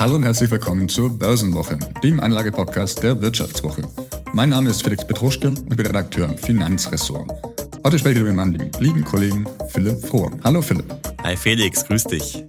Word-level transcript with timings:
Hallo 0.00 0.14
und 0.14 0.22
herzlich 0.22 0.50
willkommen 0.50 0.88
zur 0.88 1.10
Börsenwoche, 1.10 1.78
dem 2.02 2.20
Anlagepodcast 2.20 3.02
der 3.02 3.20
Wirtschaftswoche. 3.20 3.82
Mein 4.32 4.48
Name 4.48 4.70
ist 4.70 4.82
Felix 4.82 5.06
Petruschke 5.06 5.48
und 5.48 5.76
bin 5.76 5.84
Redakteur 5.84 6.26
im 6.26 6.38
Finanzressort. 6.38 7.30
Heute 7.84 7.98
spreche 7.98 8.20
ich 8.20 8.24
mit 8.24 8.34
meinem 8.34 8.70
lieben 8.78 9.04
Kollegen 9.04 9.46
Philipp 9.68 10.02
Frohr. 10.06 10.30
Hallo 10.42 10.62
Philipp. 10.62 10.86
Hi 11.22 11.36
Felix, 11.36 11.84
grüß 11.84 12.04
dich. 12.04 12.42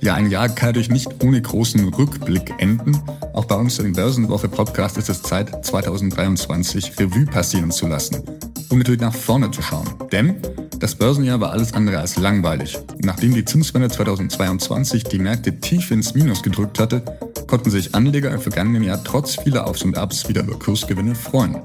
Ja, 0.00 0.14
ein 0.14 0.30
Jahr 0.30 0.48
kann 0.48 0.68
natürlich 0.68 0.90
nicht 0.90 1.24
ohne 1.24 1.42
großen 1.42 1.92
Rückblick 1.92 2.54
enden. 2.58 2.96
Auch 3.32 3.46
bei 3.46 3.56
uns 3.56 3.80
im 3.80 3.92
Börsenwoche 3.92 4.48
Podcast 4.48 4.96
ist 4.96 5.08
es 5.08 5.22
Zeit, 5.22 5.66
2023 5.66 7.00
Revue 7.00 7.26
passieren 7.26 7.72
zu 7.72 7.88
lassen, 7.88 8.22
um 8.68 8.78
natürlich 8.78 9.00
nach 9.00 9.12
vorne 9.12 9.50
zu 9.50 9.60
schauen. 9.60 9.88
Denn 10.12 10.36
das 10.80 10.94
Börsenjahr 10.94 11.40
war 11.40 11.52
alles 11.52 11.74
andere 11.74 11.98
als 11.98 12.16
langweilig. 12.16 12.78
Nachdem 13.02 13.34
die 13.34 13.44
Zinswende 13.44 13.90
2022 13.90 15.04
die 15.04 15.18
Märkte 15.18 15.60
tief 15.60 15.90
ins 15.90 16.14
Minus 16.14 16.42
gedrückt 16.42 16.78
hatte, 16.78 17.02
konnten 17.46 17.70
sich 17.70 17.94
Anleger 17.94 18.30
im 18.30 18.40
vergangenen 18.40 18.82
Jahr 18.82 19.04
trotz 19.04 19.36
vieler 19.36 19.66
Aufs 19.66 19.82
und 19.82 19.98
Abs 19.98 20.28
wieder 20.28 20.42
über 20.42 20.58
Kursgewinne 20.58 21.14
freuen. 21.14 21.56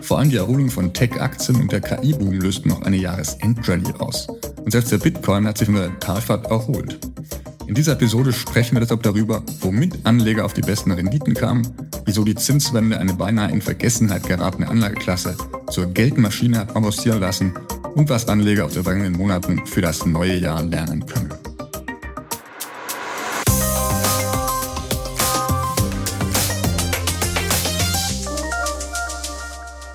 Vor 0.00 0.18
allem 0.18 0.30
die 0.30 0.38
Erholung 0.38 0.70
von 0.70 0.94
Tech-Aktien 0.94 1.60
und 1.60 1.72
der 1.72 1.82
KI-Boom 1.82 2.32
lösten 2.32 2.70
noch 2.70 2.82
eine 2.82 2.96
Jahresendrallye 2.96 3.94
aus. 3.98 4.28
Und 4.64 4.70
selbst 4.70 4.90
der 4.92 4.98
Bitcoin 4.98 5.46
hat 5.46 5.58
sich 5.58 5.66
von 5.66 5.76
der 5.76 5.98
Talfahrt 6.00 6.46
erholt. 6.46 6.98
In 7.66 7.74
dieser 7.74 7.92
Episode 7.92 8.32
sprechen 8.32 8.76
wir 8.76 8.80
deshalb 8.80 9.02
darüber, 9.02 9.42
womit 9.60 10.06
Anleger 10.06 10.44
auf 10.44 10.54
die 10.54 10.62
besten 10.62 10.90
Renditen 10.90 11.34
kamen, 11.34 11.66
wieso 12.06 12.24
die 12.24 12.34
Zinswende 12.34 12.98
eine 12.98 13.12
beinahe 13.12 13.50
in 13.50 13.60
Vergessenheit 13.60 14.26
geratene 14.26 14.68
Anlageklasse 14.68 15.36
zur 15.70 15.86
Geldmaschine 15.86 16.60
hat 16.60 16.76
avancieren 16.76 17.20
lassen 17.20 17.52
und 17.94 18.08
was 18.08 18.28
Anleger 18.28 18.66
aus 18.66 18.74
den 18.74 18.82
vergangenen 18.82 19.14
Monaten 19.14 19.64
für 19.66 19.80
das 19.80 20.04
neue 20.04 20.36
Jahr 20.36 20.62
lernen 20.62 21.04
können. 21.06 21.32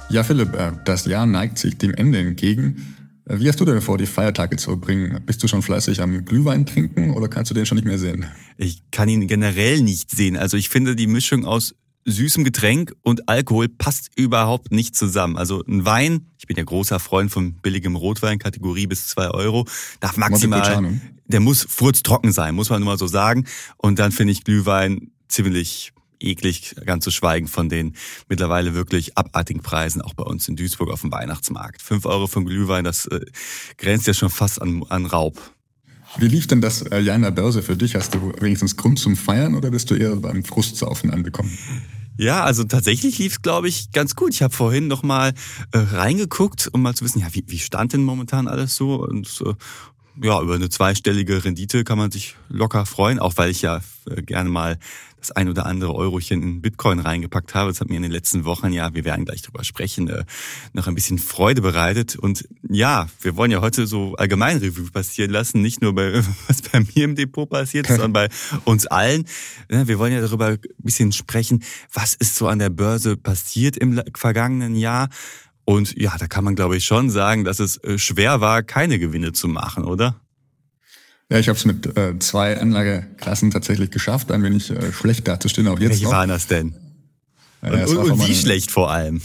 Ja, 0.10 0.24
Philipp, 0.24 0.56
äh, 0.56 0.72
das 0.86 1.06
Jahr 1.06 1.28
neigt 1.28 1.60
sich 1.60 1.78
dem 1.78 1.94
Ende 1.94 2.18
entgegen. 2.18 2.96
Wie 3.32 3.48
hast 3.48 3.60
du 3.60 3.66
denn 3.66 3.80
vor, 3.80 4.00
die 4.00 4.08
Feiertage 4.08 4.58
zu 4.58 4.72
verbringen? 4.72 5.22
Bist 5.24 5.44
du 5.44 5.48
schon 5.48 5.62
fleißig 5.62 6.02
am 6.02 6.26
Glühwein 6.26 6.66
trinken 6.66 7.12
oder 7.12 7.28
kannst 7.28 7.52
du 7.52 7.54
den 7.54 7.68
schon 7.68 7.76
nicht 7.76 7.86
mehr 7.86 8.00
sehen? 8.00 8.26
Ich 8.58 8.90
kann 8.90 9.08
ihn 9.08 9.28
generell 9.28 9.82
nicht 9.82 10.10
sehen. 10.10 10.36
Also 10.36 10.58
ich 10.58 10.70
finde 10.70 10.96
die 10.96 11.06
Mischung 11.06 11.46
aus 11.46 11.76
süßem 12.06 12.44
Getränk 12.44 12.94
und 13.02 13.30
Alkohol 13.30 13.68
passt 13.68 14.10
überhaupt 14.16 14.72
nicht 14.72 14.96
zusammen. 14.96 15.38
Also 15.38 15.64
ein 15.68 15.86
Wein, 15.86 16.28
ich 16.38 16.48
bin 16.48 16.58
ja 16.58 16.64
großer 16.64 17.00
Freund 17.00 17.32
von 17.32 17.54
billigem 17.54 17.96
Rotwein, 17.96 18.40
Kategorie 18.40 18.88
bis 18.88 19.08
zwei 19.08 19.30
Euro, 19.30 19.66
darf 20.00 20.18
maximal, 20.18 21.00
der 21.28 21.40
muss 21.40 21.66
furztrocken 21.70 22.32
sein, 22.32 22.56
muss 22.56 22.70
man 22.70 22.82
nur 22.82 22.94
mal 22.94 22.98
so 22.98 23.08
sagen. 23.08 23.46
Und 23.78 24.00
dann 24.00 24.12
finde 24.12 24.32
ich 24.32 24.44
Glühwein 24.44 25.12
ziemlich 25.28 25.94
eklig, 26.20 26.76
ganz 26.86 27.04
zu 27.04 27.12
schweigen 27.12 27.48
von 27.48 27.70
den 27.70 27.96
mittlerweile 28.28 28.74
wirklich 28.74 29.18
abartigen 29.18 29.62
Preisen, 29.62 30.02
auch 30.02 30.14
bei 30.14 30.24
uns 30.24 30.48
in 30.48 30.56
Duisburg 30.56 30.90
auf 30.90 31.02
dem 31.02 31.12
Weihnachtsmarkt. 31.12 31.82
Fünf 31.82 32.06
Euro 32.06 32.28
für 32.28 32.44
Glühwein, 32.44 32.84
das 32.84 33.06
äh, 33.08 33.26
grenzt 33.78 34.08
ja 34.08 34.14
schon 34.14 34.30
fast 34.30 34.62
an, 34.62 34.84
an 34.90 35.06
Raub. 35.06 35.40
Wie 36.18 36.28
lief 36.28 36.48
denn 36.48 36.62
das 36.62 36.82
äh, 36.82 37.00
Jahr 37.00 37.16
in 37.16 37.22
der 37.22 37.32
Börse 37.32 37.62
für 37.62 37.76
dich? 37.76 37.96
Hast 37.96 38.14
du 38.16 38.34
wenigstens 38.40 38.76
Grund 38.76 39.00
zum 39.00 39.16
Feiern 39.16 39.56
oder 39.56 39.72
bist 39.72 39.92
du 39.92 39.96
eher 39.96 40.16
beim 40.16 40.44
Frustsaufen 40.44 41.12
angekommen? 41.12 41.58
Ja, 42.18 42.44
also 42.44 42.66
tatsächlich 42.66 43.18
lief 43.20 43.34
es, 43.34 43.42
glaube 43.42 43.70
ich, 43.70 43.92
ganz 43.94 44.16
gut. 44.16 44.34
Ich 44.34 44.42
habe 44.42 44.54
vorhin 44.54 44.88
noch 44.88 45.04
mal 45.04 45.34
äh, 45.72 45.78
reingeguckt, 45.78 46.70
um 46.74 46.82
mal 46.82 46.94
zu 46.94 47.06
wissen, 47.06 47.20
ja, 47.20 47.28
wie, 47.32 47.46
wie 47.48 47.60
stand 47.60 47.94
denn 47.94 48.04
momentan 48.04 48.48
alles 48.48 48.76
so? 48.76 48.96
Und 48.96 49.42
äh, 49.46 49.54
ja, 50.22 50.42
über 50.42 50.56
eine 50.56 50.70
zweistellige 50.70 51.44
Rendite 51.44 51.84
kann 51.84 51.98
man 51.98 52.12
sich 52.12 52.36
locker 52.50 52.86
freuen, 52.86 53.20
auch 53.20 53.34
weil 53.38 53.50
ich 53.52 53.62
ja 53.62 53.82
äh, 54.10 54.22
gerne 54.22 54.50
mal 54.50 54.78
das 55.20 55.32
ein 55.32 55.50
oder 55.50 55.66
andere 55.66 55.94
Eurochen 55.94 56.42
in 56.42 56.62
Bitcoin 56.62 57.00
reingepackt 57.00 57.54
habe. 57.54 57.70
Das 57.70 57.82
hat 57.82 57.90
mir 57.90 57.98
in 57.98 58.04
den 58.04 58.12
letzten 58.12 58.46
Wochen, 58.46 58.72
ja, 58.72 58.94
wir 58.94 59.04
werden 59.06 59.26
gleich 59.26 59.42
drüber 59.42 59.64
sprechen, 59.64 60.08
äh, 60.08 60.24
noch 60.74 60.88
ein 60.88 60.96
bisschen 60.96 61.20
Freude 61.20 61.62
bereitet. 61.62 62.16
Und 62.16 62.48
ja, 62.68 63.08
wir 63.22 63.36
wollen 63.36 63.52
ja 63.52 63.62
heute 63.62 63.86
so 63.86 64.16
allgemein 64.16 64.58
Revue 64.58 64.90
passieren 64.92 65.32
lassen, 65.32 65.62
nicht 65.62 65.82
nur 65.82 65.94
bei, 65.94 66.24
was 66.48 66.62
bei 66.62 66.80
mir 66.80 67.06
im 67.06 67.16
Depot 67.16 67.50
passiert, 67.50 67.88
sondern 67.88 68.14
bei 68.14 68.30
uns 68.66 68.88
allen. 68.88 69.26
Wir 69.68 70.00
wollen 70.00 70.14
ja 70.14 70.22
darüber 70.22 70.48
ein 70.48 70.60
bisschen 70.78 71.12
sprechen, 71.12 71.64
was 71.94 72.14
ist 72.14 72.36
so 72.36 72.48
an 72.48 72.60
der 72.60 72.70
Börse 72.70 73.18
passiert 73.18 73.78
im 73.78 74.02
vergangenen 74.16 74.76
Jahr. 74.76 75.10
Und 75.70 75.96
ja, 75.96 76.18
da 76.18 76.26
kann 76.26 76.44
man, 76.44 76.56
glaube 76.56 76.78
ich, 76.78 76.86
schon 76.86 77.12
sagen, 77.12 77.44
dass 77.44 77.60
es 77.60 77.78
äh, 77.84 78.00
schwer 78.00 78.42
war, 78.42 78.64
keine 78.64 78.98
Gewinne 78.98 79.34
zu 79.34 79.48
machen, 79.48 79.84
oder? 79.84 80.20
Ja, 81.30 81.38
ich 81.38 81.48
habe 81.48 81.60
es 81.60 81.66
mit 81.66 81.96
äh, 81.96 82.18
zwei 82.18 82.60
Anlageklassen 82.60 83.52
tatsächlich 83.52 83.92
geschafft, 83.92 84.32
ein 84.32 84.42
wenig 84.42 84.72
äh, 84.72 84.92
schlecht 84.92 85.28
dazustehen, 85.28 85.68
auch 85.68 85.78
jetzt 85.78 85.92
Welche 85.92 86.06
noch. 86.06 86.14
waren 86.14 86.30
das 86.30 86.48
denn? 86.48 86.74
und, 87.62 87.86
und, 87.86 87.98
und 87.98 88.28
wie 88.28 88.34
schlecht 88.34 88.72
vor 88.72 88.90
allem? 88.90 89.22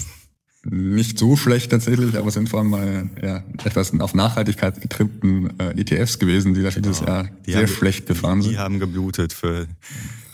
Nicht 0.66 1.18
so 1.18 1.34
schlecht 1.38 1.70
tatsächlich, 1.70 2.14
aber 2.14 2.28
es 2.28 2.34
sind 2.34 2.50
vor 2.50 2.60
allem 2.60 2.68
mal 2.68 3.08
ja, 3.22 3.42
etwas 3.64 3.98
auf 3.98 4.12
Nachhaltigkeit 4.12 4.82
getrimmten 4.82 5.58
äh, 5.58 5.80
ETFs 5.80 6.18
gewesen, 6.18 6.52
die 6.52 6.62
da 6.62 6.68
dieses 6.68 7.00
oh, 7.00 7.06
Jahr 7.06 7.30
sehr 7.46 7.56
haben, 7.56 7.68
schlecht 7.68 8.06
gefahren 8.06 8.42
sind. 8.42 8.52
Die 8.52 8.58
haben 8.58 8.80
geblutet 8.80 9.32
für. 9.32 9.66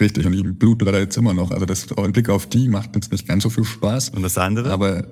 Richtig, 0.00 0.26
und 0.26 0.32
die 0.32 0.42
bluten 0.42 0.86
leider 0.86 0.98
jetzt 0.98 1.16
immer 1.16 1.34
noch. 1.34 1.52
Also 1.52 1.66
das 1.66 1.86
Blick 1.86 2.30
auf 2.30 2.48
die 2.48 2.68
macht 2.68 2.96
jetzt 2.96 3.12
nicht 3.12 3.28
ganz 3.28 3.44
so 3.44 3.50
viel 3.50 3.64
Spaß. 3.64 4.08
Und 4.08 4.22
das 4.22 4.36
andere? 4.38 4.72
Aber 4.72 5.04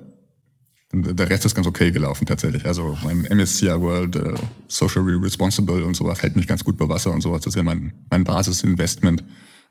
der 0.91 1.29
Rest 1.29 1.45
ist 1.45 1.53
ganz 1.53 1.67
okay 1.67 1.91
gelaufen 1.91 2.25
tatsächlich. 2.25 2.65
Also 2.65 2.97
mein 3.03 3.21
MSCI 3.21 3.79
World, 3.79 4.15
äh, 4.15 4.33
Socially 4.67 5.15
Responsible 5.15 5.83
und 5.83 5.95
sowas 5.95 6.23
hält 6.23 6.35
mich 6.35 6.47
ganz 6.47 6.63
gut 6.63 6.77
bei 6.77 6.89
Wasser 6.89 7.11
und 7.11 7.21
sowas. 7.21 7.41
Das 7.41 7.53
ist 7.53 7.57
ja 7.57 7.63
mein, 7.63 7.93
mein 8.09 8.23
Basisinvestment. 8.23 9.23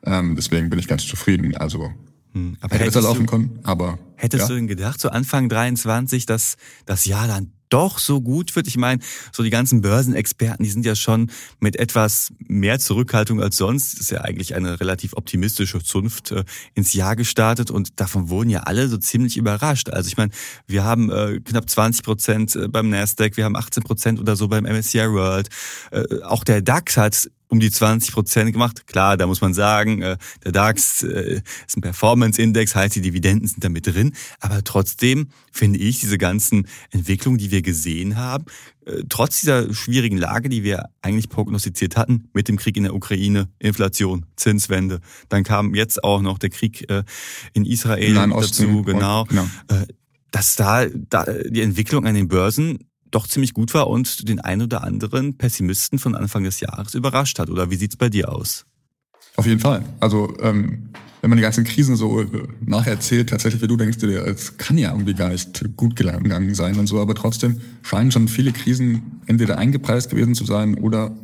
Ähm, 0.05 0.37
deswegen 0.37 0.71
bin 0.71 0.79
ich 0.79 0.87
ganz 0.87 1.05
zufrieden. 1.05 1.57
Also 1.57 1.91
hm. 2.33 2.57
aber 2.61 2.75
hätte 2.75 2.85
besser 2.87 3.03
laufen 3.03 3.27
können, 3.27 3.59
aber. 3.63 3.99
Hättest 4.17 4.43
ja. 4.43 4.49
du 4.49 4.55
denn 4.55 4.67
gedacht, 4.67 5.01
so 5.01 5.11
Anfang 5.11 5.49
23, 5.49 6.27
dass 6.27 6.57
das 6.87 7.05
Jahr 7.05 7.29
dann 7.29 7.53
doch 7.69 7.99
so 7.99 8.21
gut 8.21 8.55
wird. 8.57 8.67
Ich 8.67 8.77
meine, 8.77 9.01
so 9.33 9.43
die 9.43 9.51
ganzen 9.51 9.81
Börsenexperten, 9.81 10.65
die 10.65 10.71
sind 10.71 10.85
ja 10.85 10.95
schon 10.95 11.31
mit 11.61 11.77
etwas 11.77 12.33
mehr 12.39 12.79
Zurückhaltung 12.79 13.43
als 13.43 13.57
sonst, 13.57 13.95
das 13.95 14.01
ist 14.01 14.11
ja 14.11 14.23
eigentlich 14.23 14.55
eine 14.55 14.81
relativ 14.81 15.15
optimistische 15.15 15.83
Zunft, 15.83 16.33
äh, 16.33 16.45
ins 16.75 16.93
Jahr 16.93 17.17
gestartet 17.17 17.71
und 17.71 18.01
davon 18.01 18.29
wurden 18.29 18.51
ja 18.51 18.61
alle 18.61 18.89
so 18.89 18.97
ziemlich 18.97 19.37
überrascht. 19.37 19.91
Also 19.91 20.09
ich 20.09 20.17
meine, 20.17 20.33
wir 20.67 20.85
haben 20.85 21.11
äh, 21.11 21.41
knapp 21.41 21.69
20 21.69 22.03
Prozent 22.05 22.57
äh, 22.57 22.69
beim 22.69 22.89
Nasdaq, 22.91 23.37
wir 23.37 23.45
haben 23.45 23.57
18 23.57 23.83
Prozent 23.83 24.21
oder 24.21 24.37
so 24.37 24.49
beim 24.49 24.65
MSCI 24.65 25.11
World. 25.11 25.49
Äh, 25.91 26.23
auch 26.23 26.45
der 26.45 26.63
DAX 26.63 26.97
hat 26.97 27.31
um 27.49 27.61
die 27.61 27.71
20 27.71 28.13
Prozent 28.13 28.53
gemacht. 28.53 28.87
Klar, 28.87 29.17
da 29.17 29.27
muss 29.27 29.41
man 29.41 29.55
sagen, 29.55 30.03
äh, 30.03 30.19
der 30.45 30.53
DAX 30.53 31.03
äh, 31.03 31.41
ist 31.67 31.77
ein 31.77 31.81
Performance-Index, 31.81 32.75
heißt 32.75 32.97
die 32.97 33.01
Dividenden 33.01 33.49
sind 33.49 33.65
da 33.65 33.69
mit 33.69 33.87
drin. 33.87 34.13
Aber 34.41 34.63
trotzdem 34.63 35.29
finde 35.53 35.79
ich 35.79 36.01
diese 36.01 36.19
ganzen 36.19 36.69
Entwicklungen, 36.91 37.39
die 37.39 37.51
wir 37.51 37.63
gesehen 37.63 38.17
haben, 38.17 38.45
äh, 38.87 39.03
trotz 39.09 39.41
dieser 39.41 39.73
schwierigen 39.73 40.19
Lage, 40.19 40.49
die 40.49 40.63
wir 40.63 40.91
eigentlich 41.03 41.29
prognostiziert 41.29 41.97
hatten, 41.97 42.29
mit 42.35 42.49
dem 42.49 42.57
Krieg 42.57 42.77
in 42.77 42.85
der 42.85 42.95
Ukraine, 42.95 43.49
Inflation, 43.59 44.27
Zinswende, 44.37 45.01
dann 45.29 45.43
kam 45.43 45.75
jetzt 45.75 46.05
auch 46.05 46.21
noch 46.21 46.39
der 46.39 46.51
Krieg 46.51 46.87
in 47.53 47.65
Israel 47.65 48.15
dazu, 48.15 48.83
genau, 48.83 49.25
genau. 49.25 49.47
dass 50.31 50.57
da, 50.57 50.87
da 50.87 51.25
die 51.49 51.63
Entwicklung 51.63 52.07
an 52.07 52.15
den 52.15 52.29
Börsen 52.29 52.88
doch 53.11 53.27
ziemlich 53.27 53.55
gut 53.55 53.75
war 53.75 53.89
und 53.89 54.29
den 54.29 54.41
ein 54.41 54.63
oder 54.63 54.85
anderen 54.85 55.37
Pessimisten 55.37 55.99
von 55.99 56.15
Anfang 56.15 56.45
des 56.45 56.61
Jahres 56.61 56.95
überrascht 56.95 57.39
hat. 57.39 57.51
Oder 57.51 57.71
wie 57.71 57.77
sieht's 57.77 57.97
bei 57.97 58.09
dir 58.09 58.33
aus? 58.33 58.67
Auf 59.37 59.47
jeden 59.47 59.61
Fall. 59.61 59.85
Also 60.01 60.35
ähm, 60.41 60.91
wenn 61.21 61.31
man 61.31 61.37
die 61.37 61.43
ganzen 61.43 61.65
Krisen 61.65 61.97
so 61.97 62.21
äh, 62.21 62.27
nacherzählt, 62.61 63.31
tatsächlich, 63.31 63.63
wie 63.63 63.69
du 63.69 63.77
denkst, 63.77 64.03
es 64.03 64.57
kann 64.57 64.79
ja 64.79 64.93
irgendwie 64.93 65.15
gar 65.15 65.31
nicht 65.31 65.77
gut 65.77 65.97
gegangen 65.97 66.55
sein 66.55 66.79
und 66.79 66.87
so, 66.87 67.01
aber 67.01 67.15
trotzdem 67.15 67.61
scheinen 67.83 68.11
schon 68.11 68.29
viele 68.29 68.53
Krisen 68.53 69.21
entweder 69.27 69.59
eingepreist 69.59 70.11
gewesen 70.11 70.35
zu 70.35 70.45
sein 70.45 70.77
oder 70.77 71.17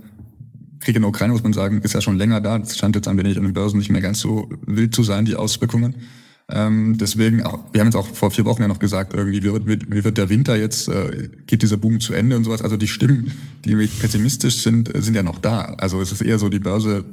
Krieg 0.81 0.97
in 0.97 1.03
der 1.03 1.09
Ukraine, 1.09 1.33
muss 1.33 1.43
man 1.43 1.53
sagen, 1.53 1.81
ist 1.81 1.94
ja 1.94 2.00
schon 2.00 2.17
länger 2.17 2.41
da. 2.41 2.59
Das 2.59 2.77
scheint 2.77 2.94
jetzt 2.94 3.09
ein 3.09 3.17
wenig 3.17 3.37
an 3.39 3.44
den 3.44 3.55
Börsen 3.55 3.78
nicht 3.78 3.91
mehr 3.91 4.03
ganz 4.03 4.21
so 4.21 4.49
wild 4.67 4.94
zu 4.94 5.03
sein, 5.03 5.25
die 5.25 5.37
Auswirkungen. 5.37 5.94
Ähm, 6.50 6.99
deswegen, 6.99 7.38
wir 7.38 7.81
haben 7.81 7.87
jetzt 7.87 7.96
auch 7.96 8.06
vor 8.06 8.31
vier 8.31 8.44
Wochen 8.44 8.62
ja 8.62 8.69
noch 8.69 8.79
gesagt, 8.79 9.14
irgendwie, 9.14 9.43
wie 9.43 9.67
wird, 9.67 9.91
wie 9.91 10.05
wird 10.05 10.19
der 10.19 10.29
Winter 10.29 10.56
jetzt, 10.56 10.88
äh, 10.88 11.31
geht 11.46 11.62
dieser 11.62 11.79
Boom 11.79 12.00
zu 12.00 12.12
Ende 12.12 12.37
und 12.37 12.44
sowas. 12.44 12.61
Also 12.61 12.76
die 12.76 12.88
Stimmen, 12.88 13.32
die 13.64 13.75
pessimistisch 13.75 14.56
sind, 14.58 14.94
äh, 14.94 15.00
sind 15.00 15.14
ja 15.14 15.23
noch 15.23 15.38
da. 15.38 15.62
Also 15.79 16.00
es 16.02 16.12
ist 16.12 16.20
eher 16.20 16.38
so, 16.38 16.50
die 16.50 16.58
Börse 16.58 17.05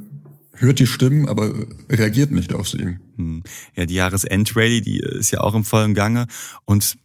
hört 0.53 0.79
die 0.79 0.87
Stimmen, 0.87 1.29
aber 1.29 1.53
reagiert 1.89 2.31
nicht 2.31 2.53
auf 2.53 2.67
sie. 2.67 2.97
Hm. 3.15 3.43
Ja, 3.75 3.85
die 3.85 3.95
Jahresendrally, 3.95 4.81
die 4.81 4.99
ist 4.99 5.31
ja 5.31 5.39
auch 5.39 5.55
im 5.55 5.63
vollen 5.63 5.93
Gange 5.93 6.27
und 6.65 6.97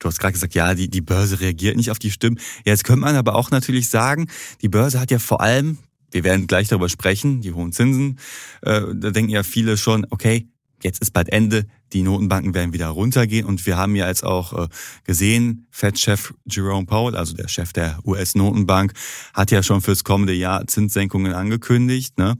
Du 0.00 0.08
hast 0.08 0.18
gerade 0.18 0.32
gesagt, 0.32 0.54
ja, 0.54 0.74
die, 0.74 0.88
die 0.88 1.02
Börse 1.02 1.40
reagiert 1.40 1.76
nicht 1.76 1.90
auf 1.90 1.98
die 1.98 2.10
Stimmen. 2.10 2.38
Ja, 2.64 2.72
jetzt 2.72 2.84
könnte 2.84 3.02
man 3.02 3.16
aber 3.16 3.34
auch 3.34 3.50
natürlich 3.50 3.90
sagen, 3.90 4.28
die 4.62 4.70
Börse 4.70 4.98
hat 4.98 5.10
ja 5.10 5.18
vor 5.18 5.42
allem, 5.42 5.76
wir 6.10 6.24
werden 6.24 6.46
gleich 6.46 6.68
darüber 6.68 6.88
sprechen, 6.88 7.42
die 7.42 7.52
hohen 7.52 7.72
Zinsen, 7.72 8.18
äh, 8.62 8.80
da 8.94 9.10
denken 9.10 9.30
ja 9.30 9.42
viele 9.42 9.76
schon, 9.76 10.06
okay, 10.08 10.48
jetzt 10.82 11.00
ist 11.00 11.12
bald 11.12 11.28
Ende, 11.30 11.66
die 11.92 12.02
Notenbanken 12.02 12.54
werden 12.54 12.72
wieder 12.72 12.88
runtergehen 12.88 13.46
und 13.46 13.66
wir 13.66 13.76
haben 13.76 13.96
ja 13.96 14.08
jetzt 14.08 14.24
auch 14.24 14.64
äh, 14.64 14.68
gesehen, 15.04 15.66
Fed-Chef 15.70 16.34
Jerome 16.46 16.86
Powell, 16.86 17.16
also 17.16 17.34
der 17.34 17.48
Chef 17.48 17.72
der 17.72 17.98
US-Notenbank, 18.04 18.92
hat 19.34 19.50
ja 19.50 19.62
schon 19.62 19.80
fürs 19.80 20.04
kommende 20.04 20.32
Jahr 20.32 20.66
Zinssenkungen 20.66 21.32
angekündigt. 21.32 22.18
Ne? 22.18 22.36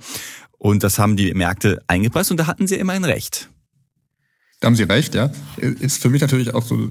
Und 0.58 0.82
das 0.82 0.98
haben 0.98 1.16
die 1.16 1.32
Märkte 1.34 1.82
eingepreist 1.86 2.30
und 2.30 2.36
da 2.36 2.46
hatten 2.46 2.66
sie 2.66 2.76
immerhin 2.76 3.04
recht. 3.04 3.50
Da 4.60 4.66
haben 4.66 4.76
Sie 4.76 4.82
recht, 4.82 5.14
ja. 5.14 5.30
Ist 5.56 6.02
für 6.02 6.10
mich 6.10 6.20
natürlich 6.20 6.54
auch 6.54 6.62
so 6.62 6.90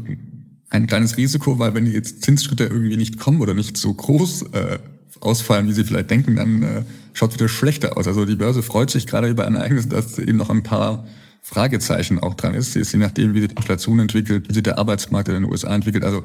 ein 0.71 0.87
kleines 0.87 1.17
Risiko, 1.17 1.59
weil 1.59 1.75
wenn 1.75 1.85
die 1.85 1.91
jetzt 1.91 2.23
Zinsschritte 2.23 2.65
irgendwie 2.65 2.97
nicht 2.97 3.19
kommen 3.19 3.41
oder 3.41 3.53
nicht 3.53 3.77
so 3.77 3.93
groß 3.93 4.41
äh, 4.53 4.79
ausfallen, 5.19 5.67
wie 5.67 5.73
Sie 5.73 5.83
vielleicht 5.83 6.09
denken, 6.09 6.35
dann 6.35 6.63
äh, 6.63 6.83
schaut 7.13 7.29
es 7.29 7.35
wieder 7.35 7.47
schlechter 7.47 7.95
aus. 7.95 8.07
Also 8.07 8.25
die 8.25 8.35
Börse 8.35 8.63
freut 8.63 8.89
sich 8.89 9.05
gerade 9.05 9.29
über 9.29 9.45
ein 9.45 9.55
Ereignis, 9.55 9.87
dass 9.87 10.17
eben 10.17 10.37
noch 10.37 10.49
ein 10.49 10.63
paar 10.63 11.07
Fragezeichen 11.49 12.19
auch 12.19 12.35
dran 12.35 12.53
ist, 12.53 12.75
je 12.75 12.99
nachdem, 12.99 13.33
wie 13.33 13.39
sich 13.39 13.49
die 13.49 13.55
Inflation 13.55 13.99
entwickelt, 13.99 14.47
wie 14.47 14.53
sich 14.53 14.61
der 14.61 14.77
Arbeitsmarkt 14.77 15.29
in 15.29 15.33
den 15.33 15.45
USA 15.45 15.73
entwickelt. 15.73 16.03
Also 16.03 16.23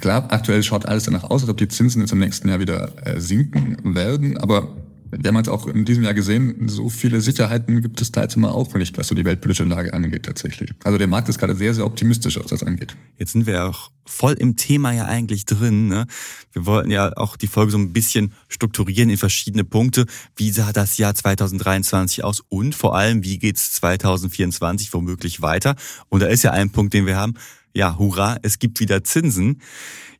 klar, 0.00 0.26
aktuell 0.30 0.62
schaut 0.62 0.86
alles 0.86 1.04
danach 1.04 1.24
aus, 1.24 1.42
als 1.42 1.50
ob 1.50 1.58
die 1.58 1.68
Zinsen 1.68 2.00
jetzt 2.00 2.12
im 2.12 2.18
nächsten 2.18 2.48
Jahr 2.48 2.60
wieder 2.60 3.06
äh, 3.06 3.20
sinken 3.20 3.94
werden, 3.94 4.38
aber 4.38 4.74
wir 5.10 5.28
haben 5.28 5.36
jetzt 5.36 5.48
auch 5.48 5.66
in 5.66 5.84
diesem 5.84 6.04
Jahr 6.04 6.14
gesehen, 6.14 6.68
so 6.68 6.88
viele 6.88 7.20
Sicherheiten 7.20 7.82
gibt 7.82 8.00
es 8.00 8.12
da 8.12 8.22
jetzt 8.22 8.36
immer 8.36 8.54
auch 8.54 8.74
nicht, 8.74 8.96
was 8.98 9.08
so 9.08 9.14
die 9.14 9.24
weltpolitische 9.24 9.64
Lage 9.64 9.92
angeht 9.92 10.24
tatsächlich. 10.24 10.72
Also 10.84 10.98
der 10.98 11.06
Markt 11.06 11.28
ist 11.28 11.38
gerade 11.38 11.54
sehr, 11.54 11.74
sehr 11.74 11.86
optimistisch, 11.86 12.38
was 12.38 12.46
das 12.46 12.62
angeht. 12.62 12.96
Jetzt 13.18 13.32
sind 13.32 13.46
wir 13.46 13.66
auch 13.66 13.90
voll 14.06 14.34
im 14.34 14.56
Thema 14.56 14.92
ja 14.92 15.06
eigentlich 15.06 15.46
drin. 15.46 15.88
Ne? 15.88 16.06
Wir 16.52 16.66
wollten 16.66 16.90
ja 16.90 17.16
auch 17.16 17.36
die 17.36 17.46
Folge 17.46 17.72
so 17.72 17.78
ein 17.78 17.92
bisschen 17.92 18.32
strukturieren 18.48 19.10
in 19.10 19.16
verschiedene 19.16 19.64
Punkte. 19.64 20.06
Wie 20.36 20.50
sah 20.50 20.72
das 20.72 20.98
Jahr 20.98 21.14
2023 21.14 22.24
aus 22.24 22.42
und 22.48 22.74
vor 22.74 22.96
allem, 22.96 23.24
wie 23.24 23.38
geht's 23.38 23.72
2024 23.72 24.92
womöglich 24.92 25.42
weiter? 25.42 25.76
Und 26.08 26.20
da 26.20 26.26
ist 26.26 26.42
ja 26.42 26.52
ein 26.52 26.70
Punkt, 26.70 26.94
den 26.94 27.06
wir 27.06 27.16
haben. 27.16 27.34
Ja, 27.74 27.98
hurra, 27.98 28.38
es 28.42 28.60
gibt 28.60 28.78
wieder 28.78 29.02
Zinsen. 29.02 29.60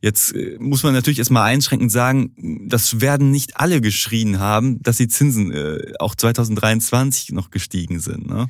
Jetzt 0.01 0.35
äh, 0.35 0.57
muss 0.59 0.83
man 0.83 0.93
natürlich 0.93 1.19
erstmal 1.19 1.49
einschränkend 1.49 1.91
sagen, 1.91 2.67
das 2.67 2.99
werden 2.99 3.31
nicht 3.31 3.57
alle 3.57 3.79
geschrien 3.79 4.39
haben, 4.39 4.81
dass 4.83 4.97
die 4.97 5.07
Zinsen 5.07 5.51
äh, 5.51 5.93
auch 5.99 6.15
2023 6.15 7.31
noch 7.31 7.49
gestiegen 7.49 8.01
sind. 8.01 8.27
Ne? 8.27 8.47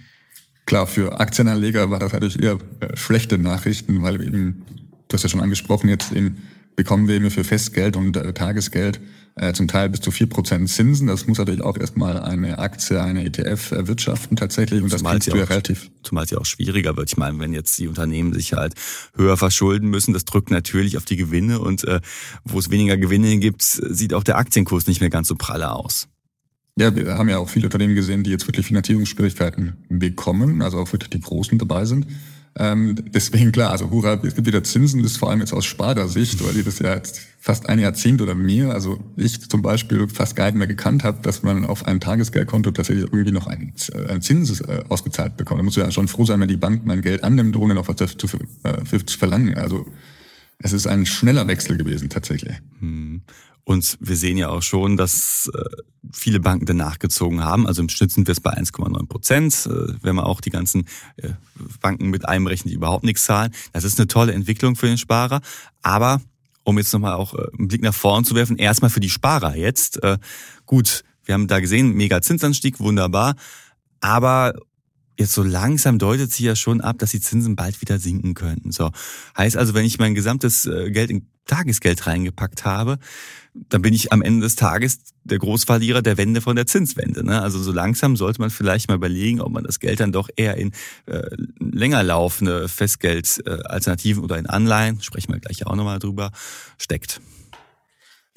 Klar, 0.65 0.87
für 0.87 1.19
Aktienanleger 1.19 1.91
war 1.91 1.99
das 1.99 2.13
natürlich 2.13 2.41
eher 2.41 2.57
äh, 2.79 2.97
schlechte 2.97 3.37
Nachrichten, 3.37 4.01
weil 4.01 4.21
eben, 4.21 4.63
du 5.07 5.13
hast 5.13 5.21
ja 5.21 5.29
schon 5.29 5.41
angesprochen, 5.41 5.87
jetzt 5.87 6.11
eben 6.11 6.37
bekommen 6.75 7.07
wir 7.07 7.15
eben 7.15 7.29
für 7.29 7.43
Festgeld 7.43 7.95
und 7.95 8.17
äh, 8.17 8.33
Tagesgeld 8.33 8.99
äh, 9.35 9.53
zum 9.53 9.67
Teil 9.67 9.89
bis 9.89 10.01
zu 10.01 10.11
vier 10.11 10.27
Prozent 10.27 10.69
Zinsen. 10.69 11.07
Das 11.07 11.27
muss 11.27 11.37
natürlich 11.37 11.61
auch 11.61 11.77
erstmal 11.77 12.19
eine 12.19 12.57
Aktie, 12.59 13.01
eine 13.01 13.25
ETF 13.25 13.71
erwirtschaften 13.71 14.37
tatsächlich 14.37 14.81
und 14.81 14.89
zumal 14.89 15.15
das 15.15 15.25
kriegst 15.25 15.33
du 15.33 15.37
ja 15.37 15.43
relativ. 15.45 15.91
Zumal 16.03 16.23
es 16.23 16.31
ja 16.31 16.37
auch 16.37 16.45
schwieriger 16.45 16.95
wird. 16.95 17.09
Ich 17.09 17.17
meine, 17.17 17.39
wenn 17.39 17.53
jetzt 17.53 17.77
die 17.77 17.87
Unternehmen 17.87 18.33
sich 18.33 18.53
halt 18.53 18.73
höher 19.15 19.37
verschulden 19.37 19.89
müssen, 19.89 20.13
das 20.13 20.25
drückt 20.25 20.51
natürlich 20.51 20.97
auf 20.97 21.05
die 21.05 21.17
Gewinne 21.17 21.59
und 21.59 21.83
äh, 21.83 21.99
wo 22.43 22.59
es 22.59 22.69
weniger 22.69 22.97
Gewinne 22.97 23.37
gibt, 23.37 23.61
sieht 23.61 24.13
auch 24.13 24.23
der 24.23 24.37
Aktienkurs 24.37 24.87
nicht 24.87 25.01
mehr 25.01 25.09
ganz 25.09 25.27
so 25.27 25.35
pralle 25.35 25.71
aus. 25.71 26.07
Ja, 26.77 26.93
wir 26.93 27.17
haben 27.17 27.29
ja 27.29 27.37
auch 27.37 27.47
viele 27.47 27.67
Unternehmen 27.67 27.95
gesehen, 27.95 28.23
die 28.23 28.31
jetzt 28.31 28.47
wirklich 28.47 28.65
Finanzierungsschwierigkeiten 28.65 29.85
bekommen, 29.87 30.61
also 30.61 30.77
auch 30.77 30.91
wirklich 30.91 31.09
die 31.09 31.21
Großen 31.21 31.57
dabei 31.57 31.85
sind. 31.85 32.05
Ähm, 32.57 32.95
deswegen 33.13 33.51
klar, 33.51 33.71
also 33.71 33.89
Hurra, 33.89 34.13
es 34.23 34.35
gibt 34.35 34.47
wieder 34.47 34.63
Zinsen, 34.63 35.03
das 35.03 35.13
ist 35.13 35.17
vor 35.17 35.29
allem 35.29 35.41
jetzt 35.41 35.51
aus 35.51 35.65
Sparda-Sicht, 35.65 36.43
weil 36.45 36.53
die 36.53 36.63
das 36.63 36.79
ja 36.79 36.95
jetzt 36.95 37.19
fast 37.37 37.67
ein 37.67 37.79
Jahrzehnt 37.79 38.21
oder 38.21 38.33
mehr, 38.33 38.71
also 38.71 38.97
ich 39.17 39.49
zum 39.49 39.61
Beispiel 39.61 40.07
fast 40.07 40.37
gar 40.37 40.45
nicht 40.45 40.55
mehr 40.55 40.67
gekannt 40.67 41.03
habe, 41.03 41.21
dass 41.21 41.43
man 41.43 41.65
auf 41.65 41.85
ein 41.85 41.99
Tagesgeldkonto 41.99 42.71
tatsächlich 42.71 43.11
irgendwie 43.11 43.33
noch 43.33 43.47
einen, 43.47 43.73
einen 44.07 44.21
Zins 44.21 44.61
äh, 44.61 44.83
ausgezahlt 44.87 45.35
bekommt. 45.35 45.59
Da 45.59 45.63
muss 45.63 45.75
ja 45.75 45.91
schon 45.91 46.07
froh 46.07 46.23
sein, 46.23 46.39
wenn 46.39 46.47
die 46.47 46.55
Bank 46.55 46.85
mein 46.85 47.01
Geld 47.01 47.25
annimmt, 47.25 47.57
ohne 47.57 47.75
noch 47.75 47.89
was 47.89 47.97
dafür 47.97 48.17
zu, 48.17 48.27
äh, 48.63 49.05
zu 49.05 49.17
verlangen. 49.17 49.57
Also 49.57 49.85
es 50.57 50.71
ist 50.71 50.87
ein 50.87 51.05
schneller 51.05 51.47
Wechsel 51.47 51.77
gewesen 51.77 52.09
tatsächlich. 52.09 52.55
Hm. 52.79 53.21
Und 53.65 53.97
wir 53.99 54.15
sehen 54.15 54.37
ja 54.37 54.49
auch 54.49 54.61
schon, 54.61 54.95
dass 54.95 55.51
äh, 55.53 55.63
viele 56.13 56.39
Banken 56.39 56.67
danach 56.67 56.99
gezogen 56.99 57.43
haben. 57.43 57.65
Also 57.65 57.81
im 57.81 57.89
Schnitt 57.89 58.11
sind 58.11 58.27
wir 58.27 58.31
es 58.31 58.39
bei 58.39 58.55
1,9 58.55 59.07
Prozent. 59.07 59.65
Äh, 59.65 59.95
wenn 60.03 60.15
man 60.15 60.23
auch 60.23 60.39
die 60.39 60.51
ganzen 60.51 60.85
äh, 61.17 61.31
Banken 61.81 62.11
mit 62.11 62.27
einberechnet, 62.27 62.71
die 62.71 62.75
überhaupt 62.75 63.03
nichts 63.03 63.25
zahlen. 63.25 63.51
Das 63.73 63.83
ist 63.83 63.99
eine 63.99 64.07
tolle 64.07 64.33
Entwicklung 64.33 64.75
für 64.75 64.85
den 64.85 64.99
Sparer. 64.99 65.41
Aber 65.81 66.21
um 66.63 66.77
jetzt 66.77 66.93
nochmal 66.93 67.13
auch 67.13 67.33
einen 67.33 67.67
Blick 67.67 67.81
nach 67.81 67.93
vorn 67.93 68.23
zu 68.23 68.35
werfen, 68.35 68.57
erstmal 68.57 68.89
für 68.89 68.99
die 68.99 69.09
Sparer 69.09 69.55
jetzt. 69.55 69.99
Gut, 70.65 71.03
wir 71.23 71.33
haben 71.33 71.47
da 71.47 71.59
gesehen, 71.59 71.93
mega 71.93 72.23
Zinsanstieg, 72.23 72.79
wunderbar. 72.79 73.35
Aber 73.99 74.55
jetzt 75.17 75.33
so 75.33 75.43
langsam 75.43 75.99
deutet 75.99 76.31
sich 76.31 76.45
ja 76.45 76.55
schon 76.55 76.81
ab, 76.81 76.97
dass 76.99 77.11
die 77.11 77.21
Zinsen 77.21 77.55
bald 77.55 77.81
wieder 77.81 77.99
sinken 77.99 78.33
könnten. 78.33 78.71
So 78.71 78.91
heißt 79.37 79.57
also, 79.57 79.73
wenn 79.73 79.85
ich 79.85 79.99
mein 79.99 80.15
gesamtes 80.15 80.63
Geld 80.63 81.09
in 81.09 81.27
Tagesgeld 81.45 82.07
reingepackt 82.07 82.65
habe, 82.65 82.97
dann 83.69 83.81
bin 83.81 83.93
ich 83.93 84.11
am 84.11 84.21
Ende 84.21 84.41
des 84.41 84.55
Tages 84.55 84.99
der 85.23 85.39
Großverlierer 85.39 86.01
der 86.01 86.17
Wende 86.17 86.41
von 86.41 86.55
der 86.55 86.67
Zinswende. 86.67 87.23
Ne? 87.23 87.41
Also 87.41 87.61
so 87.61 87.71
langsam 87.71 88.15
sollte 88.15 88.41
man 88.41 88.49
vielleicht 88.49 88.89
mal 88.89 88.95
überlegen, 88.95 89.41
ob 89.41 89.51
man 89.51 89.63
das 89.63 89.79
Geld 89.79 89.99
dann 89.99 90.11
doch 90.11 90.29
eher 90.35 90.57
in 90.57 90.71
äh, 91.05 91.29
länger 91.59 92.03
laufende 92.03 92.67
Festgeldalternativen 92.67 94.21
äh, 94.21 94.25
oder 94.25 94.37
in 94.37 94.47
Anleihen, 94.47 95.01
sprechen 95.01 95.31
wir 95.31 95.39
gleich 95.39 95.65
auch 95.65 95.75
nochmal 95.75 95.99
drüber, 95.99 96.31
steckt. 96.77 97.21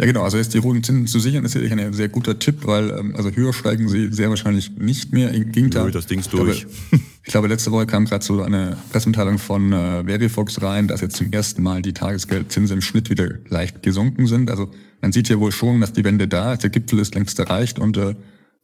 Ja, 0.00 0.06
genau. 0.06 0.22
Also 0.22 0.36
jetzt 0.36 0.54
die 0.54 0.60
hohen 0.60 0.84
Zinsen 0.84 1.08
zu 1.08 1.18
sichern, 1.18 1.44
ist 1.44 1.52
sicherlich 1.52 1.72
ein 1.72 1.92
sehr 1.92 2.08
guter 2.08 2.38
Tipp, 2.38 2.66
weil 2.66 2.90
ähm, 2.90 3.16
also 3.16 3.30
höher 3.32 3.52
steigen 3.52 3.88
sie 3.88 4.12
sehr 4.12 4.30
wahrscheinlich 4.30 4.70
nicht 4.76 5.12
mehr. 5.12 5.32
Im 5.32 5.50
Gegenteil. 5.50 5.86
Nö, 5.86 5.90
das 5.90 6.06
Ding's 6.06 6.28
durch. 6.28 6.58
Ich 6.58 6.62
glaube, 6.62 7.04
ich 7.24 7.32
glaube, 7.32 7.48
letzte 7.48 7.72
Woche 7.72 7.86
kam 7.86 8.04
gerade 8.04 8.24
so 8.24 8.40
eine 8.40 8.76
Pressemitteilung 8.92 9.38
von 9.38 9.72
äh, 9.72 10.04
Verifox 10.04 10.62
rein, 10.62 10.86
dass 10.86 11.00
jetzt 11.00 11.16
zum 11.16 11.32
ersten 11.32 11.64
Mal 11.64 11.82
die 11.82 11.94
Tagesgeldzinsen 11.94 12.76
im 12.76 12.80
Schnitt 12.80 13.10
wieder 13.10 13.28
leicht 13.48 13.82
gesunken 13.82 14.28
sind. 14.28 14.52
Also 14.52 14.70
man 15.00 15.10
sieht 15.10 15.26
hier 15.26 15.40
wohl 15.40 15.50
schon, 15.50 15.80
dass 15.80 15.92
die 15.92 16.04
Wende 16.04 16.28
da 16.28 16.52
ist, 16.52 16.62
der 16.62 16.70
Gipfel 16.70 17.00
ist 17.00 17.16
längst 17.16 17.36
erreicht 17.40 17.80
und 17.80 17.96
äh, 17.96 18.14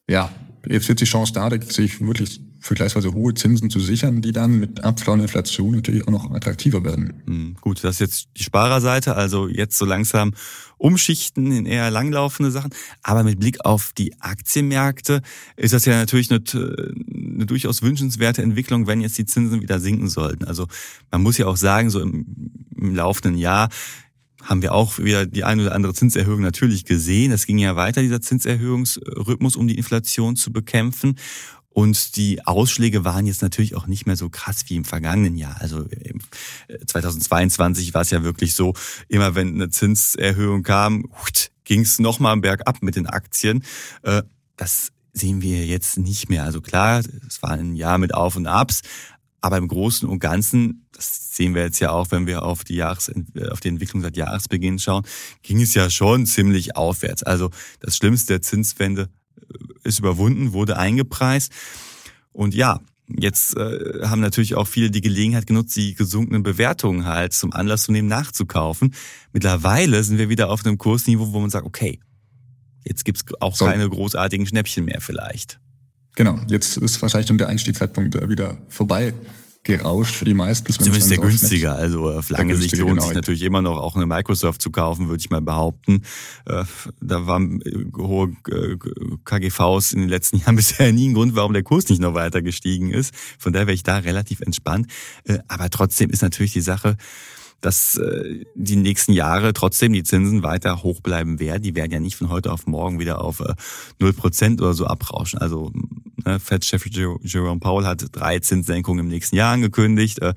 ja, 0.08 0.30
jetzt 0.68 0.88
wird 0.88 1.00
die 1.00 1.04
Chance 1.04 1.32
da, 1.32 1.50
sich 1.50 2.00
wirklich 2.00 2.40
vergleichsweise 2.64 3.12
hohe 3.12 3.34
Zinsen 3.34 3.68
zu 3.68 3.78
sichern, 3.78 4.22
die 4.22 4.32
dann 4.32 4.58
mit 4.58 4.82
abflauender 4.82 5.24
Inflation 5.24 5.74
natürlich 5.74 6.06
auch 6.08 6.12
noch 6.12 6.30
attraktiver 6.30 6.82
werden. 6.82 7.22
Hm, 7.26 7.56
gut, 7.60 7.84
das 7.84 7.96
ist 7.96 8.00
jetzt 8.00 8.28
die 8.38 8.42
Sparerseite, 8.42 9.16
also 9.16 9.48
jetzt 9.48 9.76
so 9.76 9.84
langsam 9.84 10.32
umschichten 10.78 11.52
in 11.52 11.66
eher 11.66 11.90
langlaufende 11.90 12.50
Sachen. 12.50 12.72
Aber 13.02 13.22
mit 13.22 13.38
Blick 13.38 13.64
auf 13.64 13.92
die 13.92 14.18
Aktienmärkte 14.20 15.20
ist 15.56 15.74
das 15.74 15.84
ja 15.84 15.96
natürlich 15.96 16.30
eine, 16.30 16.42
eine 16.52 17.46
durchaus 17.46 17.82
wünschenswerte 17.82 18.42
Entwicklung, 18.42 18.86
wenn 18.86 19.02
jetzt 19.02 19.18
die 19.18 19.26
Zinsen 19.26 19.60
wieder 19.60 19.78
sinken 19.78 20.08
sollten. 20.08 20.44
Also 20.44 20.66
man 21.10 21.22
muss 21.22 21.36
ja 21.36 21.46
auch 21.46 21.58
sagen, 21.58 21.90
so 21.90 22.00
im, 22.00 22.24
im 22.76 22.94
laufenden 22.94 23.36
Jahr 23.38 23.68
haben 24.42 24.62
wir 24.62 24.72
auch 24.72 24.98
wieder 24.98 25.26
die 25.26 25.44
eine 25.44 25.62
oder 25.62 25.74
andere 25.74 25.94
Zinserhöhung 25.94 26.40
natürlich 26.40 26.84
gesehen. 26.84 27.32
Es 27.32 27.46
ging 27.46 27.58
ja 27.58 27.76
weiter, 27.76 28.02
dieser 28.02 28.20
Zinserhöhungsrhythmus, 28.20 29.56
um 29.56 29.68
die 29.68 29.76
Inflation 29.76 30.36
zu 30.36 30.52
bekämpfen. 30.52 31.16
Und 31.74 32.14
die 32.14 32.46
Ausschläge 32.46 33.04
waren 33.04 33.26
jetzt 33.26 33.42
natürlich 33.42 33.74
auch 33.74 33.88
nicht 33.88 34.06
mehr 34.06 34.16
so 34.16 34.30
krass 34.30 34.64
wie 34.68 34.76
im 34.76 34.84
vergangenen 34.84 35.36
Jahr. 35.36 35.56
Also 35.60 35.84
2022 36.86 37.92
war 37.94 38.02
es 38.02 38.10
ja 38.10 38.22
wirklich 38.22 38.54
so, 38.54 38.74
immer 39.08 39.34
wenn 39.34 39.54
eine 39.54 39.70
Zinserhöhung 39.70 40.62
kam, 40.62 41.10
ging 41.64 41.80
es 41.80 41.98
nochmal 41.98 42.36
bergab 42.36 42.80
mit 42.80 42.94
den 42.94 43.08
Aktien. 43.08 43.64
Äh, 44.02 44.22
das 44.56 44.92
sehen 45.12 45.42
wir 45.42 45.66
jetzt 45.66 45.98
nicht 45.98 46.30
mehr. 46.30 46.44
Also 46.44 46.60
klar, 46.60 47.02
es 47.26 47.42
war 47.42 47.50
ein 47.50 47.74
Jahr 47.74 47.98
mit 47.98 48.14
Auf 48.14 48.36
und 48.36 48.46
Abs, 48.46 48.82
aber 49.40 49.56
im 49.56 49.66
Großen 49.66 50.08
und 50.08 50.20
Ganzen, 50.20 50.86
das 50.92 51.34
sehen 51.34 51.56
wir 51.56 51.62
jetzt 51.62 51.80
ja 51.80 51.90
auch, 51.90 52.12
wenn 52.12 52.28
wir 52.28 52.44
auf 52.44 52.62
die, 52.62 52.76
Jahres, 52.76 53.10
auf 53.50 53.58
die 53.58 53.68
Entwicklung 53.68 54.00
seit 54.00 54.16
Jahresbeginn 54.16 54.78
schauen, 54.78 55.04
ging 55.42 55.60
es 55.60 55.74
ja 55.74 55.90
schon 55.90 56.24
ziemlich 56.24 56.76
aufwärts. 56.76 57.24
Also 57.24 57.50
das 57.80 57.96
Schlimmste 57.96 58.34
der 58.34 58.42
Zinswende 58.42 59.08
ist 59.84 59.98
überwunden, 59.98 60.52
wurde 60.52 60.76
eingepreist. 60.76 61.52
Und 62.32 62.54
ja, 62.54 62.80
jetzt 63.08 63.56
äh, 63.56 64.06
haben 64.06 64.20
natürlich 64.20 64.54
auch 64.54 64.66
viele 64.66 64.90
die 64.90 65.00
Gelegenheit 65.00 65.46
genutzt, 65.46 65.76
die 65.76 65.94
gesunkenen 65.94 66.42
Bewertungen 66.42 67.04
halt 67.04 67.32
zum 67.32 67.52
Anlass 67.52 67.84
zu 67.84 67.92
nehmen, 67.92 68.08
nachzukaufen. 68.08 68.94
Mittlerweile 69.32 70.02
sind 70.02 70.18
wir 70.18 70.28
wieder 70.28 70.50
auf 70.50 70.64
einem 70.64 70.78
Kursniveau, 70.78 71.32
wo 71.32 71.40
man 71.40 71.50
sagt, 71.50 71.66
okay, 71.66 72.00
jetzt 72.84 73.04
gibt's 73.04 73.24
auch 73.40 73.56
so. 73.56 73.66
keine 73.66 73.88
großartigen 73.88 74.46
Schnäppchen 74.46 74.84
mehr 74.84 75.00
vielleicht. 75.00 75.60
Genau, 76.16 76.38
jetzt 76.48 76.76
ist 76.76 77.00
wahrscheinlich 77.02 77.28
schon 77.28 77.38
der 77.38 77.48
Einstiegszeitpunkt 77.48 78.28
wieder 78.28 78.58
vorbei 78.68 79.14
gerauscht 79.64 80.14
für 80.14 80.24
die 80.24 80.34
meisten. 80.34 80.72
Zumindest 80.72 81.10
der 81.10 81.18
günstiger. 81.18 81.74
Also 81.76 82.10
auf 82.10 82.28
lange 82.30 82.56
Sicht 82.56 82.76
lohnt 82.76 82.92
genau. 82.92 83.02
sich 83.06 83.14
natürlich 83.14 83.42
immer 83.42 83.62
noch 83.62 83.78
auch 83.78 83.96
eine 83.96 84.06
Microsoft 84.06 84.62
zu 84.62 84.70
kaufen, 84.70 85.08
würde 85.08 85.20
ich 85.20 85.30
mal 85.30 85.40
behaupten. 85.40 86.02
Äh, 86.44 86.64
da 87.00 87.26
waren 87.26 87.60
äh, 87.62 87.84
hohe 87.96 88.36
äh, 88.48 88.76
KGVs 89.24 89.94
in 89.94 90.00
den 90.00 90.08
letzten 90.08 90.36
Jahren 90.40 90.56
bisher 90.56 90.92
nie 90.92 91.08
ein 91.08 91.14
Grund, 91.14 91.34
warum 91.34 91.52
der 91.52 91.62
Kurs 91.62 91.88
nicht 91.88 92.00
noch 92.00 92.14
weiter 92.14 92.42
gestiegen 92.42 92.90
ist. 92.90 93.14
Von 93.38 93.52
daher 93.52 93.66
wäre 93.66 93.74
ich 93.74 93.82
da 93.82 93.98
relativ 93.98 94.40
entspannt. 94.40 94.86
Aber 95.48 95.70
trotzdem 95.70 96.10
ist 96.10 96.22
natürlich 96.22 96.52
die 96.52 96.60
Sache, 96.60 96.96
dass 97.64 98.00
die 98.54 98.76
nächsten 98.76 99.12
Jahre 99.12 99.52
trotzdem 99.52 99.92
die 99.92 100.02
Zinsen 100.02 100.42
weiter 100.42 100.82
hoch 100.82 101.00
bleiben 101.00 101.40
werden. 101.40 101.62
Die 101.62 101.74
werden 101.74 101.92
ja 101.92 102.00
nicht 102.00 102.16
von 102.16 102.28
heute 102.28 102.52
auf 102.52 102.66
morgen 102.66 102.98
wieder 102.98 103.22
auf 103.22 103.42
null 103.98 104.12
Prozent 104.12 104.60
oder 104.60 104.74
so 104.74 104.86
abrauschen. 104.86 105.38
Also 105.38 105.72
Ne? 106.24 106.40
Fed-Chef 106.40 106.86
Jerome 107.22 107.60
Powell 107.60 107.86
hat 107.86 108.04
drei 108.12 108.38
Zinssenkungen 108.38 109.04
im 109.04 109.10
nächsten 109.10 109.36
Jahr 109.36 109.52
angekündigt. 109.52 110.20
Äh, 110.20 110.34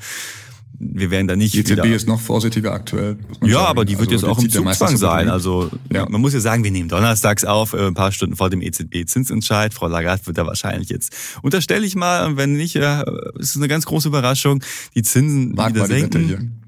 wir 0.79 1.09
werden 1.09 1.27
da 1.27 1.35
nicht. 1.35 1.55
Die 1.55 1.59
EZB 1.59 1.85
ist 1.85 2.07
noch 2.07 2.19
vorsichtiger 2.19 2.71
aktuell. 2.71 3.17
Ja, 3.41 3.53
sagen. 3.53 3.65
aber 3.67 3.85
die 3.85 3.97
wird 3.97 4.11
also, 4.11 4.27
jetzt 4.27 4.37
auch 4.37 4.39
im 4.39 4.49
Zugzwang 4.49 4.95
sein. 4.95 5.27
Also 5.27 5.71
ja. 5.91 6.07
man 6.07 6.21
muss 6.21 6.33
ja 6.33 6.39
sagen, 6.39 6.63
wir 6.63 6.69
nehmen 6.69 6.87
donnerstags 6.87 7.45
auf, 7.45 7.73
äh, 7.73 7.87
ein 7.87 7.95
paar 7.95 8.11
Stunden 8.11 8.35
vor 8.35 8.51
dem 8.51 8.61
EZB-Zinsentscheid. 8.61 9.73
Frau 9.73 9.87
Lagarde 9.87 10.27
wird 10.27 10.37
da 10.37 10.45
wahrscheinlich 10.45 10.89
jetzt, 10.89 11.15
unterstelle 11.41 11.85
ich 11.85 11.95
mal, 11.95 12.37
wenn 12.37 12.53
nicht, 12.53 12.75
ja, 12.75 13.03
ist 13.39 13.55
eine 13.55 13.67
ganz 13.67 13.87
große 13.87 14.07
Überraschung, 14.07 14.61
die 14.93 15.01
Zinsen 15.01 15.55
Mag 15.55 15.73
wieder 15.73 15.87
senken. 15.87 16.66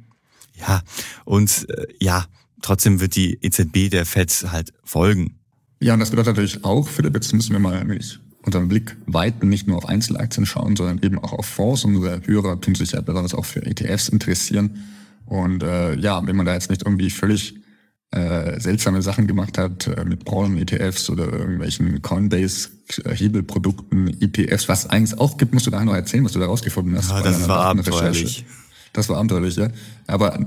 Ja, 0.59 0.81
und 1.25 1.67
äh, 1.69 1.87
ja, 1.99 2.25
trotzdem 2.61 2.99
wird 2.99 3.15
die 3.15 3.39
EZB 3.41 3.89
der 3.89 4.05
FED 4.05 4.47
halt 4.51 4.73
folgen. 4.83 5.39
Ja, 5.81 5.93
und 5.93 5.99
das 5.99 6.09
bedeutet 6.09 6.35
natürlich 6.35 6.65
auch, 6.65 6.87
Philipp, 6.87 7.15
jetzt 7.15 7.33
müssen 7.33 7.53
wir 7.53 7.59
mal 7.59 7.79
nämlich 7.79 8.19
unseren 8.43 8.67
Blick 8.67 8.97
weiten, 9.05 9.49
nicht 9.49 9.67
nur 9.67 9.77
auf 9.77 9.87
Einzelaktien 9.87 10.45
schauen, 10.45 10.75
sondern 10.75 10.99
eben 11.01 11.19
auch 11.19 11.33
auf 11.33 11.45
Fonds. 11.45 11.85
Unsere 11.85 12.21
Hörer 12.25 12.59
tun 12.59 12.75
sich 12.75 12.91
ja 12.91 13.01
besonders 13.01 13.33
auch 13.33 13.45
für 13.45 13.65
ETFs 13.65 14.09
interessieren. 14.09 14.83
Und 15.25 15.63
äh, 15.63 15.95
ja, 15.95 16.25
wenn 16.25 16.35
man 16.35 16.45
da 16.45 16.53
jetzt 16.53 16.69
nicht 16.69 16.83
irgendwie 16.83 17.09
völlig 17.09 17.55
äh, 18.11 18.59
seltsame 18.59 19.01
Sachen 19.03 19.27
gemacht 19.27 19.57
hat 19.57 19.87
äh, 19.87 20.03
mit 20.03 20.25
Braun-ETFs 20.25 21.09
oder 21.11 21.31
irgendwelchen 21.31 22.01
Coinbase-Hebelprodukten, 22.01 24.19
ETFs, 24.21 24.67
was 24.67 24.89
eigentlich 24.89 25.17
auch 25.19 25.37
gibt, 25.37 25.53
musst 25.53 25.67
du 25.67 25.71
da 25.71 25.85
noch 25.85 25.93
erzählen, 25.93 26.25
was 26.25 26.31
du 26.31 26.39
da 26.39 26.47
rausgefunden 26.47 26.97
hast. 26.97 27.11
Ja, 27.11 27.21
das 27.21 27.47
war 27.47 27.65
abenteuerlich. 27.65 28.45
Das 28.93 29.09
war 29.09 29.17
abenteuerlich, 29.17 29.55
ja. 29.55 29.69
Aber 30.07 30.37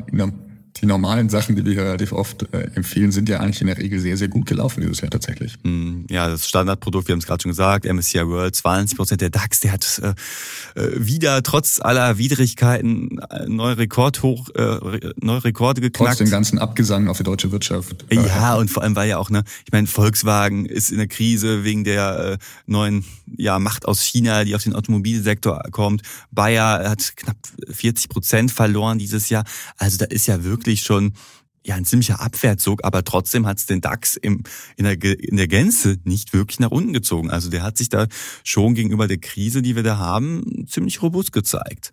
die 0.81 0.87
normalen 0.87 1.29
Sachen, 1.29 1.55
die 1.55 1.65
wir 1.65 1.77
relativ 1.83 2.13
oft 2.13 2.53
äh, 2.53 2.71
empfehlen, 2.75 3.13
sind 3.13 3.29
ja 3.29 3.41
eigentlich 3.41 3.61
in 3.61 3.67
der 3.67 3.79
Regel 3.79 4.01
sehr, 4.01 4.17
sehr 4.17 4.29
gut 4.29 4.47
gelaufen 4.47 4.81
dieses 4.81 5.01
Jahr 5.01 5.11
tatsächlich. 5.11 5.55
Hm, 5.63 6.07
ja, 6.09 6.29
das 6.29 6.49
Standardprodukt, 6.49 7.09
wir 7.09 7.13
haben 7.13 7.21
es 7.21 7.27
gerade 7.27 7.43
schon 7.43 7.51
gesagt, 7.51 7.85
MSCI 7.85 8.27
World, 8.27 8.57
20 8.57 8.97
Prozent 8.97 9.21
der 9.21 9.31
DAX, 9.31 9.61
der 9.61 9.73
hat 9.73 10.01
äh, 10.03 10.81
äh, 10.81 10.91
wieder 10.97 11.43
trotz 11.43 11.79
aller 11.81 12.19
Widrigkeiten 12.19 13.19
äh, 13.19 13.47
neue 13.47 13.79
Rekordhoch, 13.79 14.49
äh, 14.55 15.13
neue 15.21 15.45
Rekorde 15.45 15.81
geknackt. 15.81 16.19
Trotz 16.19 16.19
dem 16.19 16.31
ganzen 16.31 16.59
Abgesang 16.59 17.09
auf 17.09 17.19
die 17.19 17.25
deutsche 17.25 17.53
Wirtschaft. 17.53 18.05
Ja, 18.11 18.55
und 18.55 18.71
vor 18.71 18.83
allem 18.83 18.97
war 18.97 19.05
ja 19.05 19.19
auch, 19.19 19.31
ne, 19.31 19.45
ich 19.67 19.73
meine, 19.73 19.87
Volkswagen 19.87 20.67
ist 20.67 20.91
in 20.91 20.99
der 20.99 21.09
Krise 21.09 21.65
wegen 21.65 21.85
der 21.85 22.19
äh, 22.33 22.39
neuen 22.67 23.05
ja, 23.37 23.59
Macht 23.59 23.87
aus 23.87 24.03
China, 24.03 24.45
die 24.45 24.55
auf 24.55 24.63
den 24.63 24.75
Automobilsektor 24.75 25.63
kommt. 25.71 26.03
Bayer 26.31 26.89
hat 26.89 27.17
knapp 27.17 27.37
40 27.71 28.09
Prozent 28.09 28.51
verloren 28.51 28.99
dieses 28.99 29.29
Jahr. 29.29 29.45
Also 29.77 29.99
da 29.99 30.07
ist 30.07 30.27
ja 30.27 30.45
wirklich 30.45 30.62
wirklich 30.67 30.83
schon 30.83 31.13
ja 31.65 31.77
ein 31.77 31.85
ziemlicher 31.85 32.21
Abwärtszug, 32.21 32.85
aber 32.85 33.05
trotzdem 33.05 33.47
hat 33.47 33.59
es 33.59 33.67
den 33.67 33.81
DAX 33.81 34.17
im, 34.17 34.43
in, 34.77 34.85
der, 34.85 35.03
in 35.03 35.37
der 35.37 35.47
Gänze 35.47 35.99
nicht 36.05 36.33
wirklich 36.33 36.59
nach 36.59 36.71
unten 36.71 36.93
gezogen. 36.93 37.31
Also 37.31 37.51
der 37.51 37.63
hat 37.63 37.77
sich 37.77 37.89
da 37.89 38.07
schon 38.43 38.75
gegenüber 38.75 39.07
der 39.07 39.19
Krise, 39.19 39.63
die 39.63 39.77
wir 39.77 39.83
da 39.83 39.99
haben, 39.99 40.67
ziemlich 40.67 41.03
robust 41.03 41.33
gezeigt. 41.33 41.93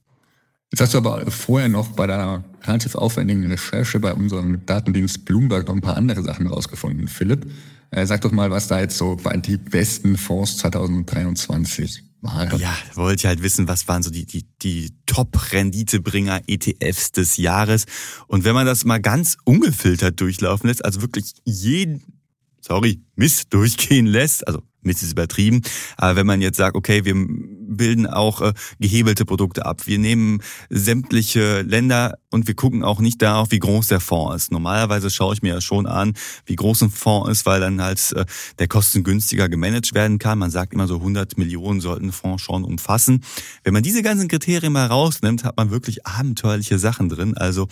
Jetzt 0.71 0.81
hast 0.81 0.93
du 0.93 0.99
aber 0.99 1.29
vorher 1.31 1.69
noch 1.69 1.89
bei 1.89 2.05
deiner 2.07 2.43
relativ 2.63 2.95
aufwendigen 2.95 3.45
Recherche 3.47 3.99
bei 3.99 4.13
unserem 4.13 4.65
Datendienst 4.65 5.25
Bloomberg 5.25 5.67
noch 5.67 5.75
ein 5.75 5.81
paar 5.81 5.97
andere 5.97 6.21
Sachen 6.23 6.47
rausgefunden. 6.47 7.07
Philipp, 7.07 7.49
äh, 7.91 8.05
sag 8.05 8.21
doch 8.21 8.31
mal, 8.31 8.51
was 8.51 8.67
da 8.67 8.79
jetzt 8.79 8.97
so 8.97 9.17
bei 9.21 9.35
die 9.37 9.57
besten 9.57 10.17
Fonds 10.17 10.57
2023 10.57 12.03
waren. 12.03 12.08
Ja, 12.57 12.75
wollte 12.95 13.21
ich 13.21 13.25
halt 13.25 13.41
wissen, 13.41 13.67
was 13.67 13.87
waren 13.87 14.03
so 14.03 14.09
die, 14.09 14.25
die, 14.25 14.45
die 14.61 14.91
Top-Renditebringer 15.05 16.41
ETFs 16.47 17.11
des 17.11 17.37
Jahres. 17.37 17.85
Und 18.27 18.43
wenn 18.43 18.53
man 18.53 18.65
das 18.65 18.83
mal 18.83 18.99
ganz 18.99 19.37
ungefiltert 19.45 20.19
durchlaufen 20.19 20.67
lässt, 20.67 20.83
also 20.83 21.01
wirklich 21.01 21.33
jeden, 21.45 22.21
sorry, 22.61 23.01
Mist 23.15 23.53
durchgehen 23.53 24.05
lässt, 24.05 24.47
also 24.47 24.61
Mist 24.81 25.03
ist 25.03 25.11
übertrieben. 25.11 25.61
Aber 25.97 26.15
wenn 26.15 26.25
man 26.25 26.41
jetzt 26.41 26.57
sagt, 26.57 26.75
okay, 26.75 27.05
wir 27.05 27.15
bilden 27.15 28.07
auch 28.07 28.41
äh, 28.41 28.53
gehebelte 28.79 29.25
Produkte 29.25 29.65
ab, 29.65 29.85
wir 29.85 29.99
nehmen 29.99 30.41
sämtliche 30.69 31.61
Länder 31.61 32.17
und 32.31 32.47
wir 32.47 32.55
gucken 32.55 32.83
auch 32.83 32.99
nicht 32.99 33.21
darauf, 33.21 33.51
wie 33.51 33.59
groß 33.59 33.87
der 33.87 33.99
Fonds 33.99 34.35
ist. 34.35 34.51
Normalerweise 34.51 35.09
schaue 35.09 35.33
ich 35.33 35.41
mir 35.41 35.53
ja 35.55 35.61
schon 35.61 35.85
an, 35.85 36.13
wie 36.45 36.55
groß 36.55 36.83
ein 36.83 36.89
Fonds 36.91 37.29
ist, 37.29 37.45
weil 37.45 37.59
dann 37.59 37.81
halt 37.81 38.11
äh, 38.13 38.25
der 38.57 38.67
kostengünstiger 38.67 39.49
gemanagt 39.49 39.93
werden 39.93 40.17
kann. 40.19 40.39
Man 40.39 40.51
sagt 40.51 40.73
immer 40.73 40.87
so 40.87 40.95
100 40.95 41.37
Millionen 41.37 41.81
sollten 41.81 42.11
Fonds 42.11 42.43
schon 42.43 42.63
umfassen. 42.63 43.23
Wenn 43.63 43.73
man 43.73 43.83
diese 43.83 44.01
ganzen 44.01 44.27
Kriterien 44.27 44.73
mal 44.73 44.87
rausnimmt, 44.87 45.43
hat 45.43 45.57
man 45.57 45.71
wirklich 45.71 46.05
abenteuerliche 46.05 46.79
Sachen 46.79 47.09
drin. 47.09 47.35
Also 47.37 47.67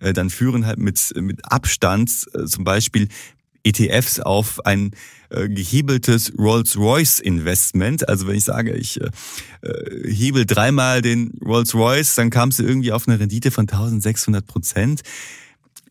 äh, 0.00 0.12
dann 0.12 0.30
führen 0.30 0.66
halt 0.66 0.78
mit, 0.78 1.12
mit 1.16 1.50
Abstand 1.50 2.10
äh, 2.34 2.44
zum 2.44 2.64
Beispiel 2.64 3.08
ETFs 3.64 4.20
auf 4.20 4.64
ein 4.64 4.92
äh, 5.30 5.48
gehebeltes 5.48 6.32
Rolls-Royce-Investment. 6.38 8.08
Also 8.08 8.26
wenn 8.26 8.36
ich 8.36 8.44
sage, 8.44 8.72
ich 8.72 9.00
äh, 9.00 9.10
äh 9.62 10.12
hebel 10.12 10.46
dreimal 10.46 11.02
den 11.02 11.38
Rolls-Royce, 11.44 12.14
dann 12.16 12.30
kam 12.30 12.48
es 12.50 12.58
irgendwie 12.58 12.92
auf 12.92 13.06
eine 13.06 13.20
Rendite 13.20 13.50
von 13.50 13.68
1600 13.68 14.46
Prozent. 14.46 15.02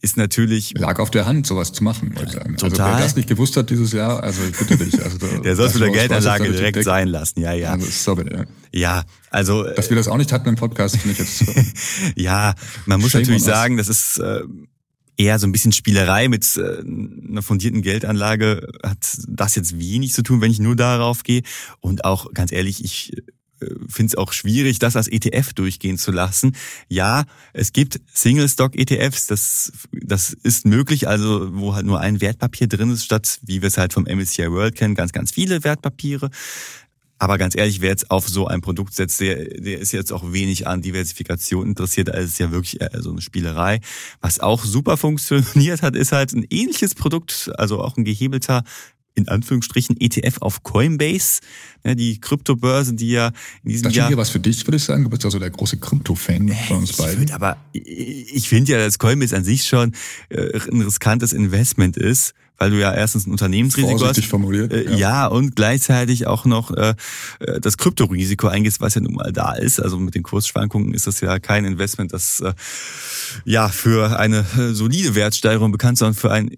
Ist 0.02 0.16
natürlich. 0.16 0.74
Lag 0.78 1.00
auf 1.00 1.12
der 1.12 1.26
Hand, 1.26 1.46
sowas 1.46 1.74
zu 1.74 1.84
machen, 1.84 2.16
wollte 2.16 2.30
ich 2.30 2.32
sagen. 2.32 2.56
Total. 2.56 2.86
Also 2.86 2.98
wer 2.98 3.04
das 3.04 3.16
nicht 3.18 3.28
gewusst 3.28 3.58
hat 3.58 3.70
dieses 3.70 3.92
Jahr, 3.92 4.24
also 4.24 4.42
ich 4.50 4.58
bitte 4.58 4.78
dich. 4.78 5.04
Also, 5.04 5.18
der 5.18 5.56
soll 5.58 5.68
es 5.68 5.74
mit 5.74 5.84
der 5.84 5.92
Geldanlage 5.92 6.50
direkt 6.52 6.84
sein 6.86 7.10
lassen, 7.10 7.42
ja, 7.42 7.52
ja. 7.52 7.74
Also, 7.74 7.88
sorry, 7.90 8.26
ja. 8.32 8.46
ja, 8.72 9.04
also. 9.30 9.64
Dass 9.64 9.90
wir 9.90 9.98
das 9.98 10.08
auch 10.08 10.16
nicht 10.16 10.32
hatten 10.32 10.48
im 10.48 10.56
Podcast, 10.56 10.96
finde 10.96 11.12
ich 11.12 11.20
jetzt. 11.20 11.44
ja, 12.16 12.56
man 12.86 13.02
muss 13.02 13.14
natürlich 13.14 13.44
sagen, 13.44 13.76
das 13.76 13.90
ist. 13.90 14.20
Äh, 14.20 14.44
eher 15.20 15.38
so 15.38 15.46
ein 15.46 15.52
bisschen 15.52 15.74
Spielerei 15.74 16.30
mit 16.30 16.58
äh, 16.58 16.80
einer 16.80 17.42
fundierten 17.42 17.82
Geldanlage 17.82 18.68
hat 18.84 19.18
das 19.28 19.56
jetzt 19.56 19.78
wenig 19.78 20.14
zu 20.14 20.24
tun, 20.24 20.42
wenn 20.42 20.52
ich 20.52 20.60
nur 20.60 20.76
darauf 20.76 21.24
gehe. 21.24 21.44
Und 21.82 22.06
auch 22.06 22.34
ganz 22.34 22.52
ehrlich, 22.52 22.84
ich 22.84 23.18
äh, 23.60 23.66
finde 23.88 24.12
es 24.12 24.16
auch 24.16 24.32
schwierig, 24.32 24.80
das 24.80 24.96
als 24.96 25.10
ETF 25.10 25.54
durchgehen 25.54 25.98
zu 25.98 26.12
lassen. 26.12 26.56
Ja, 26.88 27.26
es 27.52 27.74
gibt 27.74 28.00
Single-Stock-ETFs, 28.14 29.28
das, 29.28 29.74
das 29.92 30.32
ist 30.32 30.66
möglich, 30.66 31.08
also 31.10 31.50
wo 31.54 31.76
halt 31.76 31.86
nur 31.86 32.00
ein 32.00 32.22
Wertpapier 32.22 32.68
drin 32.68 32.92
ist, 32.92 33.04
statt, 33.04 33.40
wie 33.44 33.62
wir 33.62 33.68
es 33.68 33.78
halt 33.78 33.92
vom 33.92 34.06
MSCI 34.06 34.50
World 34.52 34.76
kennen, 34.76 34.96
ganz, 34.96 35.12
ganz 35.12 35.32
viele 35.32 35.66
Wertpapiere. 35.66 36.30
Aber 37.20 37.38
ganz 37.38 37.56
ehrlich, 37.56 37.82
wer 37.82 37.90
jetzt 37.90 38.10
auf 38.10 38.28
so 38.28 38.48
ein 38.48 38.62
Produkt 38.62 38.96
setzt, 38.96 39.20
der, 39.20 39.36
der 39.60 39.80
ist 39.80 39.92
jetzt 39.92 40.12
auch 40.12 40.32
wenig 40.32 40.68
an 40.68 40.82
Diversifikation 40.82 41.68
interessiert. 41.68 42.10
Also 42.10 42.24
es 42.24 42.32
ist 42.32 42.40
ja 42.40 42.52
wirklich 42.52 42.80
so 42.98 43.12
eine 43.12 43.22
Spielerei. 43.22 43.82
Was 44.22 44.40
auch 44.40 44.64
super 44.64 44.98
funktioniert 44.98 45.82
hat, 45.82 45.96
ist 45.96 46.14
halt 46.14 46.34
ein 46.34 46.46
ähnliches 46.50 46.96
Produkt, 46.96 47.52
also 47.58 47.84
auch 47.84 47.98
ein 47.98 48.06
gehebelter 48.06 48.64
in 49.16 49.28
Anführungsstrichen 49.28 50.00
ETF 50.00 50.38
auf 50.40 50.64
Coinbase, 50.64 51.42
ne, 51.84 51.96
die 51.96 52.22
Kryptobörse, 52.22 52.94
die 52.94 53.10
ja 53.10 53.32
in 53.64 53.72
diesem 53.72 53.84
das 53.86 53.96
Jahr... 53.96 54.10
Das 54.10 54.18
was 54.18 54.30
für 54.30 54.40
dich, 54.40 54.66
würde 54.66 54.78
ich 54.78 54.84
sagen. 54.84 55.04
Du 55.04 55.10
bist 55.10 55.26
also 55.26 55.40
der 55.40 55.50
große 55.50 55.78
Krypto-Fan 55.78 56.48
von 56.68 56.78
uns 56.78 56.94
beiden. 56.94 57.18
Find, 57.18 57.34
aber 57.34 57.58
ich 57.74 58.48
finde 58.48 58.72
ja, 58.72 58.78
dass 58.78 58.98
Coinbase 58.98 59.36
an 59.36 59.44
sich 59.44 59.64
schon 59.64 59.94
äh, 60.30 60.58
ein 60.72 60.82
riskantes 60.82 61.34
Investment 61.34 61.98
ist, 61.98 62.34
weil 62.60 62.72
du 62.72 62.80
ja 62.80 62.94
erstens 62.94 63.26
ein 63.26 63.32
Unternehmensrisiko 63.32 64.06
hast. 64.06 64.24
formuliert. 64.26 64.72
Äh, 64.72 64.92
ja. 64.92 64.98
ja. 64.98 65.28
und 65.28 65.56
gleichzeitig 65.56 66.28
auch 66.28 66.46
noch 66.46 66.72
äh, 66.72 66.94
äh, 67.40 67.60
das 67.60 67.78
Kryptorisiko 67.78 68.48
eingehst, 68.48 68.82
was 68.82 68.96
ja 68.96 69.02
nun 69.02 69.14
mal 69.16 69.32
da 69.32 69.54
ist. 69.54 69.80
Also 69.80 69.98
mit 69.98 70.14
den 70.14 70.24
Kursschwankungen 70.24 70.94
ist 70.94 71.08
das 71.08 71.22
ja 71.22 71.40
kein 71.40 71.66
Investment, 71.66 72.14
das 72.14 72.42
äh, 72.42 72.54
ja 73.46 73.70
für 73.70 74.20
eine 74.20 74.46
äh, 74.58 74.74
solide 74.74 75.16
Wertsteigerung 75.16 75.72
bekannt, 75.72 75.98
sondern 75.98 76.16
für 76.16 76.32
ein, 76.32 76.52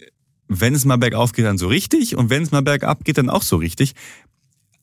wenn 0.48 0.74
es 0.74 0.86
mal 0.86 0.98
bergauf 0.98 1.32
geht, 1.34 1.46
dann 1.46 1.60
so 1.60 1.68
richtig 1.68 2.18
und 2.18 2.30
wenn 2.30 2.44
es 2.44 2.52
mal 2.52 2.62
bergab 2.62 3.06
geht, 3.06 3.18
dann 3.18 3.30
auch 3.30 3.44
so 3.44 3.58
richtig. 3.58 3.94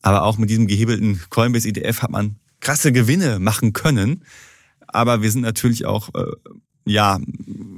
Aber 0.01 0.23
auch 0.23 0.39
mit 0.39 0.49
diesem 0.49 0.69
gehebelten 0.69 1.21
Coinbase 1.29 1.69
ETF 1.69 2.03
hat 2.03 2.11
man 2.11 2.37
krasse 2.61 2.93
Gewinne 2.93 3.41
machen 3.41 3.73
können. 3.73 4.25
Aber 4.87 5.21
wir 5.21 5.31
sind 5.31 5.43
natürlich 5.43 5.85
auch 5.85 6.15
äh, 6.15 6.25
ja, 6.85 7.19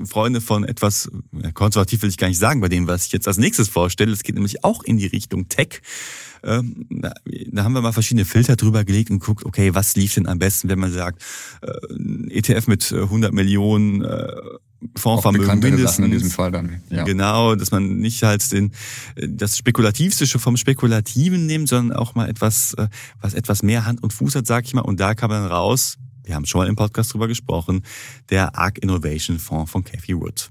Freunde 0.04 0.40
von 0.40 0.64
etwas, 0.64 1.10
konservativ 1.54 2.02
will 2.02 2.10
ich 2.10 2.16
gar 2.16 2.28
nicht 2.28 2.38
sagen, 2.38 2.60
bei 2.60 2.68
dem, 2.68 2.86
was 2.86 3.06
ich 3.06 3.12
jetzt 3.12 3.28
als 3.28 3.38
nächstes 3.38 3.68
vorstelle. 3.68 4.12
Es 4.12 4.22
geht 4.22 4.34
nämlich 4.34 4.64
auch 4.64 4.82
in 4.82 4.96
die 4.98 5.06
Richtung 5.06 5.48
Tech. 5.48 5.82
Ähm, 6.42 6.86
da 6.88 7.64
haben 7.64 7.72
wir 7.72 7.82
mal 7.82 7.92
verschiedene 7.92 8.24
Filter 8.24 8.56
drüber 8.56 8.84
gelegt 8.84 9.10
und 9.10 9.18
guckt, 9.18 9.44
okay, 9.44 9.74
was 9.74 9.96
lief 9.96 10.14
denn 10.14 10.26
am 10.26 10.38
besten, 10.38 10.68
wenn 10.68 10.78
man 10.78 10.92
sagt, 10.92 11.22
äh, 11.62 12.38
ETF 12.38 12.66
mit 12.66 12.92
100 12.92 13.32
Millionen 13.34 14.02
äh, 14.02 14.26
Fondsvermögen 14.96 15.58
mindestens. 15.60 16.06
in 16.06 16.10
diesem 16.10 16.30
Fall 16.30 16.50
dann. 16.50 16.80
Ja. 16.88 17.04
Genau, 17.04 17.54
dass 17.54 17.70
man 17.70 17.98
nicht 17.98 18.22
halt 18.22 18.50
den, 18.52 18.72
das 19.16 19.58
Spekulativste 19.58 20.26
vom 20.38 20.56
Spekulativen 20.56 21.46
nimmt, 21.46 21.68
sondern 21.68 21.96
auch 21.96 22.14
mal 22.14 22.28
etwas, 22.28 22.74
äh, 22.74 22.88
was 23.20 23.34
etwas 23.34 23.62
mehr 23.62 23.84
Hand 23.84 24.02
und 24.02 24.12
Fuß 24.12 24.36
hat, 24.36 24.46
sag 24.46 24.64
ich 24.64 24.72
mal. 24.72 24.80
Und 24.80 25.00
da 25.00 25.14
kann 25.14 25.28
man 25.28 25.44
raus, 25.44 25.98
wir 26.24 26.34
haben 26.34 26.46
schon 26.46 26.60
mal 26.60 26.68
im 26.68 26.76
Podcast 26.76 27.12
drüber 27.12 27.28
gesprochen, 27.28 27.82
der 28.30 28.56
ARC 28.56 28.78
Innovation 28.78 29.38
Fonds 29.38 29.70
von 29.70 29.84
Cathy 29.84 30.16
Wood. 30.16 30.50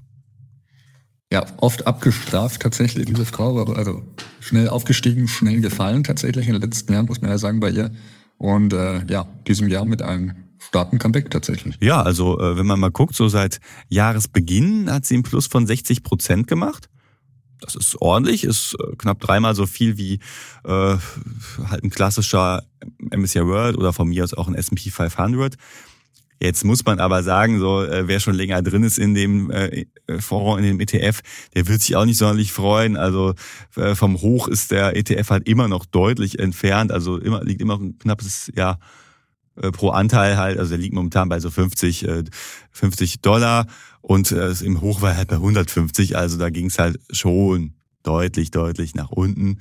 Ja, 1.32 1.46
oft 1.58 1.86
abgestraft 1.86 2.60
tatsächlich, 2.60 3.06
diese 3.06 3.24
Frau, 3.24 3.62
also 3.72 4.02
schnell 4.40 4.68
aufgestiegen, 4.68 5.28
schnell 5.28 5.60
gefallen 5.60 6.02
tatsächlich 6.02 6.48
in 6.48 6.54
den 6.54 6.62
letzten 6.62 6.92
Jahren, 6.92 7.06
muss 7.06 7.20
man 7.20 7.30
ja 7.30 7.38
sagen, 7.38 7.60
bei 7.60 7.70
ihr. 7.70 7.92
Und 8.36 8.72
äh, 8.72 9.04
ja, 9.06 9.28
diesem 9.46 9.68
Jahr 9.68 9.84
mit 9.84 10.02
einem 10.02 10.34
starken 10.58 10.98
Comeback 10.98 11.30
tatsächlich. 11.30 11.76
Ja, 11.80 12.02
also 12.02 12.40
äh, 12.40 12.56
wenn 12.56 12.66
man 12.66 12.80
mal 12.80 12.90
guckt, 12.90 13.14
so 13.14 13.28
seit 13.28 13.60
Jahresbeginn 13.88 14.90
hat 14.90 15.04
sie 15.04 15.14
einen 15.14 15.22
Plus 15.22 15.46
von 15.46 15.66
60 15.66 16.02
Prozent 16.02 16.48
gemacht 16.48 16.88
das 17.60 17.74
ist 17.74 18.00
ordentlich, 18.00 18.44
ist 18.44 18.74
äh, 18.74 18.96
knapp 18.96 19.20
dreimal 19.20 19.54
so 19.54 19.66
viel 19.66 19.96
wie 19.96 20.20
äh, 20.64 20.96
halt 21.68 21.84
ein 21.84 21.90
klassischer 21.90 22.64
MSCI 22.98 23.46
World 23.46 23.76
oder 23.76 23.92
von 23.92 24.08
mir 24.08 24.24
aus 24.24 24.34
auch 24.34 24.48
ein 24.48 24.54
S&P 24.54 24.90
500. 24.90 25.56
Jetzt 26.42 26.64
muss 26.64 26.84
man 26.86 27.00
aber 27.00 27.22
sagen, 27.22 27.58
so 27.58 27.82
äh, 27.82 28.08
wer 28.08 28.18
schon 28.18 28.34
länger 28.34 28.62
drin 28.62 28.82
ist 28.82 28.98
in 28.98 29.14
dem 29.14 29.50
äh, 29.50 29.84
Fonds, 30.20 30.58
in 30.58 30.64
dem 30.64 30.80
ETF, 30.80 31.20
der 31.54 31.68
wird 31.68 31.82
sich 31.82 31.96
auch 31.96 32.06
nicht 32.06 32.16
sonderlich 32.16 32.50
freuen. 32.50 32.96
Also 32.96 33.34
äh, 33.76 33.94
vom 33.94 34.22
Hoch 34.22 34.48
ist 34.48 34.70
der 34.70 34.96
ETF 34.96 35.30
halt 35.30 35.46
immer 35.46 35.68
noch 35.68 35.84
deutlich 35.84 36.38
entfernt. 36.38 36.92
Also 36.92 37.18
immer 37.18 37.44
liegt 37.44 37.60
immer 37.60 37.78
ein 37.78 37.98
knappes 37.98 38.50
ja 38.56 38.78
äh, 39.60 39.70
pro 39.70 39.90
Anteil 39.90 40.38
halt. 40.38 40.58
Also 40.58 40.70
der 40.70 40.78
liegt 40.78 40.94
momentan 40.94 41.28
bei 41.28 41.40
so 41.40 41.50
50 41.50 42.08
äh, 42.08 42.24
50 42.70 43.20
Dollar 43.20 43.66
und 44.00 44.32
äh, 44.32 44.52
im 44.62 44.80
Hoch 44.80 45.02
war 45.02 45.16
halt 45.16 45.28
bei 45.28 45.36
150. 45.36 46.16
Also 46.16 46.38
da 46.38 46.50
ging 46.50 46.66
es 46.66 46.78
halt 46.78 46.98
schon 47.10 47.74
deutlich 48.02 48.50
deutlich 48.50 48.94
nach 48.94 49.10
unten. 49.10 49.58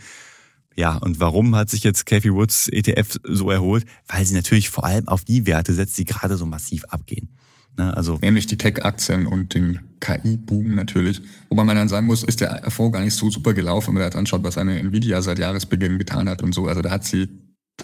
Ja, 0.76 0.96
und 0.96 1.20
warum 1.20 1.56
hat 1.56 1.70
sich 1.70 1.84
jetzt 1.84 2.06
Cathy 2.06 2.34
Woods 2.34 2.70
ETF 2.70 3.20
so 3.24 3.52
erholt? 3.52 3.86
Weil 4.08 4.26
sie 4.26 4.36
natürlich 4.36 4.70
vor 4.70 4.86
allem 4.86 5.08
auf 5.08 5.26
die 5.26 5.46
Werte 5.46 5.74
setzt, 5.74 5.98
die 5.98 6.06
gerade 6.06 6.38
so 6.38 6.46
massiv 6.46 6.86
abgehen. 6.86 7.30
Ne, 7.78 7.96
also 7.96 8.18
Nämlich 8.22 8.48
die 8.48 8.58
Tech-Aktien 8.58 9.28
und 9.28 9.54
den 9.54 9.80
KI-Boom 10.00 10.76
natürlich. 10.76 11.22
Wobei 11.50 11.64
man 11.64 11.76
dann 11.76 11.90
sagen 11.90 12.08
muss, 12.08 12.24
ist 12.24 12.42
der 12.42 12.50
Erfolg 12.50 12.94
gar 12.94 13.04
nicht 13.04 13.14
so 13.14 13.30
super 13.30 13.54
gelaufen, 13.54 13.90
wenn 13.90 13.96
man 13.96 14.04
jetzt 14.04 14.16
anschaut, 14.16 14.44
was 14.44 14.58
eine 14.58 14.80
Nvidia 14.80 15.22
seit 15.22 15.40
Jahresbeginn 15.40 15.98
getan 15.98 16.30
hat 16.30 16.42
und 16.42 16.54
so. 16.54 16.68
Also 16.68 16.82
da 16.82 16.92
hat 16.92 17.04
sie 17.04 17.28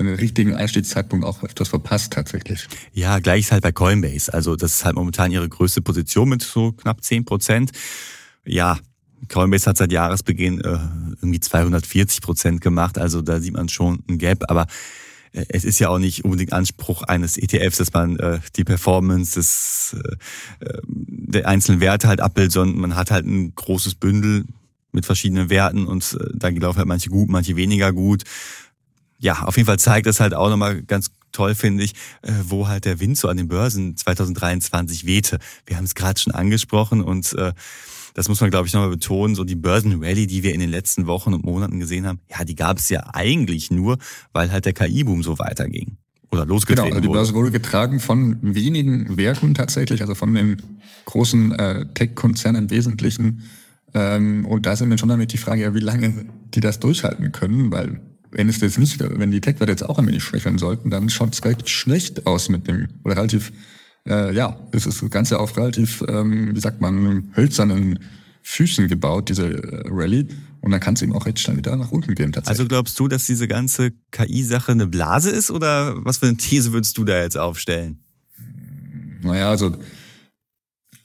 den 0.04 0.16
richtigen 0.16 0.56
Einstiegszeitpunkt 0.56 1.26
auch 1.26 1.44
öfters 1.44 1.70
verpasst 1.70 2.14
tatsächlich. 2.14 2.68
Ja, 2.94 3.20
gleich 3.20 3.42
ist 3.42 3.52
halt 3.52 3.64
bei 3.64 3.72
Coinbase. 3.72 4.34
Also 4.34 4.56
das 4.56 4.76
ist 4.76 4.86
halt 4.86 4.96
momentan 4.96 5.32
ihre 5.32 5.48
größte 5.48 5.82
Position 5.82 6.30
mit 6.30 6.42
so 6.42 6.72
knapp 6.74 7.04
zehn 7.04 7.26
Prozent. 7.26 7.72
Ja, 8.46 8.78
Coinbase 9.30 9.70
hat 9.70 9.78
seit 9.78 9.92
Jahresbeginn 9.92 10.62
äh, 10.62 10.78
irgendwie 11.22 11.40
240 11.40 12.22
Prozent 12.22 12.62
gemacht, 12.62 12.98
also 12.98 13.22
da 13.22 13.40
sieht 13.40 13.54
man 13.54 13.70
schon 13.70 14.04
ein 14.10 14.18
Gap, 14.18 14.44
aber 14.50 14.68
äh, 15.32 15.46
es 15.50 15.64
ist 15.64 15.80
ja 15.80 15.90
auch 15.90 16.00
nicht 16.00 16.26
unbedingt 16.26 16.54
Anspruch 16.54 17.04
eines 17.04 17.38
ETFs, 17.38 17.78
dass 17.78 17.94
man 17.94 18.18
äh, 18.18 18.40
die 18.56 18.64
Performance 18.64 19.36
des, 19.36 19.96
äh, 20.62 20.66
äh, 20.66 20.82
der 20.88 21.48
einzelnen 21.48 21.82
Werte 21.82 22.08
halt 22.08 22.22
abbildet, 22.22 22.54
sondern 22.54 22.80
man 22.80 22.96
hat 22.96 23.12
halt 23.12 23.26
ein 23.26 23.54
großes 23.56 23.96
Bündel 23.96 24.46
mit 24.92 25.06
verschiedenen 25.06 25.50
Werten 25.50 25.88
und 25.88 26.18
äh, 26.20 26.32
da 26.34 26.50
laufen 26.50 26.80
halt 26.80 26.88
manche 26.88 27.10
gut, 27.10 27.30
manche 27.30 27.56
weniger 27.56 27.94
gut. 27.94 28.24
Ja, 29.18 29.44
auf 29.44 29.58
jeden 29.58 29.68
Fall 29.68 29.80
zeigt 29.80 30.08
das 30.08 30.20
halt 30.20 30.34
auch 30.34 30.50
nochmal 30.50 30.82
ganz 30.84 31.12
toll, 31.32 31.56
finde 31.56 31.84
ich, 31.84 31.94
äh, 32.22 32.32
wo 32.44 32.68
halt 32.68 32.86
der 32.86 33.00
Wind 33.00 33.18
so 33.18 33.28
an 33.28 33.38
den 33.38 33.48
Börsen 33.48 33.96
2023 33.96 35.06
wehte. 35.06 35.40
Wir 35.66 35.78
haben 35.78 35.86
es 35.86 35.96
gerade 35.96 36.20
schon 36.20 36.34
angesprochen 36.34 37.02
und 37.02 37.34
äh, 37.34 37.54
das 38.14 38.30
muss 38.30 38.40
man, 38.40 38.50
glaube 38.50 38.68
ich, 38.68 38.74
nochmal 38.74 38.90
betonen, 38.90 39.36
so 39.36 39.44
die 39.44 39.56
Börsenrally, 39.56 40.26
die 40.26 40.42
wir 40.42 40.54
in 40.54 40.62
den 40.62 40.70
letzten 40.70 41.06
Wochen 41.06 41.34
und 41.34 41.44
Monaten 41.44 41.80
gesehen 41.80 42.08
haben, 42.08 42.20
ja, 42.30 42.46
die 42.46 42.56
gab 42.56 42.78
es 42.78 42.90
ja 42.90 43.04
eigentlich 43.14 43.72
nur, 43.72 43.98
weil 44.32 44.52
halt 44.52 44.66
der 44.66 44.74
KI-Boom 44.74 45.22
so 45.22 45.38
weiterging. 45.38 45.98
Oder 46.32 46.46
losgetreten 46.46 46.86
Genau, 46.86 46.96
also 46.96 47.08
die 47.08 47.14
Börse 47.14 47.34
wurde 47.34 47.52
getragen 47.52 48.00
von 48.00 48.38
wenigen 48.42 49.18
Werken 49.18 49.54
tatsächlich, 49.54 50.02
also 50.02 50.16
von 50.16 50.34
den 50.34 50.62
großen 51.06 51.52
äh, 51.52 51.86
Tech-Konzernen 51.94 52.64
im 52.64 52.70
Wesentlichen. 52.70 53.44
Ähm, 53.94 54.46
und 54.46 54.66
da 54.66 54.78
sind 54.78 54.90
wir 54.90 54.98
schon 54.98 55.10
damit 55.10 55.34
die 55.34 55.38
Frage, 55.38 55.64
ja, 55.64 55.74
wie 55.74 55.80
lange 55.80 56.26
die 56.54 56.62
das 56.62 56.80
durchhalten 56.80 57.34
können, 57.34 57.72
weil 57.72 58.00
wenn 58.36 58.50
es 58.50 58.60
jetzt 58.60 58.78
nicht, 58.78 59.00
wenn 59.00 59.32
die 59.32 59.42
Tech-Werte 59.42 59.72
jetzt 59.72 59.84
auch 59.84 59.98
ein 59.98 60.08
wenig 60.08 60.24
schwächeln 60.24 60.58
sollten, 60.58 60.90
dann 60.90 61.10
schaut 61.10 61.34
es 61.34 61.44
recht 61.46 61.70
schlecht 61.70 62.28
aus 62.28 62.50
mit 62.50 62.68
dem, 62.68 62.90
oder 63.04 63.16
relativ 63.16 63.52
äh, 64.08 64.34
ja, 64.36 64.60
es 64.72 64.86
ist 64.86 65.02
das 65.02 65.10
Ganze 65.10 65.40
auf 65.40 65.58
relativ, 65.58 66.04
ähm, 66.08 66.56
wie 66.56 66.60
sagt 66.60 66.82
man, 66.82 67.32
hölzernen 67.36 68.00
Füßen 68.44 68.88
gebaut, 68.88 69.30
diese 69.30 69.48
äh, 69.48 69.84
Rallye. 69.88 70.28
Und 70.62 70.72
dann 70.72 70.80
kann 70.80 70.96
es 70.96 71.02
eben 71.02 71.14
auch 71.14 71.26
recht 71.26 71.40
schnell 71.40 71.58
wieder 71.58 71.76
nach 71.76 71.92
unten 71.92 72.14
gehen 72.14 72.32
tatsächlich. 72.32 72.60
Also 72.60 72.68
glaubst 72.68 73.00
du, 73.00 73.08
dass 73.08 73.26
diese 73.26 73.48
ganze 73.48 73.92
KI-Sache 74.12 74.72
eine 74.72 74.88
Blase 74.88 75.30
ist 75.30 75.50
oder 75.50 75.94
was 76.04 76.18
für 76.18 76.28
eine 76.28 76.38
These 76.38 76.74
würdest 76.74 76.98
du 76.98 77.04
da 77.04 77.22
jetzt 77.22 77.38
aufstellen? 77.38 78.04
Naja, 79.22 79.50
also 79.50 79.76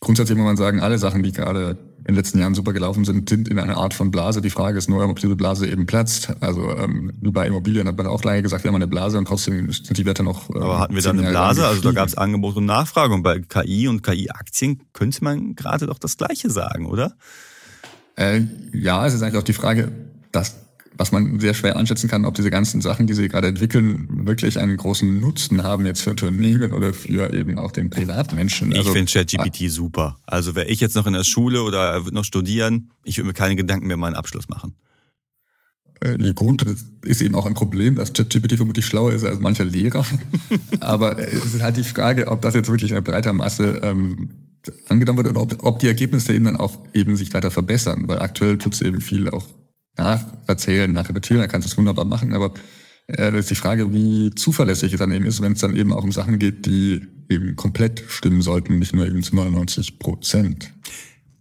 grundsätzlich 0.01 0.37
muss 0.37 0.47
man 0.47 0.57
sagen, 0.57 0.81
alle 0.81 0.99
Sachen, 0.99 1.23
die 1.23 1.33
gerade 1.33 1.79
in 2.11 2.17
den 2.17 2.25
letzten 2.25 2.39
Jahren 2.41 2.55
super 2.55 2.73
gelaufen 2.73 3.05
sind, 3.05 3.29
sind 3.29 3.49
in 3.49 3.59
einer 3.59 3.77
Art 3.77 3.95
von 3.95 4.11
Blase. 4.11 4.41
Die 4.41 4.51
Frage 4.51 4.79
ist 4.79 4.91
nur, 4.91 5.09
ob 5.09 5.19
diese 5.21 5.37
Blase 5.37 5.69
eben 5.69 5.87
platzt. 5.87 6.33
Also 6.41 6.69
ähm, 6.77 7.13
bei 7.21 7.47
Immobilien 7.47 7.87
hat 7.87 7.97
man 7.97 8.09
auch 8.09 8.25
lange 8.25 8.43
gesagt, 8.43 8.65
wir 8.65 8.69
haben 8.69 8.77
eine 8.77 8.89
Blase 8.89 9.17
und 9.17 9.27
trotzdem 9.27 9.71
sind 9.71 9.97
die 9.97 10.05
Werte 10.05 10.25
noch. 10.25 10.51
Äh, 10.51 10.59
Aber 10.59 10.81
hatten 10.81 10.95
wir 10.95 11.03
dann 11.03 11.19
eine 11.19 11.31
Blase? 11.31 11.67
Also 11.67 11.83
da 11.83 11.93
gab 11.93 12.09
es 12.09 12.17
Angebot 12.17 12.57
und 12.57 12.67
Nachfrage. 12.67 13.15
Und 13.15 13.23
bei 13.23 13.39
KI 13.39 13.87
und 13.87 14.03
KI-Aktien 14.03 14.83
könnte 14.93 15.23
man 15.23 15.55
gerade 15.55 15.87
doch 15.87 15.99
das 15.99 16.17
Gleiche 16.17 16.51
sagen, 16.51 16.87
oder? 16.87 17.15
Äh, 18.17 18.43
ja, 18.73 19.07
es 19.07 19.15
ist 19.15 19.23
eigentlich 19.23 19.39
auch 19.39 19.45
die 19.45 19.53
Frage, 19.53 19.93
dass 20.33 20.57
was 20.97 21.13
man 21.13 21.41
sehr 21.41 21.55
schwer 21.55 21.77
einschätzen 21.77 22.09
kann, 22.09 22.25
ob 22.25 22.35
diese 22.35 22.51
ganzen 22.51 22.81
Sachen, 22.81 23.07
die 23.07 23.15
sie 23.15 23.29
gerade 23.29 23.49
entwickeln, 23.49 24.27
wirklich 24.27 24.59
einen 24.59 24.77
großen 24.77 25.21
Nutzen 25.21 25.63
haben 25.63 25.87
jetzt 25.87 26.03
für 26.03 26.11
Unternehmen 26.11 26.73
oder 26.73 26.93
für 26.93 27.33
eben 27.33 27.59
auch 27.59 27.73
den 27.73 27.91
Privatmenschen. 27.91 28.73
Also, 28.75 28.91
ich 28.91 28.97
finde 28.97 29.13
ChatGPT 29.13 29.63
ah, 29.63 29.69
super. 29.69 30.19
Also 30.27 30.55
wäre 30.55 30.67
ich 30.67 30.81
jetzt 30.81 30.97
noch 30.97 31.07
in 31.07 31.13
der 31.13 31.25
Schule 31.25 31.63
oder 31.63 32.05
würde 32.05 32.15
noch 32.15 32.25
studieren, 32.25 32.91
ich 33.05 33.17
würde 33.19 33.29
mir 33.29 33.35
keine 33.35 33.57
Gedanken 33.57 33.87
mehr 33.87 33.97
meinen 33.97 34.15
Abschluss 34.15 34.49
machen. 34.49 34.75
Äh, 36.01 36.19
der 36.19 36.35
Grund 36.35 36.65
ist 37.03 37.23
eben 37.23 37.35
auch 37.35 37.47
ein 37.47 37.55
Problem, 37.55 37.95
dass 37.95 38.13
ChatGPT 38.13 38.57
vermutlich 38.57 38.87
schlauer 38.87 39.13
ist 39.13 39.25
als 39.25 39.41
mancher 39.41 39.65
Lehrer. 39.65 40.05
Aber 40.81 41.19
es 41.19 41.55
ist 41.55 41.63
halt 41.63 41.77
die 41.77 41.85
Frage, 41.85 42.29
ob 42.29 42.43
das 42.43 42.55
jetzt 42.55 42.71
wirklich 42.71 42.93
in 42.93 43.05
breiter 43.05 43.33
Masse 43.33 43.81
ähm, 43.83 44.31
angenommen 44.89 45.19
wird 45.19 45.29
oder 45.29 45.43
ob, 45.43 45.65
ob 45.65 45.79
die 45.79 45.89
Ergebnisse 45.89 46.35
eben 46.35 46.47
dann 46.47 46.57
auch 46.57 46.79
eben 46.95 47.17
sich 47.17 47.33
weiter 47.33 47.51
verbessern. 47.51 48.05
Weil 48.07 48.21
aktuell 48.21 48.59
tut 48.59 48.75
es 48.75 48.83
eben 48.83 49.01
viel 49.01 49.29
auch 49.29 49.47
nacherzählen, 49.97 50.93
nachrepetieren, 50.93 51.43
er 51.43 51.49
kann 51.49 51.63
es 51.63 51.77
wunderbar 51.77 52.05
machen, 52.05 52.33
aber 52.33 52.55
äh, 53.07 53.37
ist 53.39 53.51
die 53.51 53.55
Frage, 53.55 53.93
wie 53.93 54.31
zuverlässig 54.35 54.93
es 54.93 54.99
dann 54.99 55.13
eben 55.13 55.27
ist, 55.27 55.43
wenn 55.43 55.53
es 55.53 55.61
dann 55.61 55.77
eben 55.77 55.93
auch 55.93 56.05
um 56.05 56.13
Sachen 56.13 56.39
geht, 56.39 56.67
die 56.67 57.07
eben 57.29 57.57
komplett 57.57 58.05
stimmen 58.09 58.43
sollten, 58.43 58.79
nicht 58.79 58.95
nur 58.95 59.07
eben 59.07 59.23
zu 59.23 59.35
99 59.37 59.99
Prozent. 59.99 60.73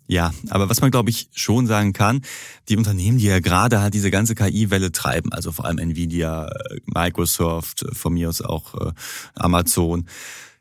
Ja, 0.07 0.33
aber 0.49 0.69
was 0.69 0.81
man 0.81 0.89
glaube 0.89 1.11
ich 1.11 1.29
schon 1.35 1.67
sagen 1.67 1.93
kann, 1.93 2.21
die 2.67 2.77
Unternehmen, 2.77 3.19
die 3.19 3.25
ja 3.25 3.39
gerade 3.39 3.79
halt 3.79 3.93
diese 3.93 4.09
ganze 4.09 4.33
KI-Welle 4.33 4.91
treiben, 4.91 5.31
also 5.31 5.51
vor 5.51 5.65
allem 5.65 5.77
Nvidia, 5.77 6.47
äh, 6.47 6.79
Microsoft, 6.85 7.83
äh, 7.83 7.93
von 7.93 8.13
mir 8.13 8.29
aus 8.29 8.41
auch 8.41 8.73
äh, 8.73 8.91
Amazon, 9.35 10.07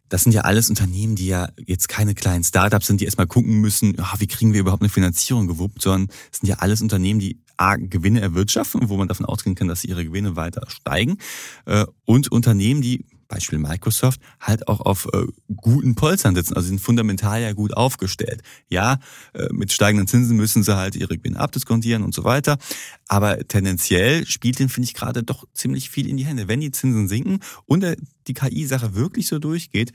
das 0.09 0.23
sind 0.23 0.33
ja 0.33 0.43
alles 0.43 0.71
Unternehmen, 0.71 1.17
die 1.17 1.27
ja 1.27 1.49
jetzt 1.67 1.89
keine 1.89 2.15
kleinen 2.15 2.45
Startups 2.45 2.87
sind, 2.87 3.01
die 3.01 3.05
erstmal 3.05 3.27
gucken 3.27 3.61
müssen, 3.61 3.97
wie 4.19 4.27
kriegen 4.27 4.53
wir 4.53 4.61
überhaupt 4.61 4.83
eine 4.83 4.89
Finanzierung 4.89 5.47
gewuppt, 5.47 5.83
sondern 5.83 6.09
es 6.33 6.39
sind 6.41 6.49
ja 6.49 6.57
alles 6.57 6.83
Unternehmen, 6.83 7.21
die 7.21 7.39
A, 7.57 7.77
Gewinne 7.77 8.21
erwirtschaften, 8.21 8.89
wo 8.89 8.97
man 8.97 9.09
davon 9.09 9.27
ausgehen 9.27 9.57
kann, 9.57 9.69
dass 9.69 9.85
ihre 9.85 10.05
Gewinne 10.05 10.37
weiter 10.37 10.65
steigen 10.69 11.19
äh, 11.67 11.85
und 12.05 12.31
Unternehmen, 12.31 12.83
die 12.83 13.05
Beispiel 13.29 13.59
Microsoft, 13.59 14.21
halt 14.41 14.69
auch 14.69 14.81
auf 14.81 15.07
äh, 15.13 15.27
guten 15.55 15.95
Polstern 15.95 16.35
sitzen, 16.35 16.55
also 16.55 16.69
sind 16.69 16.81
fundamental 16.81 17.41
ja 17.41 17.53
gut 17.53 17.77
aufgestellt. 17.77 18.43
Ja, 18.69 18.99
äh, 19.35 19.49
mit 19.53 19.73
steigenden 19.73 20.09
Zinsen 20.09 20.37
müssen 20.37 20.63
sie 20.63 20.77
halt 20.77 20.97
ihre 20.97 21.17
Gewinne 21.17 21.39
abdiskontieren 21.39 22.03
und 22.03 22.15
so 22.15 22.25
weiter, 22.25 22.59
aber 23.07 23.47
tendenziell 23.47 24.27
spielt 24.27 24.59
denen, 24.59 24.71
finde 24.71 24.87
ich, 24.87 24.95
gerade 24.95 25.23
doch 25.23 25.47
ziemlich 25.53 25.91
viel 25.91 26.09
in 26.09 26.17
die 26.17 26.27
Hände. 26.27 26.49
Wenn 26.49 26.61
die 26.61 26.73
Zinsen 26.73 27.09
sinken 27.09 27.41
und 27.67 27.85
äh, 27.85 27.97
die 28.27 28.35
KI-Sache 28.35 28.95
wirklich 28.95 29.29
so 29.29 29.39
durchgeht, 29.39 29.93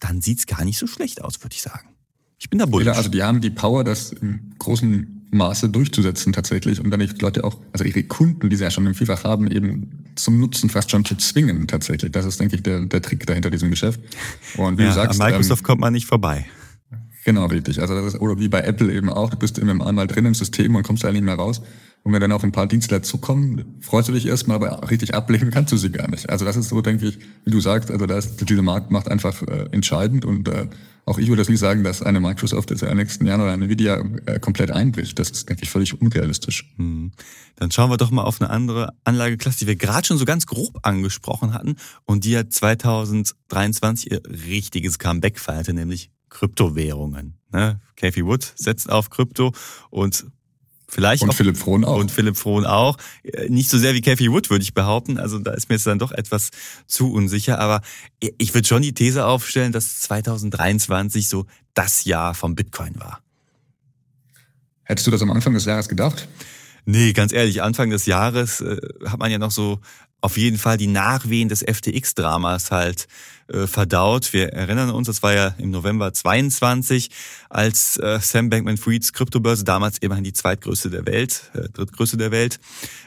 dann 0.00 0.22
sieht's 0.22 0.46
gar 0.46 0.64
nicht 0.64 0.78
so 0.78 0.86
schlecht 0.86 1.22
aus, 1.22 1.42
würde 1.42 1.54
ich 1.54 1.62
sagen. 1.62 1.90
Ich 2.38 2.48
bin 2.48 2.58
da 2.58 2.66
bullish. 2.66 2.96
Also 2.96 3.10
die 3.10 3.22
haben 3.22 3.42
die 3.42 3.50
Power, 3.50 3.84
das 3.84 4.12
im 4.12 4.54
großen 4.58 5.19
Maße 5.30 5.68
durchzusetzen 5.68 6.32
tatsächlich 6.32 6.80
und 6.80 6.90
dann 6.90 7.00
die 7.00 7.08
Leute 7.20 7.44
auch, 7.44 7.58
also 7.72 7.84
ihre 7.84 8.02
Kunden, 8.02 8.50
die 8.50 8.56
sie 8.56 8.64
ja 8.64 8.70
schon 8.70 8.86
im 8.86 8.94
Vielfach 8.94 9.24
haben, 9.24 9.50
eben 9.50 10.04
zum 10.16 10.40
Nutzen 10.40 10.70
fast 10.70 10.90
schon 10.90 11.04
zu 11.04 11.16
zwingen 11.16 11.66
tatsächlich. 11.68 12.10
Das 12.12 12.24
ist, 12.24 12.40
denke 12.40 12.56
ich, 12.56 12.62
der, 12.62 12.80
der 12.80 13.00
Trick 13.00 13.26
dahinter 13.26 13.50
diesem 13.50 13.70
Geschäft. 13.70 14.00
Und 14.56 14.78
wie 14.78 14.82
ja, 14.82 14.88
du 14.88 14.94
sagst, 14.94 15.20
an 15.20 15.28
Microsoft 15.28 15.62
ähm, 15.62 15.66
kommt 15.66 15.80
man 15.80 15.92
nicht 15.92 16.06
vorbei. 16.06 16.46
Genau, 17.24 17.46
richtig. 17.46 17.80
Also 17.80 17.94
das 17.94 18.14
ist, 18.14 18.20
oder 18.20 18.38
wie 18.38 18.48
bei 18.48 18.60
Apple 18.60 18.92
eben 18.92 19.10
auch, 19.10 19.30
du 19.30 19.36
bist 19.36 19.58
eben 19.58 19.82
einmal 19.82 20.06
drin 20.06 20.24
im 20.24 20.34
System 20.34 20.74
und 20.74 20.82
kommst 20.82 21.04
da 21.04 21.12
nicht 21.12 21.22
mehr 21.22 21.34
raus. 21.34 21.60
Und 22.02 22.14
wenn 22.14 22.20
dann 22.20 22.32
auf 22.32 22.42
ein 22.42 22.52
paar 22.52 22.66
Dienstler 22.66 23.02
zukommen, 23.02 23.76
freust 23.80 24.08
du 24.08 24.12
dich 24.12 24.26
erstmal, 24.26 24.56
aber 24.56 24.90
richtig 24.90 25.14
ablegen 25.14 25.50
kannst 25.52 25.72
du 25.72 25.76
sie 25.76 25.90
gar 25.90 26.08
nicht. 26.10 26.30
Also 26.30 26.44
das 26.44 26.56
ist 26.56 26.70
so, 26.70 26.80
denke 26.80 27.06
ich, 27.06 27.18
wie 27.44 27.50
du 27.50 27.60
sagst, 27.60 27.90
also 27.90 28.06
das, 28.06 28.36
diese 28.36 28.62
Markt 28.62 28.90
macht 28.90 29.08
einfach 29.08 29.42
äh, 29.42 29.68
entscheidend 29.70 30.24
und 30.24 30.48
äh, 30.48 30.66
auch 31.10 31.18
ich 31.18 31.28
würde 31.28 31.40
das 31.40 31.48
nicht 31.48 31.58
sagen, 31.58 31.82
dass 31.82 32.02
eine 32.02 32.20
Microsoft 32.20 32.70
jetzt 32.70 32.82
in 32.82 32.88
den 32.88 32.96
nächsten 32.98 33.26
Jahren 33.26 33.40
oder 33.40 33.52
eine 33.52 33.64
Nvidia 33.64 34.02
äh, 34.26 34.38
komplett 34.38 34.70
einbricht. 34.70 35.18
Das 35.18 35.30
ist, 35.30 35.48
denke 35.48 35.64
ich, 35.64 35.70
völlig 35.70 36.00
unrealistisch. 36.00 36.72
Hm. 36.76 37.10
Dann 37.56 37.70
schauen 37.70 37.90
wir 37.90 37.96
doch 37.96 38.10
mal 38.10 38.22
auf 38.22 38.40
eine 38.40 38.48
andere 38.50 38.94
Anlageklasse, 39.04 39.58
die 39.58 39.66
wir 39.66 39.76
gerade 39.76 40.06
schon 40.06 40.18
so 40.18 40.24
ganz 40.24 40.46
grob 40.46 40.78
angesprochen 40.82 41.52
hatten 41.52 41.76
und 42.04 42.24
die 42.24 42.30
ja 42.30 42.48
2023 42.48 44.12
ihr 44.12 44.22
richtiges 44.24 44.98
Comeback 44.98 45.38
feierte, 45.40 45.74
nämlich 45.74 46.10
Kryptowährungen. 46.28 47.34
Ne? 47.52 47.80
Kathy 47.96 48.24
Wood 48.24 48.52
setzt 48.54 48.88
auf 48.88 49.10
Krypto 49.10 49.52
und 49.90 50.26
Vielleicht 50.90 51.22
und 51.22 51.30
auch, 51.30 51.34
Philipp 51.34 51.56
Frohn 51.56 51.84
auch. 51.84 51.98
Und 51.98 52.10
Philipp 52.10 52.36
Frohn 52.36 52.66
auch. 52.66 52.96
Äh, 53.22 53.48
nicht 53.48 53.70
so 53.70 53.78
sehr 53.78 53.94
wie 53.94 54.00
Kathy 54.00 54.30
Wood, 54.30 54.50
würde 54.50 54.62
ich 54.62 54.74
behaupten. 54.74 55.18
Also 55.18 55.38
da 55.38 55.52
ist 55.52 55.68
mir 55.68 55.76
jetzt 55.76 55.86
dann 55.86 56.00
doch 56.00 56.10
etwas 56.10 56.50
zu 56.86 57.12
unsicher. 57.12 57.60
Aber 57.60 57.80
ich 58.38 58.54
würde 58.54 58.66
schon 58.66 58.82
die 58.82 58.92
These 58.92 59.24
aufstellen, 59.24 59.70
dass 59.70 60.00
2023 60.00 61.28
so 61.28 61.46
das 61.74 62.04
Jahr 62.04 62.34
vom 62.34 62.56
Bitcoin 62.56 62.98
war. 62.98 63.20
Hättest 64.82 65.06
du 65.06 65.12
das 65.12 65.22
am 65.22 65.30
Anfang 65.30 65.54
des 65.54 65.64
Jahres 65.64 65.88
gedacht? 65.88 66.26
Nee, 66.84 67.12
ganz 67.12 67.32
ehrlich, 67.32 67.62
Anfang 67.62 67.90
des 67.90 68.06
Jahres 68.06 68.60
äh, 68.60 68.80
hat 69.06 69.20
man 69.20 69.30
ja 69.30 69.38
noch 69.38 69.52
so 69.52 69.78
auf 70.20 70.36
jeden 70.36 70.58
Fall 70.58 70.76
die 70.76 70.86
Nachwehen 70.86 71.48
des 71.48 71.62
FTX-Dramas 71.62 72.70
halt 72.70 73.06
äh, 73.48 73.66
verdaut. 73.66 74.32
Wir 74.32 74.52
erinnern 74.52 74.90
uns, 74.90 75.06
das 75.06 75.22
war 75.22 75.32
ja 75.32 75.54
im 75.58 75.70
November 75.70 76.12
22, 76.12 77.10
als 77.48 77.96
äh, 77.96 78.18
Sam 78.20 78.50
Bankman-Frieds 78.50 79.12
Kryptobörse, 79.12 79.64
damals 79.64 79.98
immerhin 79.98 80.24
die 80.24 80.32
zweitgrößte 80.32 80.90
der 80.90 81.06
Welt, 81.06 81.50
äh, 81.54 81.68
drittgrößte 81.68 82.16
der 82.16 82.30
Welt, 82.30 82.60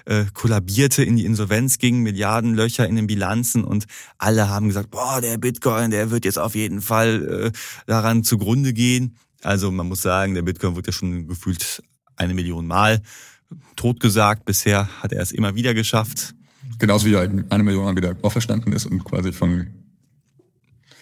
äh, 0.06 0.26
kollabierte, 0.34 1.04
in 1.04 1.16
die 1.16 1.26
Insolvenz 1.26 1.78
ging, 1.78 2.02
Milliardenlöcher 2.02 2.88
in 2.88 2.96
den 2.96 3.08
Bilanzen 3.08 3.64
und 3.64 3.86
alle 4.18 4.50
haben 4.50 4.68
gesagt, 4.68 4.92
boah, 4.92 5.22
der 5.22 5.38
Bitcoin, 5.38 5.92
der 5.92 6.12
wird 6.12 6.26
jetzt 6.26 6.40
auf 6.40 6.56
jeden 6.56 6.82
Fall 6.82 7.52
äh, 7.54 7.58
daran 7.86 8.24
zugrunde 8.24 8.74
gehen. 8.74 9.18
Also 9.44 9.72
man 9.72 9.88
muss 9.88 10.02
sagen, 10.02 10.34
der 10.34 10.42
Bitcoin 10.42 10.76
wird 10.76 10.88
ja 10.88 10.94
schon 10.94 11.28
gefühlt 11.28 11.84
eine 12.16 12.34
Million 12.34 12.66
Mal 12.68 13.02
totgesagt. 13.76 14.46
Bisher 14.46 14.90
hat 15.02 15.12
er 15.12 15.22
es 15.22 15.32
immer 15.32 15.56
wieder 15.56 15.74
geschafft. 15.74 16.34
Genauso 16.80 17.06
wie 17.06 17.14
er 17.14 17.30
eine 17.50 17.64
Million 17.64 17.86
Mal 17.86 17.96
wieder 17.96 18.16
auferstanden 18.22 18.74
ist 18.74 18.86
und 18.86 19.04
quasi 19.04 19.32
von 19.32 19.68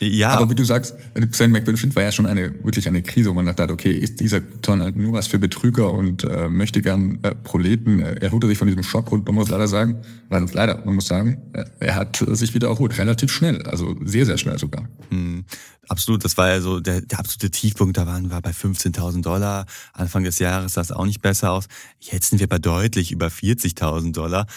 ja. 0.02 0.30
Aber 0.32 0.50
wie 0.50 0.56
du 0.56 0.64
sagst, 0.64 0.96
Sam 1.32 1.52
McBinfield 1.52 1.96
war 1.96 2.04
ja 2.04 2.12
schon 2.12 2.26
eine, 2.26 2.52
wirklich 2.64 2.88
eine 2.88 3.04
Krise, 3.04 3.30
wo 3.30 3.34
man 3.34 3.46
dachte, 3.46 3.72
okay, 3.72 3.92
ist 3.92 4.20
dieser 4.20 4.42
Ton 4.62 4.82
halt 4.82 4.96
nur 4.96 5.14
was 5.14 5.28
für 5.28 5.38
Betrüger 5.38 5.94
und 5.94 6.24
äh, 6.24 6.50
möchte 6.50 6.82
gern 6.82 7.20
äh, 7.22 7.36
Proleten. 7.36 8.00
Er 8.00 8.32
holte 8.32 8.48
sich 8.48 8.58
von 8.58 8.68
diesem 8.68 8.82
Schock 8.82 9.12
und 9.12 9.26
man 9.28 9.36
muss 9.36 9.50
leider 9.50 9.68
sagen, 9.68 10.02
leider, 10.30 10.84
man 10.86 10.96
muss 10.96 11.06
sagen, 11.06 11.38
er 11.80 11.96
hat 11.96 12.24
sich 12.32 12.56
wieder 12.56 12.70
erholt, 12.70 12.98
relativ 12.98 13.32
schnell, 13.32 13.62
also 13.64 13.96
sehr, 14.04 14.26
sehr 14.26 14.40
schnell 14.40 14.58
sogar. 14.58 14.88
Hm, 15.10 15.46
absolut, 15.88 16.26
das 16.26 16.36
war 16.36 16.50
ja 16.50 16.62
so 16.62 16.80
der, 16.80 17.02
der 17.02 17.20
absolute 17.20 17.52
Tiefpunkt, 17.52 17.96
da 17.98 18.08
waren 18.08 18.32
wir 18.32 18.42
bei 18.42 18.52
15.000 18.52 19.22
Dollar. 19.22 19.68
Anfang 19.94 20.24
des 20.24 20.40
Jahres 20.40 20.74
sah 20.74 20.82
es 20.82 20.92
auch 20.92 21.06
nicht 21.06 21.22
besser 21.22 21.52
aus. 21.52 21.68
Jetzt 22.00 22.32
sind 22.32 22.40
wir 22.40 22.48
bei 22.48 22.58
deutlich 22.58 23.12
über 23.12 23.28
40.000 23.28 24.14
Dollar. 24.14 24.48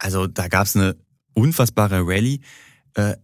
Also 0.00 0.26
da 0.26 0.48
gab 0.48 0.66
es 0.66 0.76
eine 0.76 0.96
unfassbare 1.34 2.06
Rallye. 2.06 2.40
Äh, 2.94 3.14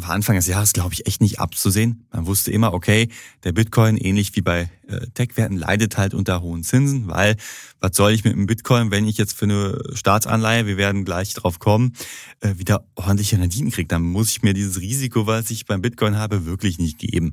war 0.00 0.10
Anfang 0.10 0.36
des 0.36 0.46
Jahres, 0.46 0.72
glaube 0.72 0.94
ich, 0.94 1.06
echt 1.06 1.20
nicht 1.20 1.40
abzusehen. 1.40 2.06
Man 2.12 2.26
wusste 2.26 2.52
immer, 2.52 2.72
okay, 2.72 3.08
der 3.42 3.50
Bitcoin, 3.50 3.96
ähnlich 3.96 4.36
wie 4.36 4.42
bei 4.42 4.70
äh, 4.86 5.06
Tech-Werten, 5.14 5.56
leidet 5.56 5.96
halt 5.96 6.14
unter 6.14 6.40
hohen 6.40 6.62
Zinsen, 6.62 7.08
weil 7.08 7.36
was 7.80 7.96
soll 7.96 8.12
ich 8.12 8.22
mit 8.22 8.34
dem 8.34 8.46
Bitcoin, 8.46 8.92
wenn 8.92 9.08
ich 9.08 9.18
jetzt 9.18 9.32
für 9.32 9.46
eine 9.46 9.82
Staatsanleihe, 9.94 10.66
wir 10.66 10.76
werden 10.76 11.04
gleich 11.04 11.34
drauf 11.34 11.58
kommen, 11.58 11.94
äh, 12.40 12.54
wieder 12.58 12.86
ordentliche 12.94 13.40
Renditen 13.40 13.72
kriege? 13.72 13.88
Dann 13.88 14.02
muss 14.02 14.30
ich 14.30 14.42
mir 14.42 14.54
dieses 14.54 14.80
Risiko, 14.80 15.26
was 15.26 15.50
ich 15.50 15.66
beim 15.66 15.82
Bitcoin 15.82 16.16
habe, 16.16 16.46
wirklich 16.46 16.78
nicht 16.78 16.98
geben. 16.98 17.32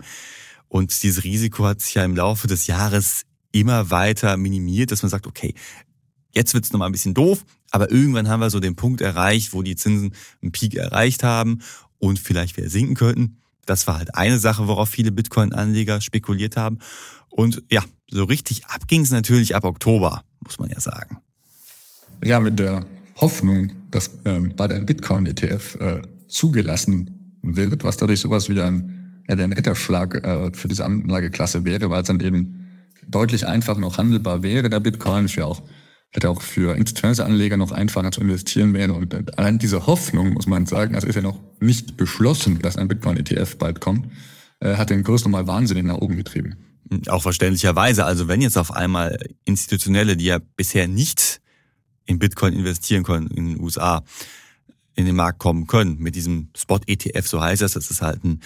Und 0.68 1.04
dieses 1.04 1.24
Risiko 1.24 1.66
hat 1.66 1.82
sich 1.82 1.94
ja 1.94 2.04
im 2.04 2.16
Laufe 2.16 2.48
des 2.48 2.66
Jahres 2.66 3.26
immer 3.52 3.92
weiter 3.92 4.38
minimiert, 4.38 4.92
dass 4.92 5.04
man 5.04 5.12
sagt, 5.12 5.28
okay, 5.28 5.54
Jetzt 6.36 6.54
wird's 6.54 6.74
noch 6.74 6.80
mal 6.80 6.88
ein 6.88 6.92
bisschen 6.92 7.14
doof, 7.14 7.46
aber 7.76 7.92
irgendwann 7.92 8.30
haben 8.30 8.40
wir 8.40 8.50
so 8.50 8.62
den 8.62 8.78
Punkt 8.78 9.02
erreicht, 9.02 9.52
wo 9.52 9.62
die 9.62 9.76
Zinsen 9.76 10.14
einen 10.42 10.54
Peak 10.54 10.76
erreicht 10.76 11.24
haben 11.24 11.60
und 12.00 12.20
vielleicht 12.20 12.56
wieder 12.56 12.70
sinken 12.70 12.96
könnten. 12.96 13.42
Das 13.66 13.86
war 13.86 13.98
halt 13.98 14.16
eine 14.16 14.40
Sache, 14.40 14.70
worauf 14.70 14.88
viele 14.88 15.12
Bitcoin-Anleger 15.12 16.00
spekuliert 16.00 16.56
haben. 16.56 16.80
Und 17.28 17.64
ja, 17.70 17.84
so 18.10 18.24
richtig 18.24 18.66
abging 18.68 19.02
es 19.02 19.12
natürlich 19.12 19.58
ab 19.58 19.66
Oktober, 19.66 20.24
muss 20.40 20.58
man 20.58 20.70
ja 20.70 20.80
sagen. 20.80 21.18
Ja, 22.24 22.40
mit 22.40 22.60
der 22.60 22.86
Hoffnung, 23.18 23.74
dass 23.92 24.10
ähm, 24.24 24.54
bei 24.56 24.70
der 24.70 24.80
Bitcoin-ETF 24.80 25.76
äh, 25.76 26.02
zugelassen 26.30 27.36
wird, 27.42 27.84
was 27.84 27.98
dadurch 27.98 28.22
sowas 28.22 28.48
wie 28.48 28.62
ein, 28.62 29.22
ja, 29.28 29.36
ein 29.36 29.52
Ritterschlag 29.52 30.24
äh, 30.24 30.50
für 30.54 30.70
diese 30.70 30.86
Anlageklasse 30.86 31.66
wäre, 31.66 31.90
weil 31.90 32.04
es 32.04 32.08
dann 32.08 32.22
eben 32.22 32.70
deutlich 33.06 33.46
einfach 33.46 33.78
noch 33.78 33.98
handelbar 33.98 34.44
wäre, 34.44 34.70
der 34.70 34.80
Bitcoin, 34.80 35.28
für 35.28 35.46
auch 35.46 35.62
hätte 36.12 36.30
auch 36.30 36.42
für 36.42 36.76
institutionelle 36.76 37.26
Anleger 37.26 37.58
noch 37.58 37.72
einfacher 37.72 38.12
zu 38.12 38.22
investieren 38.22 38.74
wäre. 38.74 38.94
Und 38.94 39.38
allein 39.38 39.60
diese 39.60 39.86
Hoffnung, 39.86 40.34
muss 40.34 40.48
man 40.48 40.66
sagen, 40.66 40.96
also 40.96 41.08
ist 41.08 41.16
ja 41.16 41.22
noch 41.22 41.40
nicht 41.60 41.98
beschlossen, 41.98 42.60
dass 42.60 42.78
ein 42.78 42.88
Bitcoin-ETF 42.88 43.58
bald 43.58 43.82
kommt, 43.82 44.08
äh, 44.60 44.76
hat 44.76 44.90
den 44.90 45.04
Kurs 45.04 45.24
nochmal 45.24 45.48
wahnsinnig 45.48 45.84
nach 45.84 45.98
oben 45.98 46.16
getrieben. 46.16 46.56
Auch 47.08 47.22
verständlicherweise. 47.22 48.06
Also 48.06 48.28
wenn 48.28 48.42
jetzt 48.42 48.58
auf 48.58 48.72
einmal 48.72 49.18
Institutionelle, 49.44 50.16
die 50.16 50.26
ja 50.26 50.40
bisher 50.56 50.88
nicht 50.88 51.42
in 52.06 52.20
Bitcoin 52.20 52.54
investieren 52.54 53.04
können 53.04 53.28
in 53.28 53.48
den 53.48 53.60
USA, 53.60 54.04
in 54.96 55.06
den 55.06 55.16
Markt 55.16 55.40
kommen 55.40 55.68
können 55.68 55.98
mit 56.00 56.16
diesem 56.16 56.50
Spot-ETF, 56.56 57.28
so 57.28 57.42
heißt 57.42 57.62
das. 57.62 57.74
Das 57.74 57.92
ist 57.92 58.02
halt 58.02 58.24
ein 58.24 58.42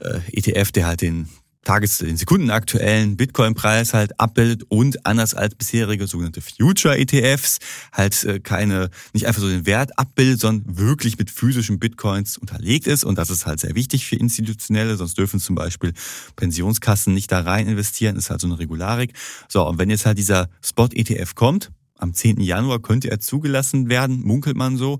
äh, 0.00 0.20
ETF, 0.32 0.72
der 0.72 0.86
halt 0.86 1.02
den 1.02 1.28
Tages-, 1.64 1.98
den 1.98 2.16
sekundenaktuellen 2.16 3.16
Bitcoin-Preis 3.16 3.94
halt 3.94 4.18
abbildet 4.18 4.64
und 4.68 5.06
anders 5.06 5.34
als 5.34 5.54
bisherige 5.54 6.06
sogenannte 6.06 6.40
Future-ETFs 6.40 7.58
halt 7.92 8.24
äh, 8.24 8.40
keine, 8.40 8.90
nicht 9.12 9.26
einfach 9.26 9.40
so 9.40 9.48
den 9.48 9.66
Wert 9.66 9.98
abbildet, 9.98 10.40
sondern 10.40 10.78
wirklich 10.78 11.18
mit 11.18 11.30
physischen 11.30 11.78
Bitcoins 11.78 12.36
unterlegt 12.36 12.86
ist. 12.86 13.04
Und 13.04 13.16
das 13.16 13.30
ist 13.30 13.46
halt 13.46 13.60
sehr 13.60 13.74
wichtig 13.74 14.06
für 14.06 14.16
Institutionelle, 14.16 14.96
sonst 14.96 15.16
dürfen 15.18 15.40
zum 15.40 15.54
Beispiel 15.54 15.92
Pensionskassen 16.36 17.14
nicht 17.14 17.30
da 17.30 17.40
rein 17.40 17.68
investieren, 17.68 18.16
ist 18.16 18.30
halt 18.30 18.40
so 18.40 18.46
eine 18.48 18.58
Regularik. 18.58 19.12
So, 19.48 19.66
und 19.66 19.78
wenn 19.78 19.90
jetzt 19.90 20.06
halt 20.06 20.18
dieser 20.18 20.48
Spot-ETF 20.62 21.34
kommt, 21.34 21.70
am 21.96 22.12
10. 22.12 22.40
Januar 22.40 22.80
könnte 22.80 23.10
er 23.10 23.20
zugelassen 23.20 23.88
werden, 23.88 24.22
munkelt 24.22 24.56
man 24.56 24.76
so, 24.76 24.98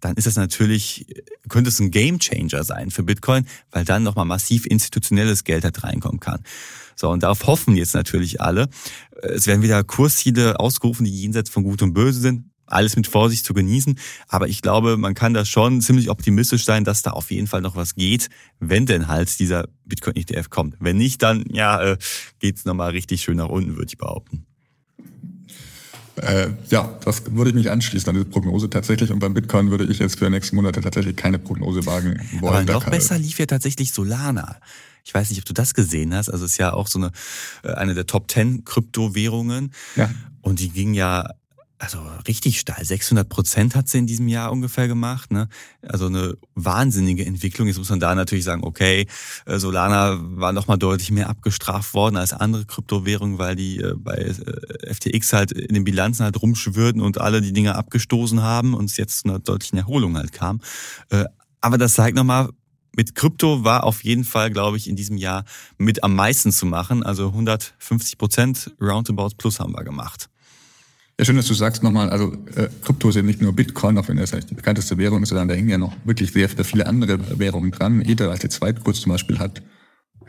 dann 0.00 0.14
ist 0.16 0.26
es 0.26 0.36
natürlich, 0.36 1.06
könnte 1.48 1.68
es 1.68 1.78
ein 1.80 1.90
Game 1.90 2.18
Changer 2.18 2.64
sein 2.64 2.90
für 2.90 3.02
Bitcoin, 3.02 3.46
weil 3.70 3.84
dann 3.84 4.02
nochmal 4.02 4.24
massiv 4.24 4.66
institutionelles 4.66 5.44
Geld 5.44 5.64
halt 5.64 5.82
reinkommen 5.82 6.20
kann. 6.20 6.42
So, 6.96 7.10
und 7.10 7.22
darauf 7.22 7.46
hoffen 7.46 7.76
jetzt 7.76 7.94
natürlich 7.94 8.40
alle. 8.40 8.68
Es 9.22 9.46
werden 9.46 9.62
wieder 9.62 9.82
Kursziele 9.84 10.60
ausgerufen, 10.60 11.04
die 11.04 11.10
jenseits 11.10 11.50
von 11.50 11.62
Gut 11.62 11.82
und 11.82 11.94
Böse 11.94 12.20
sind. 12.20 12.44
Alles 12.66 12.94
mit 12.94 13.08
Vorsicht 13.08 13.44
zu 13.44 13.52
genießen. 13.52 13.98
Aber 14.28 14.46
ich 14.46 14.62
glaube, 14.62 14.96
man 14.96 15.14
kann 15.14 15.34
da 15.34 15.44
schon 15.44 15.80
ziemlich 15.80 16.08
optimistisch 16.08 16.64
sein, 16.64 16.84
dass 16.84 17.02
da 17.02 17.10
auf 17.10 17.30
jeden 17.30 17.48
Fall 17.48 17.62
noch 17.62 17.74
was 17.74 17.94
geht, 17.94 18.28
wenn 18.60 18.86
denn 18.86 19.08
halt 19.08 19.40
dieser 19.40 19.66
Bitcoin-ETF 19.86 20.50
kommt. 20.50 20.76
Wenn 20.78 20.96
nicht, 20.96 21.22
dann 21.22 21.44
ja, 21.50 21.82
äh, 21.82 21.98
geht's 22.38 22.64
nochmal 22.64 22.90
richtig 22.90 23.22
schön 23.22 23.38
nach 23.38 23.48
unten, 23.48 23.76
würde 23.76 23.88
ich 23.88 23.98
behaupten. 23.98 24.46
Äh, 26.16 26.48
ja, 26.68 26.98
das 27.04 27.22
würde 27.32 27.50
ich 27.50 27.56
mich 27.56 27.70
anschließen 27.70 28.08
an 28.08 28.14
diese 28.14 28.26
Prognose 28.26 28.68
tatsächlich. 28.68 29.10
Und 29.10 29.20
beim 29.20 29.34
Bitcoin 29.34 29.70
würde 29.70 29.84
ich 29.84 29.98
jetzt 29.98 30.18
für 30.18 30.26
die 30.26 30.32
nächsten 30.32 30.56
Monate 30.56 30.80
tatsächlich 30.80 31.16
keine 31.16 31.38
Prognose 31.38 31.86
wagen 31.86 32.20
wollen. 32.40 32.68
Aber 32.68 32.72
noch 32.72 32.90
besser 32.90 33.18
lief 33.18 33.38
ja 33.38 33.46
tatsächlich 33.46 33.92
Solana. 33.92 34.56
Ich 35.04 35.14
weiß 35.14 35.30
nicht, 35.30 35.38
ob 35.38 35.44
du 35.46 35.54
das 35.54 35.74
gesehen 35.74 36.14
hast. 36.14 36.28
Also 36.28 36.44
es 36.44 36.52
ist 36.52 36.58
ja 36.58 36.72
auch 36.72 36.86
so 36.86 36.98
eine, 36.98 37.10
äh, 37.62 37.72
eine 37.72 37.94
der 37.94 38.06
Top 38.06 38.30
10 38.30 38.64
Kryptowährungen. 38.64 39.72
Ja. 39.96 40.10
Und 40.42 40.60
die 40.60 40.70
ging 40.70 40.94
ja 40.94 41.30
also 41.80 41.98
richtig 42.28 42.60
steil. 42.60 42.84
600 42.84 43.26
Prozent 43.26 43.74
hat 43.74 43.88
sie 43.88 43.98
in 43.98 44.06
diesem 44.06 44.28
Jahr 44.28 44.52
ungefähr 44.52 44.86
gemacht. 44.86 45.32
Ne? 45.32 45.48
Also 45.80 46.06
eine 46.06 46.36
wahnsinnige 46.54 47.24
Entwicklung. 47.24 47.68
Jetzt 47.68 47.78
muss 47.78 47.88
man 47.88 48.00
da 48.00 48.14
natürlich 48.14 48.44
sagen, 48.44 48.64
okay, 48.64 49.06
äh, 49.46 49.58
Solana 49.58 50.18
war 50.20 50.52
noch 50.52 50.66
mal 50.66 50.76
deutlich 50.76 51.10
mehr 51.10 51.30
abgestraft 51.30 51.94
worden 51.94 52.16
als 52.16 52.34
andere 52.34 52.66
Kryptowährungen, 52.66 53.38
weil 53.38 53.56
die 53.56 53.78
äh, 53.78 53.94
bei 53.96 54.14
äh, 54.16 54.94
FTX 54.94 55.32
halt 55.32 55.52
in 55.52 55.74
den 55.74 55.84
Bilanzen 55.84 56.22
halt 56.24 56.40
rumschwirrten 56.42 57.00
und 57.00 57.18
alle 57.18 57.40
die 57.40 57.54
Dinge 57.54 57.76
abgestoßen 57.76 58.42
haben 58.42 58.74
und 58.74 58.90
es 58.90 58.98
jetzt 58.98 59.20
zu 59.20 59.28
einer 59.28 59.38
deutlichen 59.38 59.78
Erholung 59.78 60.16
halt 60.16 60.32
kam. 60.32 60.60
Aber 61.60 61.78
das 61.78 61.94
zeigt 61.94 62.16
nochmal, 62.16 62.50
mit 62.96 63.14
Krypto 63.14 63.64
war 63.64 63.84
auf 63.84 64.04
jeden 64.04 64.24
Fall, 64.24 64.50
glaube 64.50 64.76
ich, 64.76 64.88
in 64.88 64.96
diesem 64.96 65.16
Jahr 65.16 65.44
mit 65.78 66.02
am 66.04 66.14
meisten 66.14 66.52
zu 66.52 66.66
machen. 66.66 67.02
Also 67.02 67.28
150 67.28 68.18
Prozent 68.18 68.74
Roundabout 68.80 69.30
plus 69.36 69.60
haben 69.60 69.72
wir 69.72 69.84
gemacht. 69.84 70.29
Ja, 71.20 71.26
schön, 71.26 71.36
dass 71.36 71.48
du 71.48 71.52
sagst 71.52 71.82
nochmal, 71.82 72.08
also 72.08 72.32
äh, 72.56 72.68
Krypto 72.80 73.10
ist 73.10 73.16
ja 73.16 73.20
nicht 73.20 73.42
nur 73.42 73.52
Bitcoin, 73.52 73.98
auch 73.98 74.08
wenn 74.08 74.16
das 74.16 74.32
eigentlich 74.32 74.46
die 74.46 74.54
bekannteste 74.54 74.96
Währung 74.96 75.22
ist, 75.22 75.28
sondern 75.28 75.48
da 75.48 75.54
hängen 75.54 75.68
ja 75.68 75.76
noch 75.76 75.94
wirklich 76.06 76.32
sehr 76.32 76.48
viele 76.48 76.86
andere 76.86 77.38
Währungen 77.38 77.72
dran. 77.72 78.00
Ether 78.00 78.30
als 78.30 78.40
der 78.40 78.48
Zweitkurs 78.48 79.02
zum 79.02 79.12
Beispiel 79.12 79.38
hat, 79.38 79.60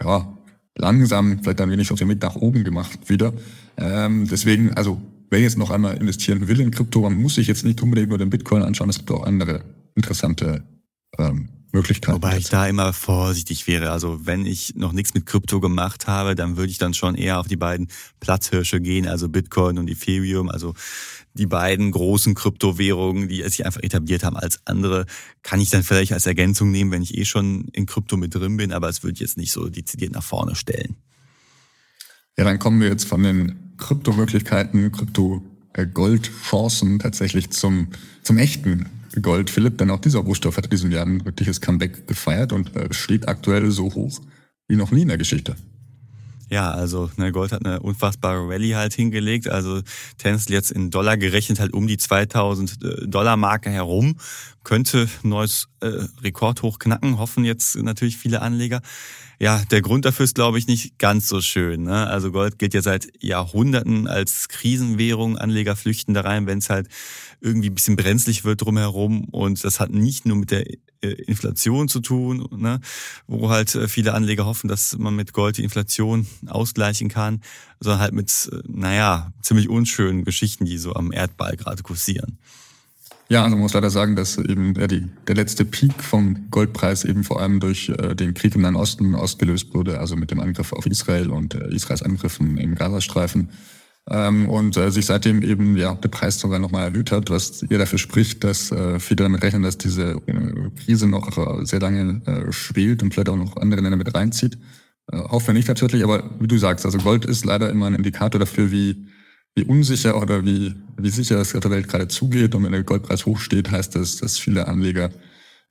ja, 0.03 0.37
langsam, 0.75 1.39
vielleicht 1.41 1.61
ein 1.61 1.71
wenig 1.71 1.93
auf 1.93 1.99
den 1.99 2.09
Weg 2.09 2.21
nach 2.21 2.35
oben 2.35 2.65
gemacht 2.65 3.09
wieder. 3.09 3.31
Ähm, 3.77 4.27
deswegen, 4.29 4.73
also 4.73 5.01
wer 5.29 5.39
jetzt 5.39 5.57
noch 5.57 5.69
einmal 5.69 5.95
investieren 5.95 6.49
will 6.49 6.59
in 6.59 6.71
Krypto, 6.71 6.99
man 6.99 7.13
muss 7.15 7.35
sich 7.35 7.47
jetzt 7.47 7.63
nicht 7.63 7.81
unbedingt 7.81 8.09
nur 8.09 8.17
den 8.17 8.29
Bitcoin 8.29 8.61
anschauen, 8.61 8.89
es 8.89 8.97
gibt 8.97 9.11
auch 9.11 9.23
andere 9.23 9.63
interessante 9.95 10.65
ähm, 11.17 11.47
Möglichkeiten. 11.73 12.15
Wobei 12.15 12.37
ich 12.37 12.49
da 12.49 12.67
immer 12.67 12.93
vorsichtig 12.93 13.67
wäre. 13.67 13.91
Also 13.91 14.25
wenn 14.25 14.45
ich 14.45 14.75
noch 14.75 14.91
nichts 14.91 15.13
mit 15.13 15.25
Krypto 15.25 15.59
gemacht 15.59 16.07
habe, 16.07 16.35
dann 16.35 16.57
würde 16.57 16.71
ich 16.71 16.77
dann 16.77 16.93
schon 16.93 17.15
eher 17.15 17.39
auf 17.39 17.47
die 17.47 17.55
beiden 17.55 17.87
Platzhirsche 18.19 18.81
gehen, 18.81 19.07
also 19.07 19.29
Bitcoin 19.29 19.77
und 19.77 19.89
Ethereum, 19.89 20.49
also 20.49 20.73
die 21.33 21.45
beiden 21.45 21.91
großen 21.91 22.35
Kryptowährungen, 22.35 23.29
die 23.29 23.41
sich 23.43 23.65
einfach 23.65 23.83
etabliert 23.83 24.23
haben 24.23 24.35
als 24.35 24.59
andere, 24.65 25.05
kann 25.43 25.61
ich 25.61 25.69
dann 25.69 25.83
vielleicht 25.83 26.13
als 26.13 26.25
Ergänzung 26.25 26.71
nehmen, 26.71 26.91
wenn 26.91 27.03
ich 27.03 27.17
eh 27.17 27.25
schon 27.25 27.65
in 27.71 27.85
Krypto 27.85 28.17
mit 28.17 28.35
drin 28.35 28.57
bin, 28.57 28.73
aber 28.73 28.89
es 28.89 29.03
würde 29.03 29.13
ich 29.13 29.21
jetzt 29.21 29.37
nicht 29.37 29.51
so 29.51 29.69
dezidiert 29.69 30.11
nach 30.11 30.23
vorne 30.23 30.55
stellen. 30.55 30.95
Ja, 32.37 32.43
dann 32.43 32.59
kommen 32.59 32.81
wir 32.81 32.89
jetzt 32.89 33.05
von 33.05 33.23
den 33.23 33.73
Kryptomöglichkeiten, 33.77 34.91
Krypto-Gold-Chancen 34.91 36.99
tatsächlich 36.99 37.49
zum, 37.51 37.87
zum 38.23 38.37
echten 38.37 38.87
Gold. 39.21 39.49
Philipp, 39.49 39.77
denn 39.77 39.89
auch 39.91 39.99
dieser 39.99 40.19
Rohstoff 40.19 40.57
hat 40.57 40.65
in 40.65 40.71
diesem 40.71 40.91
Jahr 40.91 41.05
ein 41.05 41.25
wirkliches 41.25 41.61
Comeback 41.61 42.07
gefeiert 42.07 42.53
und 42.53 42.75
äh, 42.75 42.93
steht 42.93 43.27
aktuell 43.27 43.71
so 43.71 43.93
hoch 43.93 44.21
wie 44.67 44.75
noch 44.77 44.91
nie 44.91 45.01
in 45.01 45.09
der 45.09 45.17
Geschichte. 45.17 45.55
Ja, 46.51 46.69
also 46.71 47.09
ne, 47.15 47.31
Gold 47.31 47.53
hat 47.53 47.65
eine 47.65 47.79
unfassbare 47.79 48.49
Rallye 48.49 48.75
halt 48.75 48.93
hingelegt. 48.93 49.47
Also 49.47 49.81
tänzelt 50.17 50.49
jetzt 50.49 50.71
in 50.71 50.91
Dollar 50.91 51.15
gerechnet 51.15 51.61
halt 51.61 51.71
um 51.71 51.87
die 51.87 51.97
2000 51.97 52.83
äh, 52.83 53.07
Dollar 53.07 53.37
Marke 53.37 53.69
herum. 53.69 54.17
Könnte 54.65 55.07
neues 55.23 55.69
äh, 55.79 55.87
Rekordhoch 56.21 56.77
knacken, 56.77 57.19
hoffen 57.19 57.45
jetzt 57.45 57.77
natürlich 57.77 58.17
viele 58.17 58.41
Anleger. 58.41 58.81
Ja, 59.39 59.63
der 59.71 59.81
Grund 59.81 60.03
dafür 60.03 60.25
ist, 60.25 60.35
glaube 60.35 60.59
ich, 60.59 60.67
nicht 60.67 60.99
ganz 60.99 61.29
so 61.29 61.39
schön. 61.39 61.83
Ne? 61.83 62.05
Also 62.07 62.31
Gold 62.31 62.59
gilt 62.59 62.73
ja 62.73 62.81
seit 62.81 63.07
Jahrhunderten 63.23 64.07
als 64.07 64.49
Krisenwährung. 64.49 65.37
Anleger 65.37 65.77
flüchten 65.77 66.13
da 66.13 66.21
rein, 66.21 66.47
wenn 66.47 66.57
es 66.57 66.69
halt 66.69 66.89
irgendwie 67.41 67.69
ein 67.69 67.75
bisschen 67.75 67.95
brenzlig 67.95 68.45
wird 68.45 68.61
drumherum. 68.61 69.25
Und 69.25 69.63
das 69.63 69.79
hat 69.79 69.91
nicht 69.91 70.25
nur 70.25 70.37
mit 70.37 70.51
der 70.51 70.65
äh, 71.03 71.09
Inflation 71.25 71.87
zu 71.87 71.99
tun, 71.99 72.47
ne? 72.55 72.79
wo 73.27 73.49
halt 73.49 73.73
äh, 73.75 73.87
viele 73.87 74.13
Anleger 74.13 74.45
hoffen, 74.45 74.67
dass 74.67 74.97
man 74.97 75.15
mit 75.15 75.33
Gold 75.33 75.57
die 75.57 75.63
Inflation 75.63 76.27
ausgleichen 76.47 77.09
kann, 77.09 77.41
sondern 77.79 77.99
halt 77.99 78.13
mit, 78.13 78.49
äh, 78.51 78.59
naja, 78.67 79.33
ziemlich 79.41 79.67
unschönen 79.67 80.23
Geschichten, 80.23 80.65
die 80.65 80.77
so 80.77 80.93
am 80.93 81.11
Erdball 81.11 81.57
gerade 81.57 81.83
kursieren. 81.83 82.37
Ja, 83.31 83.43
also 83.43 83.55
man 83.55 83.61
muss 83.61 83.73
leider 83.73 83.89
sagen, 83.89 84.17
dass 84.17 84.37
eben 84.37 84.73
der, 84.73 84.89
die, 84.89 85.07
der 85.25 85.35
letzte 85.35 85.63
Peak 85.63 86.03
vom 86.03 86.51
Goldpreis 86.51 87.05
eben 87.05 87.23
vor 87.23 87.39
allem 87.39 87.61
durch 87.61 87.87
äh, 87.87 88.13
den 88.13 88.33
Krieg 88.33 88.53
im 88.55 88.61
Nahen 88.61 88.75
Osten 88.75 89.15
ausgelöst 89.15 89.73
wurde, 89.73 89.99
also 89.99 90.17
mit 90.17 90.31
dem 90.31 90.41
Angriff 90.41 90.73
auf 90.73 90.85
Israel 90.85 91.29
und 91.29 91.55
äh, 91.55 91.73
Israels 91.73 92.03
Angriffen 92.03 92.57
im 92.57 92.75
Gazastreifen. 92.75 93.49
Ähm, 94.09 94.49
und 94.49 94.75
äh, 94.77 94.91
sich 94.91 95.05
seitdem 95.05 95.43
eben 95.43 95.77
ja 95.77 95.93
der 95.93 96.09
Preis 96.09 96.39
sogar 96.39 96.59
nochmal 96.59 96.89
erhöht 96.89 97.11
hat, 97.11 97.29
was 97.29 97.63
ihr 97.63 97.77
dafür 97.77 97.99
spricht, 97.99 98.43
dass 98.43 98.71
äh, 98.71 98.99
viele 98.99 99.23
damit 99.23 99.43
rechnen, 99.43 99.61
dass 99.61 99.77
diese 99.77 100.21
äh, 100.25 100.69
Krise 100.83 101.07
noch 101.07 101.37
äh, 101.37 101.65
sehr 101.65 101.79
lange 101.79 102.21
äh, 102.25 102.51
schwelt 102.51 103.03
und 103.03 103.13
vielleicht 103.13 103.29
auch 103.29 103.37
noch 103.37 103.57
andere 103.57 103.81
Länder 103.81 103.97
mit 103.97 104.13
reinzieht. 104.13 104.57
Äh, 105.11 105.17
hoffen 105.17 105.47
wir 105.47 105.53
nicht 105.53 105.67
natürlich, 105.67 106.03
aber 106.03 106.31
wie 106.39 106.47
du 106.47 106.57
sagst, 106.57 106.85
also 106.85 106.97
Gold 106.97 107.25
ist 107.25 107.45
leider 107.45 107.69
immer 107.69 107.87
ein 107.87 107.95
Indikator 107.95 108.39
dafür, 108.39 108.71
wie 108.71 109.07
wie 109.55 109.63
unsicher 109.63 110.21
oder 110.21 110.45
wie, 110.45 110.73
wie 110.97 111.09
sicher 111.09 111.37
es 111.37 111.51
der 111.51 111.69
Welt 111.69 111.87
gerade 111.87 112.07
zugeht. 112.07 112.55
Und 112.55 112.63
wenn 112.63 112.71
der 112.71 112.83
Goldpreis 112.83 113.25
hochsteht, 113.25 113.71
heißt 113.71 113.95
das, 113.95 114.17
dass 114.17 114.37
viele 114.37 114.67
Anleger 114.67 115.11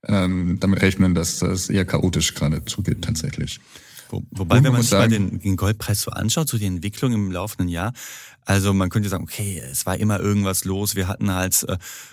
ähm, 0.07 0.59
damit 0.61 0.83
rechnen, 0.83 1.14
dass 1.14 1.38
das 1.38 1.71
eher 1.71 1.85
chaotisch 1.85 2.35
gerade 2.35 2.64
zugeht 2.64 3.03
tatsächlich. 3.03 3.61
Wo, 4.11 4.25
wobei, 4.31 4.62
wenn 4.62 4.73
man 4.73 4.83
sich 4.83 4.92
mal 4.92 5.09
den, 5.09 5.38
den 5.38 5.57
Goldpreis 5.57 6.03
so 6.03 6.11
anschaut, 6.11 6.49
so 6.49 6.59
die 6.59 6.66
Entwicklung 6.66 7.12
im 7.12 7.31
laufenden 7.31 7.68
Jahr, 7.68 7.92
also 8.44 8.73
man 8.73 8.88
könnte 8.88 9.09
sagen, 9.09 9.25
okay, 9.25 9.62
es 9.70 9.87
war 9.87 9.96
immer 9.99 10.18
irgendwas 10.18 10.64
los. 10.64 10.96
Wir 10.96 11.09
hatten 11.09 11.33
halt 11.33 11.64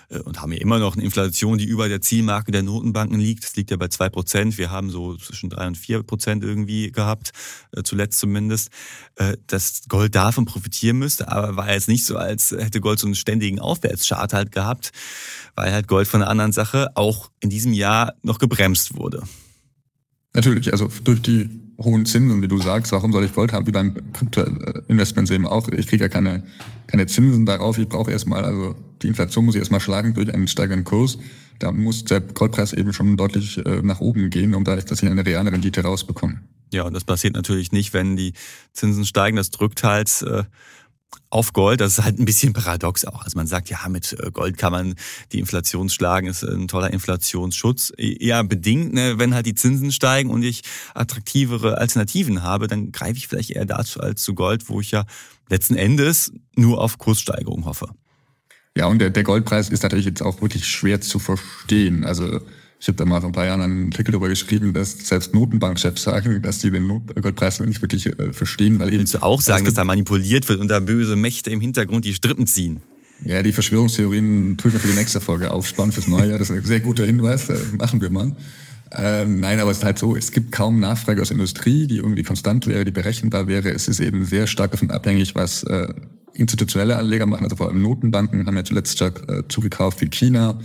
äh, 0.08 0.18
und 0.20 0.40
haben 0.40 0.52
ja 0.52 0.60
immer 0.60 0.78
noch 0.78 0.94
eine 0.94 1.04
Inflation, 1.04 1.58
die 1.58 1.64
über 1.64 1.88
der 1.88 2.00
Zielmarke 2.00 2.52
der 2.52 2.62
Notenbanken 2.62 3.18
liegt. 3.18 3.44
Das 3.44 3.56
liegt 3.56 3.70
ja 3.70 3.76
bei 3.76 3.88
zwei 3.88 4.08
Prozent. 4.08 4.58
Wir 4.58 4.70
haben 4.70 4.90
so 4.90 5.16
zwischen 5.16 5.50
drei 5.50 5.66
und 5.66 5.76
vier 5.76 6.02
Prozent 6.02 6.44
irgendwie 6.44 6.92
gehabt, 6.92 7.32
äh, 7.72 7.82
zuletzt 7.82 8.20
zumindest. 8.20 8.70
Äh, 9.16 9.36
dass 9.46 9.82
Gold 9.88 10.14
davon 10.14 10.44
profitieren 10.44 10.98
müsste, 10.98 11.32
aber 11.32 11.56
war 11.56 11.72
jetzt 11.72 11.88
nicht 11.88 12.04
so, 12.04 12.16
als 12.16 12.52
hätte 12.52 12.80
Gold 12.80 12.98
so 12.98 13.06
einen 13.06 13.16
ständigen 13.16 13.58
Aufwärtschart 13.58 14.32
halt 14.32 14.52
gehabt, 14.52 14.92
weil 15.56 15.72
halt 15.72 15.88
Gold 15.88 16.06
von 16.06 16.22
einer 16.22 16.30
anderen 16.30 16.52
Sache 16.52 16.92
auch 16.94 17.30
in 17.40 17.50
diesem 17.50 17.72
Jahr 17.72 18.14
noch 18.22 18.38
gebremst 18.38 18.96
wurde. 18.96 19.24
Natürlich, 20.34 20.70
also 20.72 20.88
durch 21.02 21.20
die 21.22 21.67
hohen 21.78 22.06
Zinsen, 22.06 22.42
wie 22.42 22.48
du 22.48 22.58
sagst, 22.58 22.90
warum 22.92 23.12
soll 23.12 23.24
ich 23.24 23.32
Gold 23.32 23.52
haben, 23.52 23.66
wie 23.66 23.72
beim 23.72 23.94
Krypto-Investments 24.12 25.30
eben 25.30 25.46
auch. 25.46 25.68
Ich 25.68 25.86
kriege 25.86 26.04
ja 26.04 26.08
keine, 26.08 26.42
keine 26.88 27.06
Zinsen 27.06 27.46
darauf. 27.46 27.78
Ich 27.78 27.88
brauche 27.88 28.10
erstmal, 28.10 28.44
also 28.44 28.74
die 29.02 29.08
Inflation 29.08 29.44
muss 29.44 29.54
ich 29.54 29.60
erstmal 29.60 29.80
schlagen 29.80 30.14
durch 30.14 30.32
einen 30.34 30.48
steigenden 30.48 30.84
Kurs. 30.84 31.18
Da 31.60 31.72
muss 31.72 32.04
der 32.04 32.20
Goldpreis 32.20 32.72
eben 32.72 32.92
schon 32.92 33.16
deutlich 33.16 33.64
äh, 33.64 33.80
nach 33.82 34.00
oben 34.00 34.30
gehen, 34.30 34.54
um 34.54 34.64
dadurch, 34.64 34.86
dass 34.86 35.02
ich 35.02 35.08
eine 35.08 35.24
reale 35.24 35.52
Rendite 35.52 35.82
rausbekomme. 35.82 36.40
Ja, 36.72 36.82
und 36.82 36.94
das 36.94 37.04
passiert 37.04 37.34
natürlich 37.34 37.72
nicht, 37.72 37.94
wenn 37.94 38.16
die 38.16 38.34
Zinsen 38.72 39.04
steigen. 39.04 39.36
Das 39.36 39.50
drückt 39.50 39.82
halt 39.84 40.22
äh, 40.22 40.44
auf 41.30 41.52
Gold. 41.52 41.80
Das 41.80 41.98
ist 41.98 42.04
halt 42.04 42.18
ein 42.18 42.24
bisschen 42.24 42.52
paradox 42.52 43.04
auch. 43.04 43.22
Also 43.22 43.36
man 43.36 43.46
sagt, 43.46 43.68
ja, 43.70 43.78
mit 43.88 44.12
äh, 44.12 44.30
Gold 44.30 44.56
kann 44.58 44.72
man 44.72 44.94
die 45.32 45.38
Inflation 45.38 45.88
schlagen, 45.88 46.26
ist 46.26 46.42
ein 46.42 46.68
toller 46.68 46.92
Inflationsschutz. 46.92 47.92
Ja, 47.98 48.42
bedingt, 48.42 48.94
ne, 48.94 49.18
wenn 49.18 49.34
halt 49.34 49.46
die 49.46 49.54
Zinsen 49.54 49.92
steigen 49.92 50.30
und 50.30 50.42
ich 50.42 50.62
attraktivere 50.94 51.78
Alternativen 51.78 52.42
habe, 52.42 52.66
dann 52.66 52.92
greife 52.92 53.16
ich 53.16 53.28
vielleicht 53.28 53.50
eher 53.50 53.66
dazu 53.66 54.00
als 54.00 54.22
zu 54.22 54.34
Gold, 54.34 54.68
wo 54.68 54.80
ich 54.80 54.90
ja 54.90 55.04
letzten 55.48 55.76
Endes 55.76 56.32
nur 56.56 56.80
auf 56.80 56.98
Kurssteigerung 56.98 57.64
hoffe. 57.64 57.88
Ja, 58.76 58.86
und 58.86 59.00
der, 59.00 59.10
der 59.10 59.24
Goldpreis 59.24 59.70
ist 59.70 59.82
natürlich 59.82 60.04
jetzt 60.04 60.22
auch 60.22 60.40
wirklich 60.40 60.66
schwer 60.66 61.00
zu 61.00 61.18
verstehen. 61.18 62.04
Also 62.04 62.40
ich 62.80 62.86
habe 62.86 62.96
da 62.96 63.04
mal 63.04 63.20
vor 63.20 63.30
ein 63.30 63.32
paar 63.32 63.46
Jahren 63.46 63.60
einen 63.60 63.86
Artikel 63.86 64.12
darüber 64.12 64.28
geschrieben, 64.28 64.72
dass 64.72 64.92
selbst 64.92 65.34
Notenbankchefs 65.34 66.02
sagen, 66.02 66.40
dass 66.42 66.60
die 66.60 66.70
den 66.70 66.86
Goldpreis 67.20 67.58
nicht 67.60 67.82
wirklich 67.82 68.06
äh, 68.06 68.32
verstehen, 68.32 68.78
weil 68.78 68.88
eben. 68.88 68.98
Willst 68.98 69.14
du 69.14 69.22
auch 69.22 69.40
sagen, 69.40 69.64
dass 69.64 69.74
da 69.74 69.84
manipuliert 69.84 70.48
wird 70.48 70.60
und 70.60 70.68
da 70.68 70.78
böse 70.78 71.16
Mächte 71.16 71.50
im 71.50 71.60
Hintergrund 71.60 72.04
die 72.04 72.14
Strippen 72.14 72.46
ziehen? 72.46 72.80
Ja, 73.24 73.42
die 73.42 73.52
Verschwörungstheorien 73.52 74.56
tun 74.58 74.72
wir 74.72 74.78
für 74.78 74.86
die 74.86 74.94
nächste 74.94 75.20
Folge 75.20 75.50
aufspannen 75.50 75.90
fürs 75.90 76.06
neue 76.06 76.28
Jahr. 76.28 76.38
Das 76.38 76.50
ist 76.50 76.56
ein 76.56 76.64
sehr 76.64 76.78
guter 76.78 77.04
Hinweis. 77.04 77.48
Äh, 77.48 77.56
machen 77.76 78.00
wir 78.00 78.10
mal. 78.10 78.36
Ähm, 78.92 79.40
nein, 79.40 79.58
aber 79.58 79.72
es 79.72 79.78
ist 79.78 79.84
halt 79.84 79.98
so, 79.98 80.16
es 80.16 80.30
gibt 80.30 80.52
kaum 80.52 80.78
Nachfrage 80.78 81.20
aus 81.20 81.28
der 81.28 81.34
Industrie, 81.34 81.88
die 81.88 81.96
irgendwie 81.96 82.22
konstant 82.22 82.66
wäre, 82.68 82.84
die 82.84 82.92
berechenbar 82.92 83.48
wäre. 83.48 83.70
Es 83.70 83.88
ist 83.88 83.98
eben 83.98 84.24
sehr 84.24 84.46
stark 84.46 84.70
davon 84.70 84.92
abhängig, 84.92 85.34
was 85.34 85.64
äh, 85.64 85.88
institutionelle 86.32 86.96
Anleger 86.96 87.26
machen. 87.26 87.42
Also 87.42 87.56
vor 87.56 87.68
allem 87.68 87.82
Notenbanken 87.82 88.46
haben 88.46 88.56
ja 88.56 88.64
zuletzt 88.64 88.94
stark 88.94 89.28
äh, 89.28 89.42
zugekauft 89.48 90.00
wie 90.00 90.08
China 90.08 90.60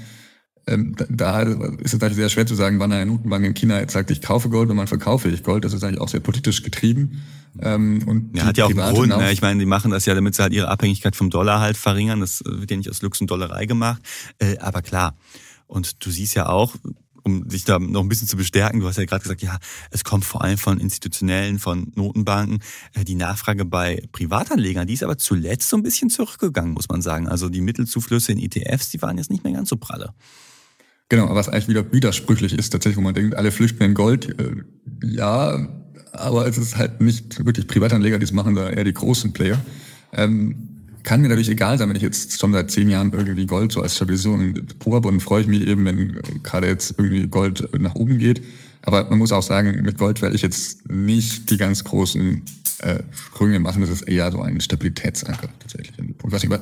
ähm, 0.66 0.96
da 1.10 1.42
ist 1.42 1.94
es 1.94 1.94
natürlich 1.94 2.16
sehr 2.16 2.30
schwer 2.30 2.46
zu 2.46 2.56
sagen, 2.56 2.80
wann 2.80 2.92
eine 2.92 3.06
Notenbank 3.06 3.46
in 3.46 3.54
China 3.54 3.80
jetzt 3.80 3.94
sagt, 3.94 4.12
ich 4.12 4.22
kaufe 4.22 4.50
Gold 4.50 4.70
und 4.70 4.78
wann 4.78 4.88
verkaufe 4.88 5.28
ich 5.30 5.44
Gold. 5.44 5.66
Das 5.66 5.74
ist 5.74 5.84
eigentlich 5.84 6.00
auch 6.00 6.08
sehr 6.08 6.22
politisch 6.22 6.64
getrieben. 6.64 7.22
Ähm, 7.60 8.02
und 8.08 8.36
ja, 8.36 8.46
hat 8.46 8.58
ja 8.58 8.66
auch 8.66 8.70
einen 8.70 8.96
Grund. 8.96 9.10
Ne? 9.10 9.32
Ich 9.32 9.42
meine, 9.42 9.60
die 9.60 9.66
machen 9.66 9.92
das 9.92 10.06
ja, 10.06 10.16
damit 10.16 10.36
sie 10.36 10.42
halt 10.42 10.54
ihre 10.54 10.70
Abhängigkeit 10.70 11.16
vom 11.16 11.30
Dollar 11.30 11.60
halt 11.60 11.76
verringern. 11.76 12.22
Das 12.22 12.44
wird 12.46 12.72
ja 12.72 12.78
nicht 12.78 12.90
aus 12.90 13.02
Lux 13.02 13.20
und 13.20 13.30
Dollerei 13.30 13.66
gemacht. 13.66 14.02
Äh, 14.40 14.58
aber 14.60 14.82
klar. 14.82 15.16
Und 15.68 16.06
du 16.06 16.12
siehst 16.12 16.36
ja 16.36 16.48
auch, 16.48 16.76
um 17.24 17.50
sich 17.50 17.66
da 17.66 17.80
noch 17.80 18.02
ein 18.02 18.10
bisschen 18.10 18.28
zu 18.28 18.38
bestärken, 18.38 18.80
du 18.80 18.88
hast 18.88 18.98
ja 18.98 19.06
gerade 19.06 19.22
gesagt, 19.22 19.42
ja, 19.42 19.58
es 19.92 20.04
kommt 20.04 20.26
vor 20.26 20.44
allem 20.44 20.58
von 20.58 20.80
institutionellen, 20.80 21.60
von 21.60 21.92
Notenbanken. 21.96 22.60
Äh, 22.94 23.04
die 23.04 23.16
Nachfrage 23.16 23.66
bei 23.66 24.02
Privatanlegern, 24.12 24.88
die 24.88 24.94
ist 24.94 25.04
aber 25.04 25.18
zuletzt 25.18 25.70
so 25.70 25.78
ein 25.78 25.84
bisschen 25.84 26.10
zurückgegangen, 26.10 26.74
muss 26.74 26.90
man 26.90 27.02
sagen. 27.02 27.28
Also 27.28 27.50
die 27.50 27.62
Mittelzuflüsse 27.62 28.32
in 28.32 28.40
ETFs, 28.40 28.90
die 28.92 29.02
waren 29.02 29.18
jetzt 29.18 29.30
nicht 29.30 29.44
mehr 29.44 29.54
ganz 29.54 29.70
so 29.70 29.76
pralle. 29.76 30.14
Genau, 31.14 31.36
was 31.36 31.48
eigentlich 31.48 31.68
wieder 31.68 31.94
widersprüchlich 31.94 32.58
ist, 32.58 32.72
tatsächlich, 32.72 32.98
wo 32.98 33.02
man 33.02 33.14
denkt, 33.14 33.36
alle 33.36 33.52
flüchten 33.52 33.84
in 33.84 33.94
Gold. 33.94 34.30
Äh, 34.40 34.64
ja, 35.04 35.68
aber 36.12 36.48
es 36.48 36.58
ist 36.58 36.76
halt 36.76 37.02
nicht 37.02 37.46
wirklich 37.46 37.68
Privatanleger, 37.68 38.18
die 38.18 38.24
es 38.24 38.32
machen, 38.32 38.56
da 38.56 38.68
eher 38.68 38.84
die 38.84 38.96
großen 38.96 39.32
Player. 39.32 39.64
Ähm, 40.12 40.56
kann 41.04 41.22
mir 41.22 41.28
natürlich 41.28 41.52
egal 41.52 41.78
sein, 41.78 41.88
wenn 41.88 41.96
ich 41.96 42.02
jetzt 42.02 42.40
schon 42.40 42.52
seit 42.52 42.72
zehn 42.72 42.90
Jahren 42.90 43.14
irgendwie 43.14 43.46
Gold 43.46 43.74
so 43.74 43.84
als 43.84 43.96
Stabilisierung 43.96 44.56
habe 44.88 45.08
und 45.08 45.20
freue 45.20 45.42
ich 45.42 45.48
mich 45.48 45.68
eben, 45.68 45.86
wenn 45.86 46.20
gerade 46.42 46.66
jetzt 46.66 46.96
irgendwie 46.98 47.28
Gold 47.28 47.70
nach 47.80 47.94
oben 47.94 48.18
geht. 48.18 48.42
Aber 48.82 49.08
man 49.08 49.20
muss 49.20 49.32
auch 49.32 49.44
sagen, 49.44 49.84
mit 49.84 50.00
Gold 50.00 50.24
werde 50.24 50.36
ich 50.36 50.42
jetzt 50.42 50.90
nicht 50.90 51.52
die 51.52 51.58
ganz 51.58 51.84
großen 51.84 52.42
äh, 52.84 53.04
Sprünge 53.12 53.60
machen. 53.60 53.82
Das 53.82 53.90
ist 53.90 54.02
eher 54.04 54.32
so 54.32 54.42
ein 54.42 54.60
Stabilitätsanker 54.60 55.50
tatsächlich. 55.60 55.94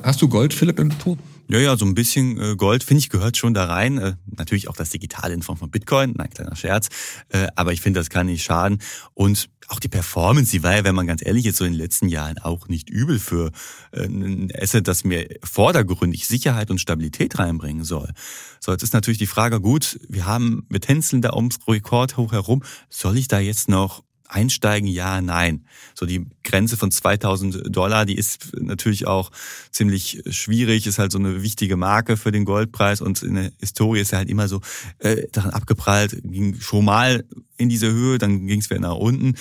Hast 0.02 0.22
du 0.22 0.28
Gold, 0.28 0.54
Philipp, 0.54 0.78
im 0.78 0.90
Depot? 0.90 1.18
Ja, 1.48 1.58
ja, 1.58 1.76
so 1.76 1.84
ein 1.84 1.94
bisschen 1.94 2.40
äh, 2.40 2.56
Gold, 2.56 2.84
finde 2.84 3.00
ich, 3.00 3.10
gehört 3.10 3.36
schon 3.36 3.54
da 3.54 3.64
rein. 3.64 3.98
Äh, 3.98 4.14
natürlich 4.26 4.68
auch 4.68 4.76
das 4.76 4.90
Digitale 4.90 5.34
in 5.34 5.42
Form 5.42 5.58
von 5.58 5.70
Bitcoin, 5.70 6.14
nein, 6.16 6.30
kleiner 6.30 6.56
Scherz. 6.56 6.88
Äh, 7.28 7.48
aber 7.56 7.72
ich 7.72 7.80
finde, 7.80 8.00
das 8.00 8.08
kann 8.08 8.26
nicht 8.26 8.44
schaden. 8.44 8.78
Und 9.14 9.50
auch 9.68 9.80
die 9.80 9.88
Performance, 9.88 10.52
die 10.52 10.62
war 10.62 10.76
ja, 10.76 10.84
wenn 10.84 10.94
man 10.94 11.06
ganz 11.06 11.24
ehrlich 11.24 11.46
ist, 11.46 11.56
so 11.56 11.64
in 11.64 11.72
den 11.72 11.80
letzten 11.80 12.08
Jahren 12.08 12.38
auch 12.38 12.68
nicht 12.68 12.88
übel 12.88 13.18
für 13.18 13.50
äh, 13.92 14.04
ein 14.04 14.50
Asset, 14.56 14.86
das 14.86 15.04
mir 15.04 15.28
vordergründig 15.42 16.26
Sicherheit 16.26 16.70
und 16.70 16.80
Stabilität 16.80 17.38
reinbringen 17.38 17.84
soll. 17.84 18.12
So, 18.60 18.72
jetzt 18.72 18.82
ist 18.82 18.94
natürlich 18.94 19.18
die 19.18 19.26
Frage, 19.26 19.60
gut, 19.60 19.98
wir 20.08 20.26
haben, 20.26 20.66
wir 20.68 20.80
tänzeln 20.80 21.20
da 21.20 21.34
ums 21.34 21.58
Rekord 21.66 22.16
hoch 22.16 22.32
herum. 22.32 22.62
Soll 22.88 23.18
ich 23.18 23.28
da 23.28 23.40
jetzt 23.40 23.68
noch 23.68 24.04
einsteigen? 24.32 24.88
Ja, 24.88 25.20
nein. 25.20 25.64
So 25.94 26.06
die 26.06 26.26
Grenze 26.42 26.76
von 26.76 26.90
2000 26.90 27.74
Dollar, 27.74 28.06
die 28.06 28.16
ist 28.16 28.52
natürlich 28.58 29.06
auch 29.06 29.30
ziemlich 29.70 30.22
schwierig, 30.30 30.86
ist 30.86 30.98
halt 30.98 31.12
so 31.12 31.18
eine 31.18 31.42
wichtige 31.42 31.76
Marke 31.76 32.16
für 32.16 32.32
den 32.32 32.44
Goldpreis 32.44 33.00
und 33.00 33.22
in 33.22 33.34
der 33.34 33.52
Historie 33.60 34.00
ist 34.00 34.12
er 34.12 34.18
halt 34.18 34.28
immer 34.28 34.48
so 34.48 34.60
äh, 34.98 35.28
daran 35.32 35.50
abgeprallt, 35.50 36.20
ging 36.24 36.60
schon 36.60 36.84
mal 36.84 37.24
in 37.56 37.68
diese 37.68 37.92
Höhe, 37.92 38.18
dann 38.18 38.46
ging 38.46 38.60
es 38.60 38.70
wieder 38.70 38.80
nach 38.80 38.96
unten. 38.96 39.34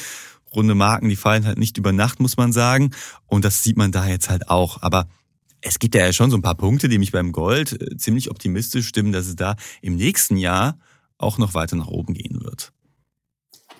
Runde 0.54 0.76
Marken, 0.76 1.08
die 1.08 1.16
fallen 1.16 1.46
halt 1.46 1.58
nicht 1.58 1.78
über 1.78 1.94
Nacht, 1.94 2.20
muss 2.20 2.36
man 2.36 2.52
sagen. 2.52 2.92
Und 3.26 3.46
das 3.46 3.64
sieht 3.64 3.78
man 3.78 3.94
da 3.94 4.06
jetzt 4.08 4.30
halt 4.30 4.50
auch. 4.50 4.82
Aber 4.82 5.08
es 5.62 5.80
gibt 5.80 5.96
ja 5.96 6.12
schon 6.12 6.30
so 6.30 6.38
ein 6.38 6.42
paar 6.42 6.56
Punkte, 6.56 6.90
die 6.90 6.98
mich 6.98 7.14
beim 7.14 7.32
Gold 7.32 7.82
äh, 7.82 7.96
ziemlich 7.96 8.30
optimistisch 8.30 8.88
stimmen, 8.88 9.14
dass 9.14 9.28
es 9.28 9.38
da 9.38 9.56
im 9.82 9.96
nächsten 9.96 10.36
Jahr 10.36 10.78
auch 11.18 11.38
noch 11.38 11.54
weiter 11.54 11.78
nach 11.78 11.88
oben 11.88 12.14
gehen 12.14 12.44
wird 12.44 12.74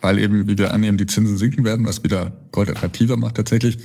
weil 0.02 0.20
eben, 0.20 0.48
wie 0.48 0.58
wir 0.58 0.74
annehmen, 0.74 0.98
die 0.98 1.06
Zinsen 1.06 1.38
sinken 1.38 1.64
werden, 1.64 1.86
was 1.86 2.04
wieder 2.04 2.32
Gold 2.52 2.70
attraktiver 2.70 3.18
macht 3.18 3.36
tatsächlich. 3.36 3.78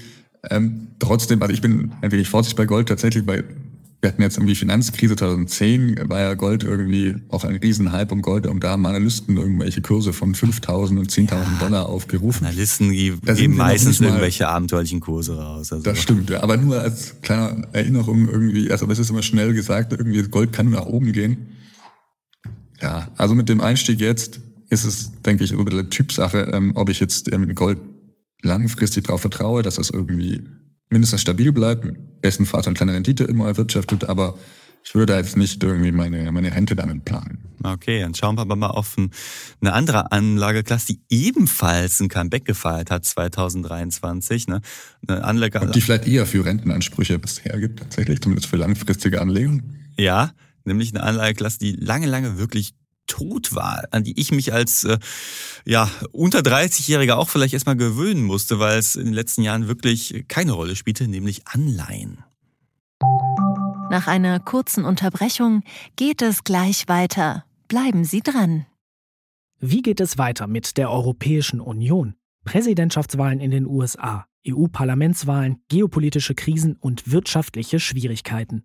Ähm, 0.51 0.89
trotzdem, 0.99 1.43
also 1.43 1.53
ich 1.53 1.61
bin 1.61 1.93
ein 2.01 2.13
wenig 2.13 2.29
vorsichtig 2.29 2.57
bei 2.57 2.67
Gold 2.67 2.89
tatsächlich, 2.89 3.27
weil 3.27 3.45
wir 4.03 4.11
hatten 4.13 4.23
jetzt 4.23 4.37
irgendwie 4.37 4.55
Finanzkrise 4.55 5.17
2010, 5.17 6.09
war 6.09 6.21
ja 6.21 6.35
Gold 6.35 6.63
irgendwie 6.65 7.17
auch 7.29 7.45
ein 7.45 7.57
Riesenhype 7.57 8.13
um 8.13 8.23
Gold 8.23 8.47
und 8.47 8.63
da 8.63 8.71
haben 8.71 8.87
Analysten 8.87 9.37
irgendwelche 9.37 9.81
Kurse 9.81 10.13
von 10.13 10.35
5.000 10.35 10.99
und 10.99 11.11
10.000 11.11 11.31
ja, 11.31 11.45
Dollar 11.61 11.89
aufgerufen. 11.89 12.47
Analysten 12.47 12.93
geben 12.93 13.57
meistens 13.57 14.01
irgendwelche 14.01 14.49
abenteuerlichen 14.49 15.01
Kurse 15.01 15.37
raus. 15.39 15.73
Also. 15.73 15.83
Das 15.83 16.01
stimmt, 16.01 16.31
ja, 16.31 16.43
aber 16.43 16.57
nur 16.57 16.81
als 16.81 17.21
kleine 17.23 17.67
Erinnerung 17.73 18.29
irgendwie, 18.29 18.71
also 18.71 18.89
es 18.91 18.99
ist 18.99 19.11
immer 19.11 19.23
schnell 19.23 19.55
gesagt, 19.55 19.93
irgendwie 19.93 20.23
Gold 20.25 20.53
kann 20.53 20.71
nur 20.71 20.81
nach 20.81 20.87
oben 20.87 21.13
gehen. 21.13 21.49
Ja, 22.81 23.09
also 23.17 23.35
mit 23.35 23.49
dem 23.49 23.63
Einstieg 23.63 24.01
jetzt 24.01 24.41
ist 24.69 24.85
es, 24.85 25.13
denke 25.23 25.45
ich, 25.45 25.53
über 25.53 25.71
eine 25.71 25.89
Typsache, 25.89 26.51
ähm, 26.53 26.73
ob 26.75 26.89
ich 26.89 27.01
jetzt 27.01 27.33
ähm, 27.33 27.55
Gold 27.55 27.79
langfristig 28.43 29.05
darauf 29.05 29.21
vertraue, 29.21 29.63
dass 29.63 29.77
das 29.77 29.91
irgendwie 29.91 30.43
mindestens 30.91 31.21
stabil 31.21 31.53
bleibt, 31.53 31.87
bestenfalls 32.21 32.67
eine 32.67 32.75
kleine 32.75 32.95
Rendite 32.95 33.25
immer 33.25 33.47
erwirtschaftet, 33.47 34.05
aber 34.05 34.39
ich 34.87 34.95
würde 34.95 35.15
da 35.15 35.19
jetzt 35.19 35.37
nicht 35.37 35.63
irgendwie 35.65 35.91
meine, 35.91 36.31
meine 36.31 36.55
Rente 36.55 36.77
damit 36.77 37.05
planen. 37.05 37.39
Okay, 37.61 38.01
dann 38.01 38.15
schauen 38.15 38.37
wir 38.37 38.43
aber 38.43 38.55
mal 38.55 38.69
auf 38.69 38.97
eine 38.97 39.73
andere 39.73 40.13
Anlageklasse, 40.13 40.93
die 40.93 41.01
ebenfalls 41.09 41.99
ein 41.99 42.09
Comeback 42.09 42.45
gefeiert 42.45 42.93
hat 42.93 43.05
2023. 43.05 44.47
Ne? 44.47 44.61
Eine 45.09 45.25
Anlage 45.25 45.59
Und 45.59 45.75
die 45.75 45.81
vielleicht 45.81 46.07
eher 46.07 46.25
für 46.25 46.45
Rentenansprüche 46.45 47.19
bisher 47.19 47.59
gibt, 47.59 47.81
tatsächlich, 47.81 48.21
zumindest 48.21 48.49
für 48.49 48.57
langfristige 48.57 49.21
Anlegung. 49.21 49.63
Ja, 49.99 50.31
nämlich 50.65 50.95
eine 50.95 51.03
Anlageklasse, 51.03 51.59
die 51.59 51.73
lange, 51.73 52.07
lange 52.07 52.39
wirklich 52.39 52.75
tot 53.07 53.55
war, 53.55 53.85
an 53.91 54.05
die 54.05 54.19
ich 54.19 54.33
mich 54.33 54.53
als 54.53 54.85
äh, 54.85 54.99
ja 55.65 55.91
unter 56.13 56.41
30-Jähriger 56.41 57.15
auch 57.15 57.29
vielleicht 57.29 57.55
erstmal 57.55 57.77
gewöhnen 57.77 58.25
musste, 58.25 58.59
weil 58.59 58.79
es 58.79 58.97
in 58.97 59.07
den 59.07 59.15
letzten 59.15 59.43
Jahren 59.43 59.69
wirklich 59.69 60.25
keine 60.29 60.53
Rolle 60.53 60.77
spielte, 60.77 61.09
nämlich 61.09 61.47
Anleihen. 61.47 62.25
Nach 63.91 64.09
einer 64.09 64.41
kurzen 64.41 64.85
Unterbrechung 64.85 65.63
geht 65.95 66.21
es 66.21 66.45
gleich 66.45 66.89
weiter. 66.89 67.45
Bleiben 67.69 68.05
Sie 68.05 68.21
dran. 68.21 68.67
Wie 69.59 69.83
geht 69.83 70.01
es 70.01 70.19
weiter 70.19 70.47
mit 70.47 70.77
der 70.77 70.91
Europäischen 70.91 71.61
Union? 71.61 72.15
Präsidentschaftswahlen 72.45 73.41
in 73.41 73.51
den 73.51 73.67
USA, 73.67 74.27
EU-Parlamentswahlen, 74.47 75.63
geopolitische 75.69 76.35
Krisen 76.35 76.77
und 76.77 77.11
wirtschaftliche 77.11 77.81
Schwierigkeiten. 77.81 78.65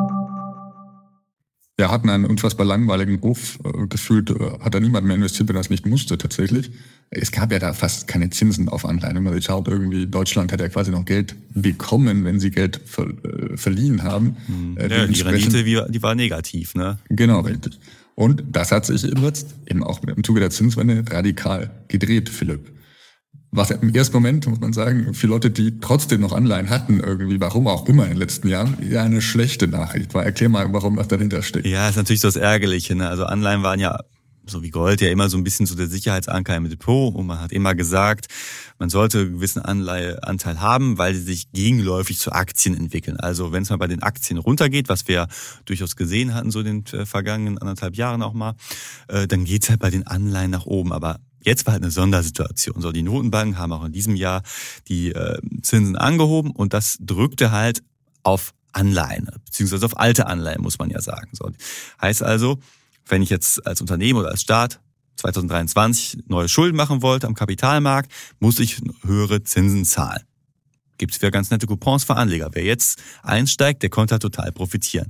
wir 1.81 1.89
hatten 1.89 2.11
einen 2.11 2.25
unfassbar 2.25 2.63
langweiligen 2.63 3.19
Beruf. 3.19 3.57
Äh, 3.65 3.87
gefühlt 3.87 4.29
äh, 4.29 4.35
hat 4.59 4.75
da 4.75 4.79
niemand 4.79 5.07
mehr 5.07 5.15
investiert, 5.15 5.49
wenn 5.49 5.55
er 5.55 5.61
es 5.61 5.71
nicht 5.71 5.87
musste 5.87 6.15
tatsächlich. 6.15 6.69
Es 7.09 7.31
gab 7.31 7.51
ja 7.51 7.57
da 7.57 7.73
fast 7.73 8.07
keine 8.07 8.29
Zinsen 8.29 8.69
auf 8.69 8.85
Anleihen. 8.85 9.21
Man 9.23 9.41
schaut 9.41 9.67
irgendwie, 9.67 10.05
Deutschland 10.05 10.51
hat 10.51 10.61
ja 10.61 10.69
quasi 10.69 10.91
noch 10.91 11.05
Geld 11.05 11.35
bekommen, 11.55 12.23
wenn 12.23 12.39
sie 12.39 12.51
Geld 12.51 12.79
ver, 12.85 13.07
äh, 13.07 13.57
verliehen 13.57 14.03
haben. 14.03 14.37
Hm. 14.45 14.77
Ja, 14.79 15.07
die 15.07 15.21
Rendite, 15.21 15.89
die 15.89 16.03
war 16.03 16.13
negativ, 16.13 16.75
ne? 16.75 16.99
Genau, 17.09 17.39
richtig. 17.39 17.79
Und 18.13 18.43
das 18.51 18.71
hat 18.71 18.85
sich 18.85 19.01
jetzt 19.01 19.55
eben 19.67 19.83
auch 19.83 20.03
im 20.03 20.23
Zuge 20.23 20.39
der 20.39 20.51
Zinswende 20.51 21.03
radikal 21.11 21.71
gedreht, 21.87 22.29
Philipp 22.29 22.69
was 23.51 23.69
im 23.71 23.93
ersten 23.93 24.15
Moment, 24.15 24.47
muss 24.47 24.61
man 24.61 24.71
sagen, 24.71 25.13
für 25.13 25.27
Leute, 25.27 25.51
die 25.51 25.79
trotzdem 25.79 26.21
noch 26.21 26.31
Anleihen 26.31 26.69
hatten, 26.69 27.01
irgendwie, 27.01 27.39
warum 27.41 27.67
auch 27.67 27.87
immer 27.87 28.03
in 28.03 28.11
den 28.11 28.17
letzten 28.17 28.47
Jahren, 28.47 28.77
ja 28.81 29.03
eine 29.03 29.21
schlechte 29.21 29.67
Nachricht 29.67 30.13
war. 30.13 30.23
Erklär 30.23 30.49
mal, 30.49 30.71
warum 30.71 30.95
das 30.95 31.09
dahinter 31.09 31.43
steht. 31.43 31.65
Ja, 31.65 31.89
ist 31.89 31.97
natürlich 31.97 32.21
so 32.21 32.29
das 32.29 32.37
Ärgerliche. 32.37 32.95
Ne? 32.95 33.09
Also 33.09 33.25
Anleihen 33.25 33.61
waren 33.61 33.79
ja 33.79 33.99
so 34.45 34.63
wie 34.63 34.69
Gold 34.69 35.01
ja 35.01 35.09
immer 35.09 35.29
so 35.29 35.37
ein 35.37 35.43
bisschen 35.43 35.65
so 35.65 35.75
der 35.75 35.87
Sicherheitsanker 35.87 36.55
im 36.55 36.69
Depot 36.69 37.13
und 37.13 37.27
man 37.27 37.39
hat 37.39 37.51
immer 37.51 37.75
gesagt, 37.75 38.27
man 38.79 38.89
sollte 38.89 39.19
einen 39.19 39.33
gewissen 39.33 39.61
Anleiheanteil 39.61 40.59
haben, 40.59 40.97
weil 40.97 41.13
sie 41.13 41.21
sich 41.21 41.51
gegenläufig 41.51 42.17
zu 42.17 42.31
Aktien 42.31 42.75
entwickeln. 42.75 43.17
Also 43.17 43.51
wenn 43.51 43.63
es 43.63 43.69
mal 43.69 43.77
bei 43.77 43.87
den 43.87 44.01
Aktien 44.01 44.39
runtergeht, 44.39 44.89
was 44.89 45.07
wir 45.07 45.27
durchaus 45.65 45.95
gesehen 45.95 46.33
hatten 46.33 46.51
so 46.51 46.61
in 46.61 46.65
den 46.65 46.99
äh, 46.99 47.05
vergangenen 47.05 47.57
anderthalb 47.59 47.95
Jahren 47.95 48.23
auch 48.23 48.33
mal, 48.33 48.55
äh, 49.07 49.27
dann 49.27 49.45
geht's 49.45 49.69
halt 49.69 49.79
bei 49.79 49.89
den 49.89 50.07
Anleihen 50.07 50.51
nach 50.51 50.65
oben. 50.65 50.91
Aber 50.91 51.19
Jetzt 51.43 51.65
war 51.65 51.73
halt 51.73 51.83
eine 51.83 51.91
Sondersituation. 51.91 52.81
So, 52.81 52.91
die 52.91 53.03
Notenbanken 53.03 53.57
haben 53.57 53.73
auch 53.73 53.83
in 53.83 53.91
diesem 53.91 54.15
Jahr 54.15 54.43
die 54.87 55.11
äh, 55.11 55.39
Zinsen 55.61 55.95
angehoben 55.95 56.51
und 56.51 56.73
das 56.73 56.97
drückte 56.99 57.51
halt 57.51 57.83
auf 58.23 58.53
Anleihen, 58.73 59.27
beziehungsweise 59.45 59.85
auf 59.85 59.97
alte 59.99 60.27
Anleihen, 60.27 60.61
muss 60.61 60.79
man 60.79 60.89
ja 60.89 61.01
sagen. 61.01 61.29
So, 61.33 61.49
heißt 62.01 62.23
also, 62.23 62.59
wenn 63.07 63.21
ich 63.21 63.29
jetzt 63.29 63.65
als 63.65 63.81
Unternehmen 63.81 64.19
oder 64.19 64.29
als 64.29 64.41
Staat 64.41 64.79
2023 65.17 66.23
neue 66.27 66.47
Schulden 66.47 66.77
machen 66.77 67.01
wollte 67.01 67.27
am 67.27 67.35
Kapitalmarkt, 67.35 68.11
muss 68.39 68.59
ich 68.59 68.81
höhere 69.03 69.43
Zinsen 69.43 69.85
zahlen. 69.85 70.23
Gibt 71.01 71.15
es 71.15 71.19
wieder 71.19 71.31
ganz 71.31 71.49
nette 71.49 71.65
Coupons 71.65 72.03
für 72.03 72.15
Anleger. 72.15 72.51
Wer 72.53 72.63
jetzt 72.63 73.01
einsteigt, 73.23 73.81
der 73.81 73.89
konnte 73.89 74.13
halt 74.13 74.21
total 74.21 74.51
profitieren. 74.51 75.07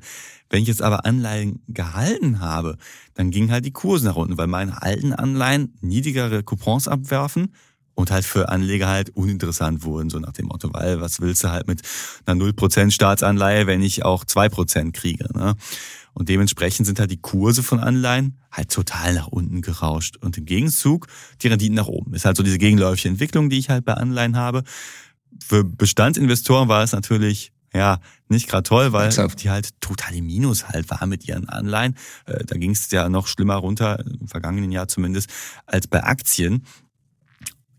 Wenn 0.50 0.62
ich 0.62 0.70
jetzt 0.70 0.82
aber 0.82 1.04
Anleihen 1.06 1.62
gehalten 1.68 2.40
habe, 2.40 2.78
dann 3.14 3.30
gingen 3.30 3.52
halt 3.52 3.66
die 3.66 3.74
Kurse 3.74 4.06
nach 4.06 4.16
unten, 4.16 4.38
weil 4.38 4.48
meine 4.48 4.82
alten 4.82 5.12
Anleihen 5.12 5.74
niedrigere 5.82 6.44
Coupons 6.44 6.88
abwerfen 6.88 7.54
und 7.94 8.10
halt 8.10 8.24
für 8.24 8.48
Anleger 8.48 8.88
halt 8.88 9.10
uninteressant 9.18 9.84
wurden, 9.84 10.10
so 10.10 10.18
nach 10.20 10.32
dem 10.32 10.46
Motto, 10.46 10.70
weil 10.72 11.02
was 11.02 11.20
willst 11.20 11.44
du 11.44 11.52
halt 11.52 11.68
mit 11.68 11.82
einer 12.26 12.42
0% 12.42 12.92
Staatsanleihe, 12.92 13.68
wenn 13.68 13.84
ich 13.84 14.06
auch 14.06 14.24
2% 14.24 14.94
kriege. 14.94 15.26
Ne? 15.38 15.56
Und 16.14 16.30
dementsprechend 16.30 16.86
sind 16.86 17.02
halt 17.02 17.12
die 17.12 17.20
Kurse 17.20 17.64
von 17.64 17.82
Anleihen 17.82 18.38
halt 18.50 18.72
total 18.72 19.14
nach 19.14 19.28
unten 19.28 19.62
gerauscht. 19.62 20.16
Und 20.22 20.38
im 20.38 20.46
Gegenzug 20.46 21.08
die 21.42 21.50
Renditen 21.50 21.76
nach 21.76 21.88
oben. 21.88 22.14
Ist 22.14 22.24
halt 22.24 22.38
so 22.38 22.44
diese 22.44 22.60
gegenläufige 22.60 23.10
Entwicklung, 23.10 23.50
die 23.50 23.60
ich 23.60 23.70
halt 23.70 23.84
bei 23.84 23.96
Anleihen 23.96 24.38
habe. 24.38 24.64
Für 25.40 25.64
Bestandsinvestoren 25.64 26.68
war 26.68 26.84
es 26.84 26.92
natürlich 26.92 27.52
ja, 27.74 28.00
nicht 28.28 28.50
gerade 28.50 28.64
toll, 28.64 28.92
weil 28.92 29.10
die 29.10 29.50
halt 29.50 29.70
total 29.80 30.16
im 30.16 30.26
Minus 30.26 30.68
halt 30.68 30.90
war 30.90 31.06
mit 31.06 31.28
ihren 31.28 31.48
Anleihen. 31.48 31.96
Äh, 32.26 32.44
da 32.46 32.58
ging 32.58 32.72
es 32.72 32.92
ja 32.92 33.08
noch 33.08 33.28
schlimmer 33.28 33.56
runter, 33.56 34.04
im 34.06 34.28
vergangenen 34.28 34.72
Jahr 34.72 34.88
zumindest, 34.88 35.30
als 35.66 35.88
bei 35.88 36.04
Aktien. 36.04 36.66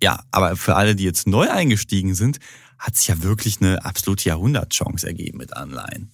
Ja, 0.03 0.25
aber 0.31 0.57
für 0.57 0.77
alle, 0.77 0.97
die 0.97 1.05
jetzt 1.05 1.27
neu 1.27 1.51
eingestiegen 1.51 2.15
sind, 2.15 2.39
hat 2.79 2.97
sich 2.97 3.09
ja 3.09 3.23
wirklich 3.23 3.61
eine 3.61 3.85
absolute 3.85 4.29
Jahrhundertchance 4.29 5.07
ergeben 5.07 5.39
mit 5.39 5.57
Anleihen. 5.57 6.11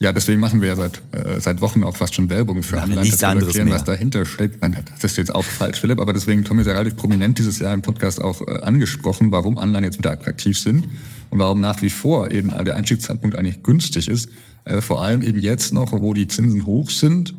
Ja, 0.00 0.12
deswegen 0.12 0.38
machen 0.38 0.60
wir 0.60 0.68
ja 0.68 0.76
seit, 0.76 1.02
äh, 1.10 1.40
seit 1.40 1.60
Wochen 1.60 1.82
auch 1.82 1.96
fast 1.96 2.14
schon 2.14 2.30
Werbung 2.30 2.62
für 2.62 2.80
Anleihen, 2.80 3.02
nichts 3.02 3.20
wir 3.20 3.28
erklären, 3.28 3.70
was 3.70 3.82
dahinter 3.82 4.24
steckt. 4.24 4.62
Nein, 4.62 4.76
das 4.94 5.12
ist 5.12 5.16
jetzt 5.16 5.34
auch 5.34 5.42
falsch, 5.42 5.80
Philipp, 5.80 5.98
aber 5.98 6.12
deswegen 6.12 6.44
Tommy 6.44 6.62
relativ 6.62 6.96
prominent 6.96 7.38
dieses 7.38 7.58
Jahr 7.58 7.74
im 7.74 7.82
Podcast 7.82 8.22
auch 8.22 8.40
äh, 8.46 8.60
angesprochen, 8.60 9.32
warum 9.32 9.58
Anleihen 9.58 9.84
jetzt 9.84 9.98
wieder 9.98 10.12
attraktiv 10.12 10.56
sind 10.56 10.86
und 11.30 11.40
warum 11.40 11.60
nach 11.60 11.82
wie 11.82 11.90
vor 11.90 12.30
eben 12.30 12.50
der 12.64 12.76
Einstiegszeitpunkt 12.76 13.36
eigentlich 13.36 13.64
günstig 13.64 14.06
ist. 14.06 14.28
Äh, 14.64 14.80
vor 14.82 15.02
allem 15.02 15.20
eben 15.22 15.40
jetzt 15.40 15.72
noch, 15.72 15.90
wo 15.90 16.14
die 16.14 16.28
Zinsen 16.28 16.64
hoch 16.64 16.90
sind. 16.90 17.34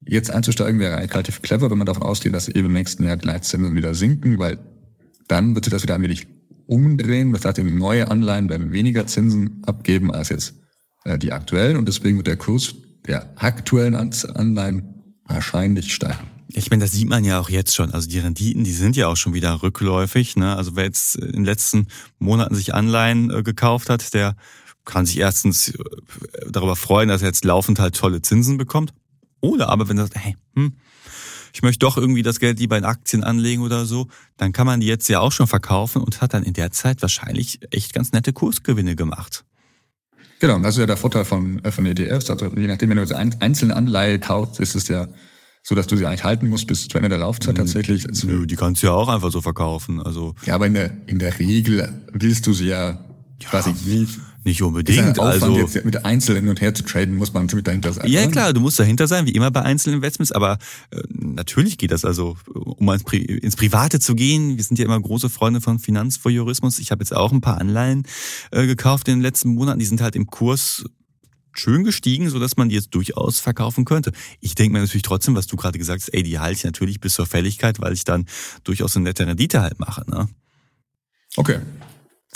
Jetzt 0.00 0.30
einzusteigen 0.30 0.78
wäre 0.78 0.98
eigentlich 0.98 1.12
relativ 1.12 1.42
clever, 1.42 1.72
wenn 1.72 1.78
man 1.78 1.86
davon 1.86 2.04
ausgeht, 2.04 2.34
dass 2.34 2.46
eben 2.46 2.66
im 2.66 2.72
nächsten 2.72 3.02
Jahr 3.02 3.16
die 3.16 3.26
Leitzinsen 3.26 3.74
wieder 3.74 3.94
sinken, 3.94 4.38
weil 4.38 4.58
dann 5.26 5.56
wird 5.56 5.64
sich 5.64 5.72
das 5.72 5.82
wieder 5.82 5.96
ein 5.96 6.02
wenig 6.02 6.28
umdrehen. 6.66 7.32
Das 7.32 7.44
heißt, 7.44 7.58
eben 7.58 7.76
neue 7.76 8.08
Anleihen 8.12 8.48
werden 8.48 8.70
weniger 8.70 9.08
Zinsen 9.08 9.62
abgeben 9.66 10.12
als 10.12 10.28
jetzt 10.28 10.54
äh, 11.06 11.18
die 11.18 11.32
aktuellen 11.32 11.76
und 11.76 11.86
deswegen 11.86 12.16
wird 12.16 12.26
der 12.26 12.36
Kurs 12.36 12.74
der 13.06 13.30
aktuellen 13.36 13.94
Anleihen 13.94 15.14
wahrscheinlich 15.24 15.94
steigen. 15.94 16.28
Ich 16.48 16.70
meine, 16.70 16.84
das 16.84 16.92
sieht 16.92 17.08
man 17.08 17.24
ja 17.24 17.40
auch 17.40 17.48
jetzt 17.48 17.74
schon. 17.74 17.92
Also 17.92 18.08
die 18.08 18.18
Renditen, 18.18 18.64
die 18.64 18.72
sind 18.72 18.96
ja 18.96 19.08
auch 19.08 19.16
schon 19.16 19.34
wieder 19.34 19.62
rückläufig. 19.62 20.36
Ne? 20.36 20.56
Also 20.56 20.74
wer 20.74 20.84
jetzt 20.84 21.16
in 21.16 21.32
den 21.32 21.44
letzten 21.44 21.88
Monaten 22.18 22.54
sich 22.54 22.74
Anleihen 22.74 23.30
äh, 23.30 23.42
gekauft 23.42 23.88
hat, 23.88 24.14
der 24.14 24.36
kann 24.84 25.06
sich 25.06 25.18
erstens 25.18 25.68
äh, 25.70 25.78
darüber 26.48 26.76
freuen, 26.76 27.08
dass 27.08 27.22
er 27.22 27.28
jetzt 27.28 27.44
laufend 27.44 27.78
halt 27.78 27.96
tolle 27.96 28.22
Zinsen 28.22 28.58
bekommt. 28.58 28.92
Oder 29.40 29.68
aber 29.68 29.88
wenn 29.88 29.98
er 29.98 30.04
sagt, 30.04 30.18
hey, 30.18 30.36
hm, 30.54 30.74
ich 31.52 31.62
möchte 31.62 31.86
doch 31.86 31.96
irgendwie 31.96 32.22
das 32.22 32.38
Geld 32.40 32.58
lieber 32.58 32.76
in 32.76 32.84
Aktien 32.84 33.24
anlegen 33.24 33.62
oder 33.62 33.86
so, 33.86 34.08
dann 34.36 34.52
kann 34.52 34.66
man 34.66 34.80
die 34.80 34.86
jetzt 34.86 35.08
ja 35.08 35.20
auch 35.20 35.32
schon 35.32 35.46
verkaufen 35.46 36.02
und 36.02 36.20
hat 36.20 36.34
dann 36.34 36.42
in 36.42 36.52
der 36.52 36.70
Zeit 36.70 37.00
wahrscheinlich 37.00 37.60
echt 37.70 37.94
ganz 37.94 38.12
nette 38.12 38.32
Kursgewinne 38.32 38.94
gemacht. 38.94 39.45
Genau, 40.38 40.58
das 40.58 40.74
ist 40.74 40.80
ja 40.80 40.86
der 40.86 40.96
Vorteil 40.96 41.24
von, 41.24 41.64
äh, 41.64 41.70
von 41.70 41.86
ETFs. 41.86 42.30
Also 42.30 42.46
je 42.56 42.66
nachdem, 42.66 42.90
wenn 42.90 42.96
du 42.96 43.02
jetzt 43.02 43.14
einzelne 43.14 43.74
Anleihe 43.74 44.18
kaufst, 44.18 44.60
ist 44.60 44.74
es 44.74 44.88
ja 44.88 45.08
so 45.68 45.74
dass 45.74 45.88
du 45.88 45.96
sie 45.96 46.06
eigentlich 46.06 46.22
halten 46.22 46.48
musst 46.48 46.68
bis 46.68 46.86
zu 46.86 46.96
Ende 46.96 47.08
der 47.08 47.18
Laufzeit 47.18 47.56
tatsächlich. 47.56 48.06
Nö, 48.22 48.46
die 48.46 48.54
kannst 48.54 48.84
du 48.84 48.86
ja 48.86 48.92
auch 48.92 49.08
einfach 49.08 49.32
so 49.32 49.40
verkaufen. 49.40 50.00
Also 50.00 50.36
ja, 50.44 50.54
aber 50.54 50.68
in 50.68 50.74
der 50.74 50.92
in 51.08 51.18
der 51.18 51.36
Regel 51.40 51.92
willst 52.12 52.46
du 52.46 52.52
sie 52.52 52.68
ja, 52.68 52.90
ja 52.90 52.98
quasi 53.42 53.74
wie 53.84 54.06
Nicht 54.46 54.62
unbedingt. 54.62 55.18
also 55.18 55.58
jetzt 55.58 55.84
mit 55.84 56.04
Einzel 56.04 56.36
hin 56.36 56.48
und 56.48 56.60
her 56.60 56.72
zu 56.72 56.84
traden, 56.84 57.16
muss 57.16 57.32
man 57.32 57.48
ziemlich 57.48 57.64
dahinter 57.64 57.92
sein. 57.92 58.08
Ja, 58.08 58.28
klar, 58.28 58.52
du 58.52 58.60
musst 58.60 58.78
dahinter 58.78 59.08
sein, 59.08 59.26
wie 59.26 59.32
immer 59.32 59.50
bei 59.50 59.62
Einzelinvestments, 59.62 60.30
aber 60.30 60.58
äh, 60.92 61.02
natürlich 61.10 61.78
geht 61.78 61.90
das 61.90 62.04
also, 62.04 62.36
um 62.54 62.88
ins, 62.90 63.02
Pri 63.02 63.18
ins, 63.18 63.56
Private 63.56 63.98
zu 63.98 64.14
gehen. 64.14 64.56
Wir 64.56 64.62
sind 64.62 64.78
ja 64.78 64.84
immer 64.84 65.00
große 65.00 65.30
Freunde 65.30 65.60
von 65.60 65.80
Finanzvoyeurismus. 65.80 66.78
Ich 66.78 66.92
habe 66.92 67.02
jetzt 67.02 67.12
auch 67.12 67.32
ein 67.32 67.40
paar 67.40 67.60
Anleihen 67.60 68.04
äh, 68.52 68.68
gekauft 68.68 69.08
in 69.08 69.16
den 69.16 69.22
letzten 69.22 69.48
Monaten. 69.48 69.80
Die 69.80 69.84
sind 69.84 70.00
halt 70.00 70.14
im 70.14 70.28
Kurs 70.28 70.84
schön 71.52 71.82
gestiegen, 71.82 72.30
so 72.30 72.38
dass 72.38 72.56
man 72.56 72.68
die 72.68 72.76
jetzt 72.76 72.94
durchaus 72.94 73.40
verkaufen 73.40 73.84
könnte. 73.84 74.12
Ich 74.38 74.54
denke 74.54 74.74
mir 74.74 74.78
natürlich 74.78 75.02
trotzdem, 75.02 75.34
was 75.34 75.48
du 75.48 75.56
gerade 75.56 75.76
gesagt 75.76 76.02
hast, 76.02 76.14
ey, 76.14 76.22
die 76.22 76.38
halte 76.38 76.58
ich 76.58 76.64
natürlich 76.64 77.00
bis 77.00 77.14
zur 77.14 77.26
Fälligkeit, 77.26 77.80
weil 77.80 77.94
ich 77.94 78.04
dann 78.04 78.26
durchaus 78.62 78.94
eine 78.94 79.06
nette 79.06 79.26
Rendite 79.26 79.60
halt 79.60 79.80
mache. 79.80 80.08
Ne? 80.08 80.28
Okay. 81.34 81.58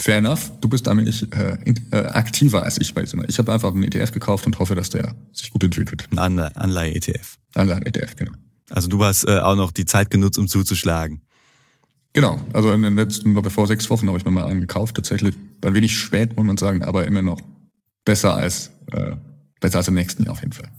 Fair 0.00 0.18
enough. 0.18 0.50
Du 0.60 0.68
bist 0.68 0.86
damit 0.86 1.04
nicht 1.04 1.34
äh, 1.34 1.58
äh, 1.92 1.96
aktiver 2.06 2.62
als 2.62 2.80
ich 2.80 2.94
bei 2.94 3.02
diesem. 3.02 3.22
Ich 3.28 3.38
habe 3.38 3.52
einfach 3.52 3.72
einen 3.72 3.84
ETF 3.84 4.12
gekauft 4.12 4.46
und 4.46 4.58
hoffe, 4.58 4.74
dass 4.74 4.88
der 4.90 5.14
sich 5.32 5.50
gut 5.50 5.62
entwickelt. 5.62 6.08
Ein 6.10 6.38
Anleihe-ETF. 6.38 7.36
Anleihe-ETF, 7.54 8.16
genau. 8.16 8.32
Also 8.70 8.88
du 8.88 9.04
hast 9.04 9.24
äh, 9.24 9.38
auch 9.38 9.56
noch 9.56 9.72
die 9.72 9.84
Zeit 9.84 10.10
genutzt, 10.10 10.38
um 10.38 10.48
zuzuschlagen. 10.48 11.20
Genau. 12.14 12.40
Also 12.52 12.72
in 12.72 12.82
den 12.82 12.96
letzten, 12.96 13.32
glaube 13.34 13.48
ich, 13.48 13.54
vor 13.54 13.66
sechs 13.66 13.90
Wochen 13.90 14.08
habe 14.08 14.16
ich 14.16 14.24
mir 14.24 14.30
mal 14.30 14.46
einen 14.46 14.62
gekauft. 14.62 14.96
Tatsächlich 14.96 15.34
ein 15.62 15.74
wenig 15.74 15.96
spät, 15.96 16.34
muss 16.36 16.46
man 16.46 16.56
sagen, 16.56 16.82
aber 16.82 17.06
immer 17.06 17.22
noch 17.22 17.40
besser 18.04 18.34
als, 18.34 18.70
äh, 18.92 19.16
besser 19.60 19.78
als 19.78 19.88
im 19.88 19.94
nächsten 19.94 20.24
Jahr 20.24 20.32
auf 20.32 20.40
jeden 20.40 20.52
Fall. 20.52 20.70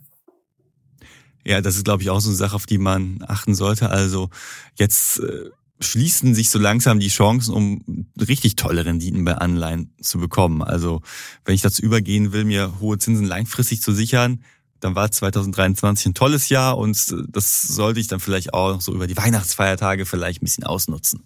Ja, 1.46 1.62
das 1.62 1.76
ist, 1.76 1.86
glaube 1.86 2.04
ich, 2.04 2.10
auch 2.10 2.20
so 2.20 2.30
eine 2.30 2.38
Sache, 2.38 2.56
auf 2.56 2.66
die 2.66 2.78
man 2.78 3.24
achten 3.28 3.56
sollte. 3.56 3.90
Also 3.90 4.30
jetzt 4.76 5.20
äh, 5.20 5.50
schließen 5.82 6.36
sich 6.36 6.50
so 6.50 6.60
langsam 6.60 7.00
die 7.00 7.10
Chancen, 7.10 7.54
um 7.54 8.06
richtig 8.20 8.56
tolle 8.56 8.86
Renditen 8.86 9.26
bei 9.26 9.36
Anleihen 9.36 9.94
zu 10.02 10.20
bekommen. 10.20 10.62
Also 10.62 11.02
wenn 11.46 11.56
ich 11.56 11.62
dazu 11.62 11.82
übergehen 11.82 12.32
will, 12.32 12.46
mir 12.46 12.80
hohe 12.80 12.98
Zinsen 12.98 13.26
langfristig 13.26 13.82
zu 13.82 13.92
sichern, 13.92 14.44
dann 14.80 14.96
war 14.96 15.12
2023 15.12 16.08
ein 16.08 16.14
tolles 16.14 16.50
Jahr 16.50 16.78
und 16.78 17.14
das 17.30 17.62
sollte 17.62 18.00
ich 18.00 18.08
dann 18.08 18.20
vielleicht 18.20 18.54
auch 18.54 18.82
so 18.82 18.94
über 18.94 19.08
die 19.08 19.18
Weihnachtsfeiertage 19.18 20.06
vielleicht 20.06 20.42
ein 20.42 20.46
bisschen 20.46 20.64
ausnutzen. 20.64 21.24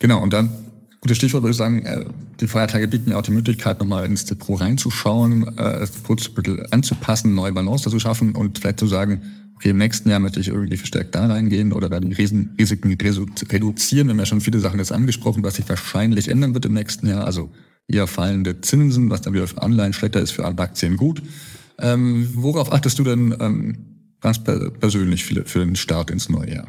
Genau, 0.00 0.20
und 0.20 0.32
dann, 0.32 0.50
gutes 1.00 1.16
Stichwort 1.16 1.44
würde 1.44 1.52
ich 1.52 1.56
sagen, 1.56 1.84
äh, 1.84 2.04
die 2.40 2.48
Feiertage 2.48 2.88
bieten 2.88 3.10
ja 3.10 3.18
auch 3.18 3.22
die 3.22 3.30
Möglichkeit, 3.30 3.78
nochmal 3.78 4.04
ins 4.04 4.24
Depot 4.24 4.60
reinzuschauen, 4.60 5.56
äh, 5.56 5.80
das 5.80 6.02
kurz 6.02 6.28
ein 6.28 6.34
bisschen 6.34 6.72
anzupassen, 6.72 7.34
neue 7.34 7.52
Balance 7.52 7.88
zu 7.88 8.00
schaffen 8.00 8.34
und 8.34 8.58
vielleicht 8.58 8.80
zu 8.80 8.88
sagen, 8.88 9.22
okay, 9.62 9.70
im 9.70 9.78
nächsten 9.78 10.10
Jahr 10.10 10.18
möchte 10.18 10.40
ich 10.40 10.48
irgendwie 10.48 10.76
verstärkt 10.76 11.14
da 11.14 11.26
reingehen 11.26 11.72
oder 11.72 11.88
da 11.88 12.00
die 12.00 12.12
Risiken 12.12 12.96
reduzieren. 13.00 14.08
Wir 14.08 14.12
haben 14.12 14.18
ja 14.18 14.26
schon 14.26 14.40
viele 14.40 14.58
Sachen 14.58 14.80
jetzt 14.80 14.90
angesprochen, 14.90 15.44
was 15.44 15.54
sich 15.54 15.68
wahrscheinlich 15.68 16.28
ändern 16.28 16.52
wird 16.52 16.64
im 16.64 16.74
nächsten 16.74 17.06
Jahr. 17.06 17.24
Also 17.24 17.48
eher 17.86 18.08
fallende 18.08 18.60
Zinsen, 18.60 19.08
was 19.08 19.20
dann 19.20 19.34
wieder 19.34 19.46
für 19.46 19.62
Anleihen 19.62 19.92
schlechter 19.92 20.20
ist, 20.20 20.32
für 20.32 20.44
Aktien 20.44 20.96
gut. 20.96 21.22
Ähm, 21.78 22.28
worauf 22.34 22.72
achtest 22.72 22.98
du 22.98 23.04
denn 23.04 23.36
ähm, 23.38 23.76
ganz 24.20 24.42
persönlich 24.42 25.24
für, 25.24 25.44
für 25.44 25.60
den 25.60 25.76
Start 25.76 26.10
ins 26.10 26.28
neue 26.28 26.54
Jahr? 26.54 26.66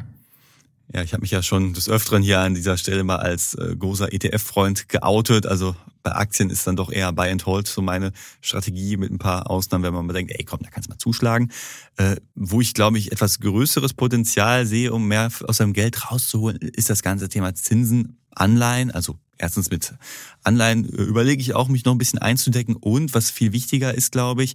Ja, 0.92 1.02
ich 1.02 1.12
habe 1.12 1.22
mich 1.22 1.30
ja 1.30 1.42
schon 1.42 1.72
des 1.72 1.88
Öfteren 1.88 2.22
hier 2.22 2.40
an 2.40 2.54
dieser 2.54 2.76
Stelle 2.76 3.04
mal 3.04 3.16
als 3.16 3.54
äh, 3.54 3.74
großer 3.76 4.12
ETF-Freund 4.12 4.88
geoutet. 4.88 5.46
Also 5.46 5.74
bei 6.02 6.12
Aktien 6.12 6.50
ist 6.50 6.66
dann 6.66 6.76
doch 6.76 6.92
eher 6.92 7.10
Buy 7.12 7.30
and 7.30 7.46
Hold 7.46 7.66
so 7.66 7.80
meine 7.80 8.12
Strategie 8.42 8.96
mit 8.98 9.10
ein 9.10 9.18
paar 9.18 9.50
Ausnahmen, 9.50 9.82
wenn 9.82 9.94
man 9.94 10.06
mal 10.06 10.12
denkt, 10.12 10.32
ey 10.36 10.44
komm, 10.44 10.60
da 10.62 10.68
kannst 10.70 10.88
du 10.88 10.92
mal 10.92 10.98
zuschlagen. 10.98 11.50
Äh, 11.96 12.16
wo 12.34 12.60
ich 12.60 12.74
glaube 12.74 12.98
ich 12.98 13.12
etwas 13.12 13.40
größeres 13.40 13.94
Potenzial 13.94 14.66
sehe, 14.66 14.92
um 14.92 15.08
mehr 15.08 15.30
aus 15.46 15.56
seinem 15.56 15.72
Geld 15.72 16.10
rauszuholen, 16.10 16.58
ist 16.58 16.90
das 16.90 17.02
ganze 17.02 17.28
Thema 17.28 17.54
Zinsen, 17.54 18.18
Anleihen, 18.30 18.90
also 18.90 19.18
erstens 19.38 19.70
mit 19.70 19.94
Anleihen 20.42 20.84
äh, 20.84 21.02
überlege 21.02 21.40
ich 21.40 21.54
auch, 21.54 21.68
mich 21.68 21.84
noch 21.84 21.92
ein 21.92 21.98
bisschen 21.98 22.18
einzudecken. 22.18 22.76
Und 22.76 23.14
was 23.14 23.30
viel 23.30 23.52
wichtiger 23.52 23.94
ist, 23.94 24.12
glaube 24.12 24.44
ich, 24.44 24.54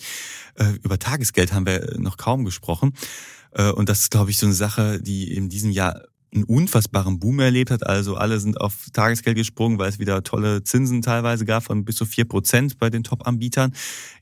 äh, 0.56 0.74
über 0.84 1.00
Tagesgeld 1.00 1.54
haben 1.54 1.66
wir 1.66 1.96
noch 1.98 2.18
kaum 2.18 2.46
gesprochen. 2.46 2.94
Äh, 3.52 3.72
und 3.72 3.90
das 3.90 4.02
ist, 4.02 4.12
glaube 4.12 4.32
ich, 4.32 4.38
so 4.38 4.46
eine 4.46 4.56
Sache, 4.56 5.02
die 5.02 5.34
in 5.34 5.50
diesem 5.50 5.72
Jahr 5.72 6.04
einen 6.34 6.44
unfassbaren 6.44 7.20
Boom 7.20 7.40
erlebt 7.40 7.72
hat. 7.72 7.86
Also 7.86 8.16
alle 8.16 8.40
sind 8.40 8.60
auf 8.60 8.88
Tagesgeld 8.94 9.38
gesprungen, 9.38 9.80
weil 9.80 9.90
es 9.90 10.00
wieder 10.00 10.24
tolle 10.24 10.64
Zinsen 10.64 11.02
teilweise 11.02 11.46
gab 11.46 11.64
von 11.64 11.86
bis 11.86 11.96
zu 11.96 12.06
vier 12.06 12.26
Prozent 12.26 12.78
bei 12.78 12.90
den 12.90 13.04
Top-Anbietern. 13.04 13.74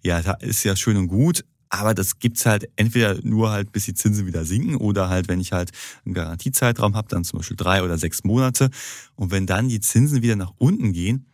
Ja, 0.03 0.21
da 0.21 0.33
ist 0.33 0.63
ja 0.63 0.75
schön 0.75 0.97
und 0.97 1.07
gut. 1.07 1.43
Aber 1.69 1.93
das 1.93 2.19
gibt's 2.19 2.45
halt 2.45 2.69
entweder 2.77 3.19
nur 3.23 3.51
halt, 3.51 3.73
bis 3.73 3.85
die 3.85 3.93
Zinsen 3.93 4.25
wieder 4.25 4.45
sinken 4.45 4.77
oder 4.77 5.09
halt, 5.09 5.27
wenn 5.27 5.41
ich 5.41 5.51
halt 5.51 5.71
einen 6.05 6.13
Garantiezeitraum 6.13 6.95
habe, 6.95 7.09
dann 7.09 7.25
zum 7.25 7.39
Beispiel 7.39 7.57
drei 7.57 7.83
oder 7.83 7.97
sechs 7.97 8.23
Monate. 8.23 8.69
Und 9.15 9.31
wenn 9.31 9.45
dann 9.45 9.67
die 9.67 9.81
Zinsen 9.81 10.21
wieder 10.21 10.37
nach 10.37 10.53
unten 10.57 10.93
gehen, 10.93 11.25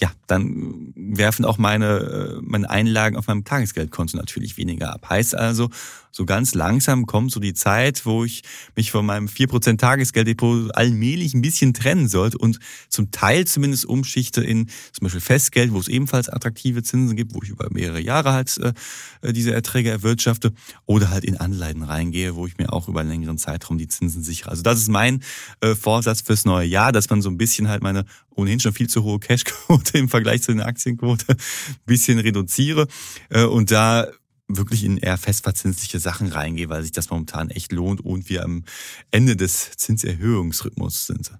ja, 0.00 0.10
dann 0.26 0.92
werfen 0.96 1.44
auch 1.44 1.58
meine, 1.58 1.98
äh, 1.98 2.40
meine 2.42 2.70
Einlagen 2.70 3.16
auf 3.16 3.26
meinem 3.26 3.44
Tagesgeldkonto 3.44 4.16
natürlich 4.16 4.56
weniger 4.56 4.94
ab. 4.94 5.08
Heißt 5.10 5.34
also, 5.34 5.68
so 6.10 6.24
ganz 6.24 6.54
langsam 6.54 7.06
kommt 7.06 7.30
so 7.30 7.38
die 7.38 7.54
Zeit, 7.54 8.04
wo 8.04 8.24
ich 8.24 8.42
mich 8.74 8.90
von 8.90 9.06
meinem 9.06 9.26
4% 9.26 9.78
Tagesgelddepot 9.78 10.74
allmählich 10.74 11.34
ein 11.34 11.42
bisschen 11.42 11.74
trennen 11.74 12.08
sollte 12.08 12.38
und 12.38 12.58
zum 12.88 13.10
Teil 13.10 13.46
zumindest 13.46 13.84
umschichte 13.86 14.42
in 14.42 14.68
zum 14.92 15.04
Beispiel 15.04 15.20
Festgeld, 15.20 15.72
wo 15.72 15.78
es 15.78 15.88
ebenfalls 15.88 16.28
attraktive 16.28 16.82
Zinsen 16.82 17.16
gibt, 17.16 17.34
wo 17.34 17.42
ich 17.42 17.50
über 17.50 17.68
mehrere 17.70 18.00
Jahre 18.00 18.32
halt 18.32 18.56
äh, 18.58 19.32
diese 19.32 19.52
Erträge 19.52 19.90
erwirtschafte 19.90 20.52
oder 20.86 21.10
halt 21.10 21.24
in 21.24 21.36
Anleihen 21.36 21.82
reingehe, 21.82 22.34
wo 22.34 22.46
ich 22.46 22.58
mir 22.58 22.72
auch 22.72 22.88
über 22.88 23.00
einen 23.00 23.10
längeren 23.10 23.38
Zeitraum 23.38 23.78
die 23.78 23.88
Zinsen 23.88 24.22
sichere. 24.22 24.50
Also 24.50 24.62
das 24.62 24.78
ist 24.78 24.88
mein 24.88 25.22
äh, 25.60 25.74
Vorsatz 25.74 26.22
fürs 26.22 26.44
neue 26.44 26.66
Jahr, 26.66 26.90
dass 26.90 27.08
man 27.10 27.22
so 27.22 27.28
ein 27.28 27.38
bisschen 27.38 27.68
halt 27.68 27.82
meine 27.82 28.04
ohnehin 28.40 28.60
schon 28.60 28.72
viel 28.72 28.88
zu 28.88 29.02
hohe 29.02 29.18
Cashquote 29.18 29.98
im 29.98 30.08
Vergleich 30.08 30.42
zu 30.42 30.52
den 30.52 30.60
Aktienquote 30.60 31.26
ein 31.32 31.36
bisschen 31.86 32.18
reduziere 32.18 32.88
äh, 33.28 33.44
und 33.44 33.70
da 33.70 34.08
wirklich 34.48 34.84
in 34.84 34.96
eher 34.96 35.16
festverzinsliche 35.16 36.00
Sachen 36.00 36.28
reingehe, 36.28 36.68
weil 36.68 36.82
sich 36.82 36.92
das 36.92 37.10
momentan 37.10 37.50
echt 37.50 37.72
lohnt 37.72 38.00
und 38.00 38.28
wir 38.28 38.44
am 38.44 38.64
Ende 39.10 39.36
des 39.36 39.70
Zinserhöhungsrhythmus 39.76 41.06
sind. 41.06 41.30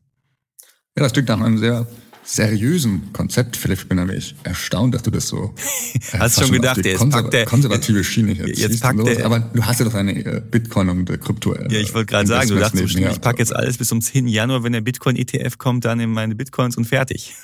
Ja, 0.97 1.03
das 1.03 1.13
klingt 1.13 1.29
nach 1.29 1.41
einem 1.41 1.59
sehr 1.59 1.87
seriösen 2.31 3.13
Konzept. 3.13 3.57
Philipp, 3.57 3.81
ich 3.81 3.89
bin 3.89 3.99
nämlich 3.99 4.37
erstaunt, 4.45 4.95
dass 4.95 5.03
du 5.03 5.11
das 5.11 5.29
so. 5.29 5.55
Äh, 6.13 6.19
hast 6.19 6.41
schon 6.41 6.53
gedacht, 6.53 6.85
der 6.85 6.97
konser 6.97 7.23
packt 7.23 7.33
der 7.33 7.45
konservative 7.45 8.03
Schiene 8.05 8.33
jetzt. 8.33 8.59
Jetzt 8.59 8.81
packt 8.81 9.07
der, 9.07 9.25
aber 9.27 9.41
du 9.41 9.63
hast 9.63 9.81
ja 9.81 9.85
doch 9.85 9.95
eine 9.95 10.13
äh, 10.25 10.41
Bitcoin 10.41 10.89
und 10.89 11.11
äh, 11.11 11.19
Krypto. 11.19 11.55
ja, 11.55 11.79
ich 11.79 11.93
wollte 11.95 12.07
gerade 12.07 12.27
sagen, 12.27 12.49
du 12.49 12.59
dachtest 12.59 12.97
ich 12.97 13.21
packe 13.21 13.39
jetzt 13.39 13.55
alles 13.55 13.77
bis 13.77 13.89
zum 13.89 14.01
10. 14.01 14.27
Januar, 14.29 14.63
wenn 14.63 14.73
der 14.73 14.81
Bitcoin 14.81 15.17
ETF 15.17 15.59
kommt, 15.59 15.85
dann 15.85 16.01
in 16.01 16.11
meine 16.11 16.35
Bitcoins 16.35 16.77
und 16.77 16.87
fertig. 16.87 17.35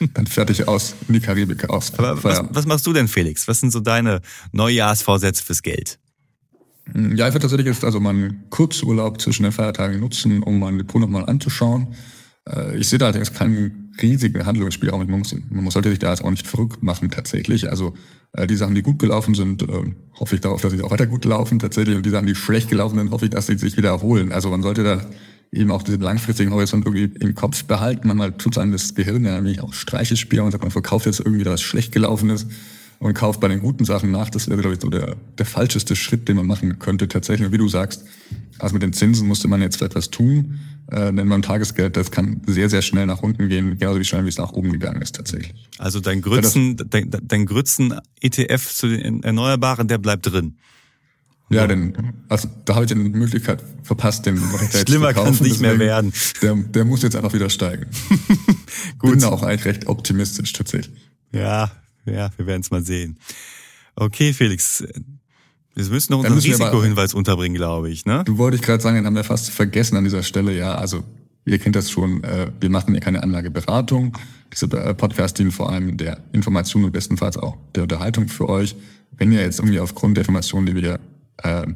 Dann 0.14 0.28
fertig 0.28 0.68
aus, 0.68 0.94
in 1.08 1.14
die 1.14 1.20
Karibik 1.20 1.68
aus. 1.70 1.92
Aber 1.98 2.22
was, 2.22 2.42
was, 2.50 2.66
machst 2.66 2.86
du 2.86 2.92
denn, 2.92 3.08
Felix? 3.08 3.48
Was 3.48 3.58
sind 3.58 3.72
so 3.72 3.80
deine 3.80 4.20
Neujahrsvorsätze 4.52 5.42
fürs 5.42 5.62
Geld? 5.62 5.98
Hm, 6.92 7.16
ja, 7.16 7.26
ich 7.26 7.34
werde 7.34 7.40
tatsächlich 7.40 7.66
jetzt 7.66 7.84
also 7.84 7.98
meinen 7.98 8.44
Kurzurlaub 8.50 9.20
zwischen 9.20 9.42
den 9.42 9.50
Feiertagen 9.50 9.98
nutzen, 9.98 10.42
um 10.44 10.60
mein 10.60 10.78
Depot 10.78 11.00
nochmal 11.00 11.26
anzuschauen. 11.26 11.94
Äh, 12.48 12.78
ich 12.78 12.88
sehe 12.88 12.98
da 12.98 13.06
allerdings 13.06 13.32
keinen 13.32 13.87
riesigen 14.00 14.44
Handlungsspielraum. 14.46 15.06
Man, 15.06 15.18
muss, 15.18 15.34
man 15.50 15.70
sollte 15.70 15.90
sich 15.90 15.98
da 15.98 16.10
jetzt 16.10 16.24
auch 16.24 16.30
nicht 16.30 16.46
verrückt 16.46 16.82
machen 16.82 17.10
tatsächlich. 17.10 17.70
Also 17.70 17.94
äh, 18.32 18.46
die 18.46 18.56
Sachen, 18.56 18.74
die 18.74 18.82
gut 18.82 18.98
gelaufen 18.98 19.34
sind, 19.34 19.62
äh, 19.62 19.66
hoffe 20.18 20.34
ich 20.34 20.40
darauf, 20.40 20.60
dass 20.60 20.72
sie 20.72 20.82
auch 20.82 20.90
weiter 20.90 21.06
gut 21.06 21.24
laufen 21.24 21.58
tatsächlich. 21.58 21.96
Und 21.96 22.06
die 22.06 22.10
Sachen, 22.10 22.26
die 22.26 22.34
schlecht 22.34 22.68
gelaufen 22.68 22.98
sind, 22.98 23.10
hoffe 23.10 23.26
ich, 23.26 23.30
dass 23.30 23.46
sie 23.46 23.58
sich 23.58 23.76
wieder 23.76 23.90
erholen. 23.90 24.32
Also 24.32 24.50
man 24.50 24.62
sollte 24.62 24.84
da 24.84 25.00
eben 25.52 25.70
auch 25.70 25.82
diesen 25.82 26.00
langfristigen 26.00 26.52
Horizont 26.52 26.86
irgendwie 26.86 27.24
im 27.24 27.34
Kopf 27.34 27.64
behalten. 27.64 28.08
Manchmal 28.08 28.32
tut 28.32 28.58
einem 28.58 28.72
das 28.72 28.94
Gehirn 28.94 29.24
ja 29.24 29.34
nämlich 29.34 29.60
auch 29.60 29.72
Streiche 29.72 30.16
spielen 30.16 30.42
und 30.42 30.52
sagt, 30.52 30.62
man 30.62 30.70
verkauft 30.70 31.06
jetzt 31.06 31.20
irgendwie, 31.20 31.44
was 31.46 31.62
schlecht 31.62 31.92
gelaufen 31.92 32.30
ist 32.30 32.46
und 32.98 33.14
kauft 33.14 33.40
bei 33.40 33.48
den 33.48 33.60
guten 33.60 33.84
Sachen 33.84 34.10
nach. 34.10 34.28
Das 34.28 34.48
wäre, 34.48 34.60
glaube 34.60 34.74
ich, 34.74 34.82
so 34.82 34.90
der, 34.90 35.16
der 35.38 35.46
falscheste 35.46 35.96
Schritt, 35.96 36.28
den 36.28 36.36
man 36.36 36.46
machen 36.46 36.78
könnte 36.78 37.08
tatsächlich. 37.08 37.46
Und 37.46 37.52
wie 37.52 37.58
du 37.58 37.68
sagst, 37.68 38.04
also 38.58 38.74
mit 38.74 38.82
den 38.82 38.92
Zinsen 38.92 39.26
musste 39.26 39.48
man 39.48 39.62
jetzt 39.62 39.80
etwas 39.82 40.10
tun, 40.10 40.58
äh, 40.90 41.12
denn 41.12 41.28
beim 41.28 41.42
Tagesgeld, 41.42 41.96
das 41.96 42.10
kann 42.10 42.40
sehr, 42.46 42.70
sehr 42.70 42.82
schnell 42.82 43.06
nach 43.06 43.22
unten 43.22 43.48
gehen, 43.48 43.78
genauso 43.78 44.00
wie 44.00 44.04
schnell, 44.04 44.24
wie 44.24 44.28
es 44.28 44.38
nach 44.38 44.52
oben 44.52 44.72
gegangen 44.72 45.02
ist 45.02 45.16
tatsächlich. 45.16 45.54
Also 45.76 46.00
dein 46.00 46.22
Grützen, 46.22 46.76
dein, 46.88 47.10
dein 47.10 47.46
Grützen-ETF 47.46 48.74
zu 48.74 48.88
den 48.88 49.22
Erneuerbaren, 49.22 49.86
der 49.86 49.98
bleibt 49.98 50.26
drin. 50.26 50.56
Ja, 51.50 51.66
denn 51.66 51.94
also 52.28 52.48
da 52.64 52.74
habe 52.74 52.84
ich 52.84 52.90
die 52.90 52.94
Möglichkeit 52.94 53.62
verpasst, 53.82 54.26
den 54.26 54.36
Recht 54.38 54.88
Schlimmer 54.88 55.14
kann 55.14 55.32
es 55.32 55.40
nicht 55.40 55.60
mehr 55.60 55.78
werden. 55.78 56.12
Der, 56.42 56.54
der 56.54 56.84
muss 56.84 57.02
jetzt 57.02 57.16
einfach 57.16 57.32
wieder 57.32 57.48
steigen. 57.48 57.86
Gut. 58.98 59.12
Bin 59.12 59.20
da 59.20 59.28
auch 59.28 59.42
eigentlich 59.42 59.64
recht 59.64 59.86
optimistisch 59.86 60.52
tatsächlich. 60.52 61.10
Ja, 61.32 61.70
ja, 62.04 62.30
wir 62.36 62.46
werden 62.46 62.60
es 62.60 62.70
mal 62.70 62.84
sehen. 62.84 63.18
Okay, 63.96 64.32
Felix. 64.34 64.84
Wir 65.78 65.88
müssen 65.90 66.12
noch 66.12 66.18
unseren 66.18 66.38
Risikohinweis 66.38 67.14
unterbringen, 67.14 67.54
glaube 67.54 67.88
ich. 67.88 68.04
Ne? 68.04 68.24
Du 68.24 68.36
wollte 68.36 68.56
ich 68.56 68.62
gerade 68.62 68.82
sagen, 68.82 68.96
den 68.96 69.06
haben 69.06 69.14
wir 69.14 69.22
fast 69.22 69.50
vergessen 69.50 69.96
an 69.96 70.02
dieser 70.02 70.24
Stelle. 70.24 70.52
Ja, 70.52 70.74
also 70.74 71.04
ihr 71.44 71.58
kennt 71.60 71.76
das 71.76 71.88
schon. 71.88 72.24
Äh, 72.24 72.50
wir 72.60 72.68
machen 72.68 72.94
ja 72.94 73.00
keine 73.00 73.22
Anlageberatung. 73.22 74.18
Diese 74.52 74.66
äh, 74.76 74.92
Podcast 74.94 75.38
dienen 75.38 75.52
vor 75.52 75.70
allem 75.70 75.96
der 75.96 76.18
Information 76.32 76.82
und 76.82 76.90
bestenfalls 76.90 77.36
auch 77.36 77.56
der 77.76 77.84
Unterhaltung 77.84 78.26
für 78.26 78.48
euch. 78.48 78.74
Wenn 79.12 79.30
ihr 79.30 79.40
jetzt 79.40 79.60
irgendwie 79.60 79.78
aufgrund 79.78 80.16
der 80.16 80.22
Informationen, 80.22 80.66
die 80.66 80.74
wir 80.74 80.98
äh, 81.44 81.66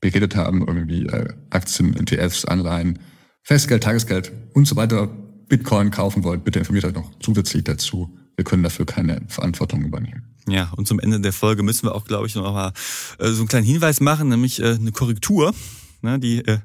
beredet 0.00 0.36
haben, 0.36 0.66
irgendwie 0.66 1.04
äh, 1.04 1.28
Aktien, 1.50 1.94
ETFs, 1.94 2.46
Anleihen, 2.46 2.98
Festgeld, 3.42 3.82
Tagesgeld 3.82 4.32
und 4.54 4.66
so 4.66 4.76
weiter, 4.76 5.10
Bitcoin 5.48 5.90
kaufen 5.90 6.24
wollt, 6.24 6.44
bitte 6.44 6.60
informiert 6.60 6.86
euch 6.86 6.94
noch 6.94 7.10
zusätzlich 7.20 7.64
dazu 7.64 8.16
Wir 8.36 8.44
können 8.44 8.62
dafür 8.62 8.86
keine 8.86 9.20
Verantwortung 9.28 9.82
übernehmen. 9.82 10.29
Ja, 10.50 10.72
und 10.76 10.88
zum 10.88 10.98
Ende 10.98 11.20
der 11.20 11.32
Folge 11.32 11.62
müssen 11.62 11.86
wir 11.86 11.94
auch, 11.94 12.04
glaube 12.04 12.26
ich, 12.26 12.34
noch 12.34 12.52
mal 12.52 12.72
äh, 13.18 13.30
so 13.30 13.38
einen 13.38 13.48
kleinen 13.48 13.66
Hinweis 13.66 14.00
machen, 14.00 14.28
nämlich 14.28 14.60
äh, 14.60 14.74
eine 14.74 14.92
Korrektur. 14.92 15.54
Ne, 16.02 16.18
die 16.18 16.38
äh, 16.44 16.58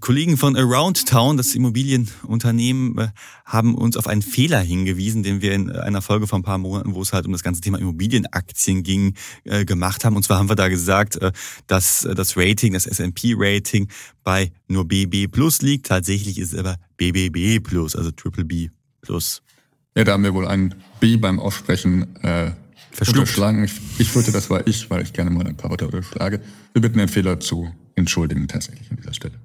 Kollegen 0.00 0.36
von 0.36 0.56
Around 0.56 1.06
Town, 1.06 1.36
das 1.36 1.54
Immobilienunternehmen, 1.54 2.98
äh, 2.98 3.08
haben 3.44 3.76
uns 3.76 3.96
auf 3.96 4.08
einen 4.08 4.22
Fehler 4.22 4.60
hingewiesen, 4.60 5.22
den 5.22 5.42
wir 5.42 5.52
in 5.52 5.70
einer 5.70 6.02
Folge 6.02 6.26
vor 6.26 6.38
ein 6.40 6.42
paar 6.42 6.58
Monaten, 6.58 6.94
wo 6.94 7.02
es 7.02 7.12
halt 7.12 7.26
um 7.26 7.32
das 7.32 7.44
ganze 7.44 7.60
Thema 7.60 7.78
Immobilienaktien 7.78 8.82
ging, 8.82 9.14
äh, 9.44 9.64
gemacht 9.64 10.04
haben. 10.04 10.16
Und 10.16 10.24
zwar 10.24 10.38
haben 10.38 10.48
wir 10.48 10.56
da 10.56 10.68
gesagt, 10.68 11.16
äh, 11.16 11.30
dass 11.68 12.08
das 12.16 12.36
Rating, 12.36 12.72
das 12.72 12.86
S&P-Rating 12.86 13.88
bei 14.24 14.50
nur 14.66 14.88
BB 14.88 15.28
Plus 15.30 15.62
liegt. 15.62 15.86
Tatsächlich 15.86 16.38
ist 16.38 16.52
es 16.52 16.58
aber 16.58 16.76
BBB 16.96 17.62
Plus, 17.62 17.94
also 17.94 18.10
Triple 18.10 18.44
B 18.44 18.70
Plus. 19.02 19.42
Ja, 19.96 20.02
da 20.04 20.12
haben 20.12 20.24
wir 20.24 20.34
wohl 20.34 20.48
ein 20.48 20.74
B 20.98 21.16
beim 21.16 21.38
Aussprechen 21.38 22.16
äh, 22.22 22.50
unterschlagen. 23.00 23.64
Ich, 23.64 23.72
ich 23.98 24.10
fürchte, 24.10 24.32
das 24.32 24.50
war 24.50 24.66
ich, 24.66 24.90
weil 24.90 25.02
ich 25.02 25.12
gerne 25.12 25.30
mal 25.30 25.46
ein 25.46 25.56
paar 25.56 25.70
Wörter 25.70 25.86
unterschlage. 25.86 26.40
Wir 26.72 26.82
bitten 26.82 26.98
den 26.98 27.08
Fehler 27.08 27.40
zu 27.40 27.70
entschuldigen 27.94 28.48
tatsächlich 28.48 28.90
an 28.90 28.96
dieser 28.96 29.14
Stelle. 29.14 29.40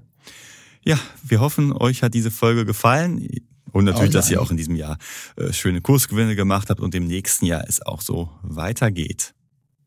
Ja, 0.83 0.99
wir 1.23 1.39
hoffen, 1.39 1.71
euch 1.73 2.03
hat 2.03 2.13
diese 2.13 2.31
Folge 2.31 2.65
gefallen. 2.65 3.27
Und 3.71 3.85
natürlich, 3.85 4.09
oh 4.09 4.13
dass 4.13 4.29
ihr 4.29 4.41
auch 4.41 4.51
in 4.51 4.57
diesem 4.57 4.75
Jahr 4.75 4.97
äh, 5.37 5.53
schöne 5.53 5.79
Kursgewinne 5.79 6.35
gemacht 6.35 6.69
habt 6.69 6.81
und 6.81 6.93
im 6.93 7.07
nächsten 7.07 7.45
Jahr 7.45 7.63
es 7.67 7.81
auch 7.81 8.01
so 8.01 8.29
weitergeht. 8.41 9.33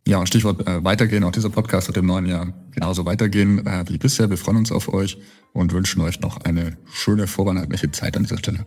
Ja, 0.07 0.19
und 0.19 0.27
Stichwort 0.27 0.67
äh, 0.67 0.85
weitergehen. 0.85 1.25
Auch 1.25 1.33
dieser 1.33 1.51
Podcast 1.51 1.89
wird 1.89 1.97
im 1.97 2.07
neuen 2.07 2.27
Jahr 2.27 2.53
genauso 2.73 3.05
weitergehen 3.05 3.67
äh, 3.67 3.85
wie 3.89 3.99
bisher. 3.99 4.29
Wir 4.31 4.37
freuen 4.37 4.59
uns 4.59 4.73
auf 4.73 4.89
euch 4.89 5.19
und 5.53 5.73
wünschen 5.73 6.01
euch 6.03 6.21
noch 6.21 6.39
eine 6.45 6.77
schöne 6.93 7.27
vorweihnachtliche 7.27 7.91
Zeit 7.91 8.17
an 8.17 8.25
dieser 8.25 8.39
Stelle. 8.39 8.67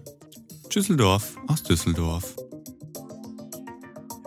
Düsseldorf 0.74 1.36
aus 1.48 1.64
Düsseldorf. 1.64 2.36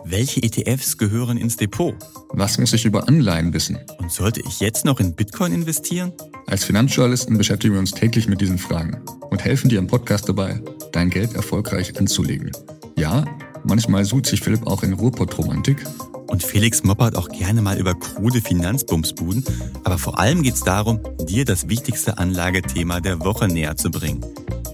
Welche 0.03 0.41
ETFs 0.41 0.97
gehören 0.97 1.37
ins 1.37 1.57
Depot? 1.57 1.95
Was 2.29 2.57
muss 2.57 2.73
ich 2.73 2.85
über 2.85 3.07
Anleihen 3.07 3.53
wissen? 3.53 3.77
Und 3.99 4.11
sollte 4.11 4.41
ich 4.41 4.59
jetzt 4.59 4.83
noch 4.83 4.99
in 4.99 5.13
Bitcoin 5.13 5.53
investieren? 5.53 6.11
Als 6.47 6.63
Finanzjournalisten 6.63 7.37
beschäftigen 7.37 7.75
wir 7.75 7.79
uns 7.79 7.91
täglich 7.91 8.27
mit 8.27 8.41
diesen 8.41 8.57
Fragen 8.57 9.01
und 9.29 9.43
helfen 9.43 9.69
dir 9.69 9.79
im 9.79 9.87
Podcast 9.87 10.27
dabei, 10.27 10.61
dein 10.91 11.09
Geld 11.09 11.35
erfolgreich 11.35 11.97
anzulegen. 11.97 12.51
Ja, 12.97 13.25
manchmal 13.63 14.03
sucht 14.05 14.25
sich 14.25 14.41
Philipp 14.41 14.65
auch 14.65 14.83
in 14.83 14.93
Ruhrpott-Romantik. 14.93 15.85
Und 16.27 16.43
Felix 16.43 16.83
moppert 16.83 17.15
auch 17.15 17.29
gerne 17.29 17.61
mal 17.61 17.77
über 17.77 17.93
krude 17.93 18.41
Finanzbumsbuden. 18.41 19.43
Aber 19.83 19.97
vor 19.97 20.19
allem 20.19 20.41
geht 20.41 20.55
es 20.55 20.61
darum, 20.61 20.99
dir 21.27 21.45
das 21.45 21.69
wichtigste 21.69 22.17
Anlagethema 22.17 23.01
der 23.01 23.19
Woche 23.19 23.47
näher 23.47 23.75
zu 23.75 23.91
bringen. 23.91 24.25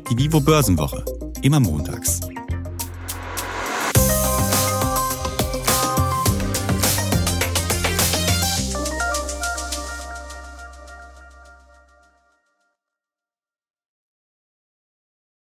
Die 0.10 0.18
Vivo 0.18 0.40
Börsenwoche. 0.40 1.04
Immer 1.42 1.60
montags. 1.60 2.22